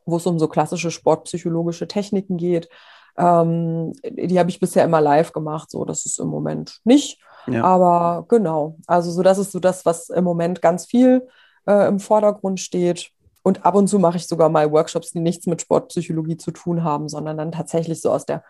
wo 0.06 0.16
es 0.16 0.26
um 0.26 0.38
so 0.38 0.48
klassische 0.48 0.90
sportpsychologische 0.90 1.88
Techniken 1.88 2.36
geht. 2.36 2.68
Ähm, 3.16 3.92
die 4.04 4.38
habe 4.38 4.50
ich 4.50 4.60
bisher 4.60 4.84
immer 4.84 5.00
live 5.00 5.32
gemacht, 5.32 5.70
so 5.70 5.84
das 5.84 6.04
ist 6.04 6.18
im 6.18 6.28
Moment 6.28 6.80
nicht. 6.84 7.20
Ja. 7.46 7.62
Aber 7.62 8.26
genau, 8.28 8.78
also 8.86 9.10
so 9.10 9.22
das 9.22 9.38
ist 9.38 9.52
so 9.52 9.60
das, 9.60 9.84
was 9.84 10.08
im 10.08 10.24
Moment 10.24 10.62
ganz 10.62 10.86
viel 10.86 11.28
äh, 11.66 11.86
im 11.86 12.00
Vordergrund 12.00 12.58
steht. 12.60 13.10
Und 13.42 13.64
ab 13.66 13.74
und 13.74 13.88
zu 13.88 13.98
mache 13.98 14.16
ich 14.16 14.26
sogar 14.26 14.48
mal 14.48 14.72
Workshops, 14.72 15.12
die 15.12 15.20
nichts 15.20 15.46
mit 15.46 15.60
Sportpsychologie 15.60 16.38
zu 16.38 16.50
tun 16.50 16.82
haben, 16.82 17.08
sondern 17.08 17.36
dann 17.36 17.52
tatsächlich 17.52 18.00
so 18.00 18.10
aus 18.10 18.24
der 18.24 18.42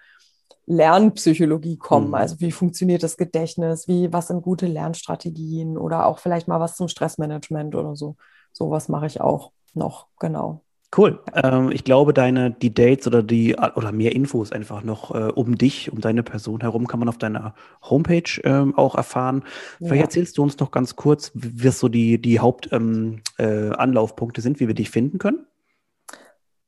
Lernpsychologie 0.67 1.77
kommen. 1.77 2.09
Mhm. 2.09 2.15
Also 2.15 2.41
wie 2.41 2.53
funktioniert 2.53 3.03
das 3.03 3.17
Gedächtnis, 3.17 3.89
wie, 3.89 4.13
was 4.13 4.29
sind 4.29 4.43
gute 4.43 4.67
Lernstrategien 4.67 5.77
oder 5.77 6.07
auch 6.07 6.19
vielleicht 6.19 6.49
mal 6.49 6.61
was 6.61 6.77
zum 6.77 6.89
Stressmanagement 6.89 7.75
oder 7.75 7.97
so. 7.97 8.17
Sowas 8.53 8.89
mache 8.89 9.07
ich 9.07 9.21
auch 9.21 9.53
noch, 9.75 10.07
genau. 10.19 10.63
Cool. 10.97 11.19
Ähm, 11.35 11.73
ich 11.73 11.83
glaube, 11.83 12.15
deine, 12.15 12.53
die 12.53 12.73
Dates 12.73 13.09
oder 13.09 13.23
die 13.23 13.57
oder 13.57 13.91
mehr 13.91 14.15
Infos 14.15 14.53
einfach 14.53 14.85
noch 14.85 15.13
äh, 15.13 15.33
um 15.35 15.59
dich, 15.59 15.93
um 15.93 16.01
deine 16.01 16.23
Person 16.23 16.61
herum, 16.61 16.87
kann 16.87 17.01
man 17.01 17.09
auf 17.09 17.19
deiner 17.19 17.55
Homepage 17.83 18.41
ähm, 18.45 18.79
auch 18.79 18.95
erfahren. 18.95 19.43
Vielleicht 19.79 19.97
ja. 19.97 20.03
erzählst 20.03 20.39
du 20.39 20.45
uns 20.45 20.59
noch 20.61 20.71
ganz 20.71 20.95
kurz, 20.95 21.33
was 21.35 21.81
so 21.81 21.89
die, 21.89 22.23
die 22.23 22.39
Hauptanlaufpunkte 22.39 24.41
ähm, 24.41 24.41
äh, 24.41 24.43
sind, 24.43 24.61
wie 24.61 24.69
wir 24.69 24.75
dich 24.75 24.91
finden 24.91 25.19
können. 25.19 25.45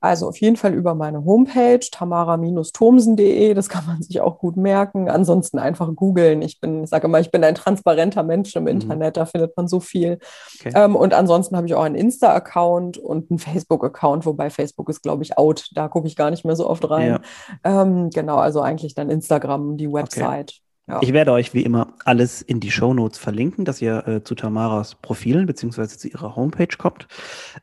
Also 0.00 0.28
auf 0.28 0.36
jeden 0.38 0.56
Fall 0.56 0.74
über 0.74 0.94
meine 0.94 1.24
Homepage 1.24 1.80
tamara-thomsen.de, 1.80 3.54
das 3.54 3.68
kann 3.68 3.86
man 3.86 4.02
sich 4.02 4.20
auch 4.20 4.38
gut 4.38 4.56
merken. 4.56 5.08
Ansonsten 5.08 5.58
einfach 5.58 5.90
googeln. 5.94 6.42
Ich 6.42 6.60
bin, 6.60 6.84
ich 6.84 6.90
sage 6.90 7.06
immer, 7.06 7.18
ich 7.18 7.30
bin 7.30 7.42
ein 7.42 7.54
transparenter 7.54 8.22
Mensch 8.22 8.54
im 8.56 8.64
mhm. 8.64 8.68
Internet, 8.68 9.16
da 9.16 9.24
findet 9.24 9.56
man 9.56 9.68
so 9.68 9.80
viel. 9.80 10.18
Okay. 10.60 10.72
Ähm, 10.74 10.96
und 10.96 11.14
ansonsten 11.14 11.56
habe 11.56 11.66
ich 11.66 11.74
auch 11.74 11.82
einen 11.82 11.94
Insta-Account 11.94 12.98
und 12.98 13.30
einen 13.30 13.38
Facebook-Account, 13.38 14.26
wobei 14.26 14.50
Facebook 14.50 14.90
ist, 14.90 15.02
glaube 15.02 15.22
ich, 15.22 15.38
out. 15.38 15.70
Da 15.72 15.88
gucke 15.88 16.06
ich 16.06 16.16
gar 16.16 16.30
nicht 16.30 16.44
mehr 16.44 16.56
so 16.56 16.68
oft 16.68 16.88
rein. 16.90 17.20
Ja. 17.64 17.82
Ähm, 17.82 18.10
genau, 18.10 18.36
also 18.36 18.60
eigentlich 18.60 18.94
dann 18.94 19.08
Instagram, 19.08 19.78
die 19.78 19.90
Website. 19.90 20.50
Okay. 20.50 20.65
Ja. 20.88 21.00
Ich 21.02 21.12
werde 21.12 21.32
euch 21.32 21.52
wie 21.52 21.62
immer 21.62 21.94
alles 22.04 22.42
in 22.42 22.60
die 22.60 22.70
Show 22.70 22.94
Notes 22.94 23.18
verlinken, 23.18 23.64
dass 23.64 23.82
ihr 23.82 24.06
äh, 24.06 24.22
zu 24.22 24.36
Tamaras 24.36 24.94
Profilen 24.94 25.44
beziehungsweise 25.44 25.98
zu 25.98 26.06
ihrer 26.06 26.36
Homepage 26.36 26.76
kommt. 26.78 27.08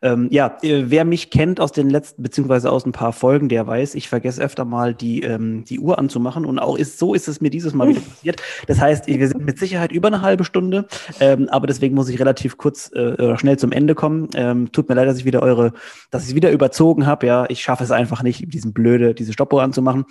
Ähm, 0.02 0.28
ja, 0.30 0.58
äh, 0.62 0.86
wer 0.88 1.06
mich 1.06 1.30
kennt 1.30 1.62
aus 1.62 1.72
den 1.72 1.90
letzten 1.90 2.22
beziehungsweise 2.22 2.70
aus 2.70 2.86
ein 2.86 2.92
paar 2.92 3.14
Folgen, 3.14 3.48
der 3.48 3.66
weiß, 3.66 3.96
ich 3.96 4.10
vergesse 4.10 4.42
öfter 4.42 4.66
mal 4.66 4.94
die, 4.94 5.22
ähm, 5.22 5.64
die 5.64 5.80
Uhr 5.80 6.00
anzumachen 6.00 6.44
und 6.44 6.60
auch 6.60 6.78
ist 6.78 7.00
so 7.00 7.14
ist 7.14 7.30
es 7.30 7.40
mir 7.40 7.50
dieses 7.50 7.74
Mal 7.74 7.88
wieder 7.88 8.02
passiert. 8.10 8.42
Das 8.68 8.82
heißt, 8.82 9.08
wir 9.08 9.28
sind 9.30 9.46
mit 9.46 9.58
Sicherheit 9.58 9.94
über 9.94 10.10
eine 10.10 10.22
halbe 10.22 10.44
Stunde, 10.44 10.86
ähm, 11.22 11.48
aber 11.50 11.66
deswegen 11.68 11.96
muss 11.96 12.10
ich 12.10 12.20
relativ 12.20 12.58
kurz 12.58 12.92
äh, 12.94 13.14
oder 13.14 13.38
schnell 13.38 13.58
zum 13.58 13.72
Ende 13.72 13.96
kommen. 13.96 14.28
Ähm, 14.36 14.74
tut 14.74 14.90
mir 14.90 14.96
leid, 14.96 15.08
dass 15.08 15.20
ich 15.20 15.24
wieder 15.24 15.42
eure, 15.42 15.72
dass 16.12 16.24
ich 16.24 16.30
es 16.30 16.36
wieder 16.36 16.52
überzogen 16.52 17.06
habe. 17.06 17.26
Ja, 17.26 17.46
ich 17.48 17.62
schaffe 17.62 17.86
es 17.86 17.92
einfach 17.92 18.22
nicht, 18.22 18.54
diesen 18.54 18.74
blöde 18.74 19.14
diese 19.14 19.32
Stoppuhr 19.32 19.64
anzumachen. 19.64 20.04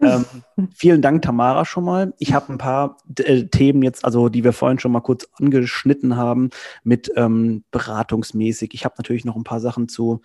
Ähm, 0.00 0.24
vielen 0.76 1.02
Dank, 1.02 1.22
Tamara, 1.22 1.64
schon 1.64 1.82
mal. 1.82 2.14
Ich 2.18 2.32
habe 2.32 2.52
ein 2.52 2.59
paar 2.60 2.98
äh, 3.18 3.44
Themen 3.44 3.82
jetzt, 3.82 4.04
also 4.04 4.28
die 4.28 4.44
wir 4.44 4.52
vorhin 4.52 4.78
schon 4.78 4.92
mal 4.92 5.00
kurz 5.00 5.26
angeschnitten 5.32 6.16
haben, 6.16 6.50
mit 6.84 7.10
ähm, 7.16 7.64
beratungsmäßig. 7.70 8.74
Ich 8.74 8.84
habe 8.84 8.94
natürlich 8.98 9.24
noch 9.24 9.36
ein 9.36 9.44
paar 9.44 9.60
Sachen 9.60 9.88
zu 9.88 10.20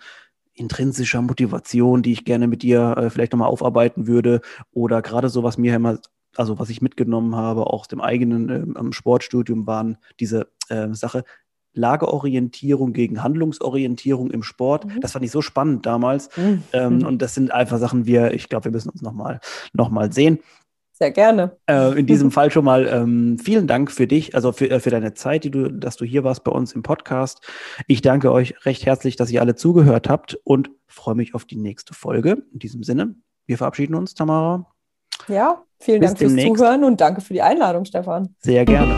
intrinsischer 0.54 1.22
Motivation, 1.22 2.02
die 2.02 2.12
ich 2.12 2.24
gerne 2.24 2.46
mit 2.46 2.62
dir 2.62 2.94
äh, 2.96 3.10
vielleicht 3.10 3.32
nochmal 3.32 3.48
aufarbeiten 3.48 4.06
würde. 4.06 4.40
Oder 4.72 5.02
gerade 5.02 5.28
so, 5.28 5.42
was 5.42 5.58
mir 5.58 5.74
immer, 5.74 5.98
also 6.36 6.58
was 6.58 6.70
ich 6.70 6.82
mitgenommen 6.82 7.36
habe, 7.36 7.66
auch 7.66 7.80
aus 7.80 7.88
dem 7.88 8.00
eigenen 8.00 8.76
äh, 8.76 8.92
Sportstudium, 8.92 9.66
waren 9.66 9.98
diese 10.20 10.48
äh, 10.68 10.92
Sache, 10.92 11.24
Lageorientierung 11.72 12.92
gegen 12.92 13.22
Handlungsorientierung 13.22 14.30
im 14.30 14.42
Sport. 14.42 14.86
Mhm. 14.86 15.00
Das 15.00 15.12
fand 15.12 15.24
ich 15.24 15.30
so 15.30 15.42
spannend 15.42 15.86
damals. 15.86 16.34
Mhm. 16.36 16.62
Ähm, 16.72 17.06
und 17.06 17.20
das 17.22 17.34
sind 17.34 17.50
einfach 17.50 17.78
Sachen, 17.78 18.06
wir, 18.06 18.32
ich 18.32 18.48
glaube, 18.48 18.66
wir 18.66 18.72
müssen 18.72 18.90
uns 18.90 19.02
nochmal 19.02 19.40
noch 19.72 19.90
mal 19.90 20.12
sehen. 20.12 20.38
Sehr 20.98 21.10
gerne. 21.10 21.58
Äh, 21.68 21.98
in 21.98 22.06
diesem 22.06 22.30
Fall 22.30 22.50
schon 22.50 22.64
mal 22.64 22.86
ähm, 22.86 23.38
vielen 23.38 23.66
Dank 23.66 23.90
für 23.90 24.06
dich, 24.06 24.34
also 24.34 24.52
für, 24.52 24.70
äh, 24.70 24.80
für 24.80 24.88
deine 24.88 25.12
Zeit, 25.12 25.44
die 25.44 25.50
du, 25.50 25.70
dass 25.70 25.96
du 25.96 26.06
hier 26.06 26.24
warst 26.24 26.42
bei 26.42 26.50
uns 26.50 26.72
im 26.72 26.82
Podcast. 26.82 27.46
Ich 27.86 28.00
danke 28.00 28.32
euch 28.32 28.64
recht 28.64 28.86
herzlich, 28.86 29.14
dass 29.16 29.30
ihr 29.30 29.42
alle 29.42 29.56
zugehört 29.56 30.08
habt 30.08 30.38
und 30.44 30.70
freue 30.86 31.14
mich 31.14 31.34
auf 31.34 31.44
die 31.44 31.56
nächste 31.56 31.92
Folge. 31.92 32.38
In 32.50 32.60
diesem 32.60 32.82
Sinne, 32.82 33.14
wir 33.44 33.58
verabschieden 33.58 33.94
uns, 33.94 34.14
Tamara. 34.14 34.72
Ja, 35.28 35.62
vielen 35.80 36.00
Bis 36.00 36.10
Dank 36.10 36.18
fürs 36.18 36.30
demnächst. 36.30 36.56
Zuhören 36.56 36.84
und 36.84 36.98
danke 36.98 37.20
für 37.20 37.34
die 37.34 37.42
Einladung, 37.42 37.84
Stefan. 37.84 38.34
Sehr 38.38 38.64
gerne. 38.64 38.96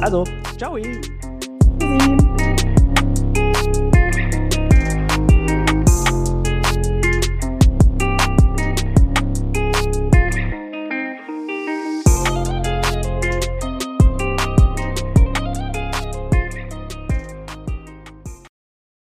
Also, 0.00 0.22
ciao. 0.56 0.76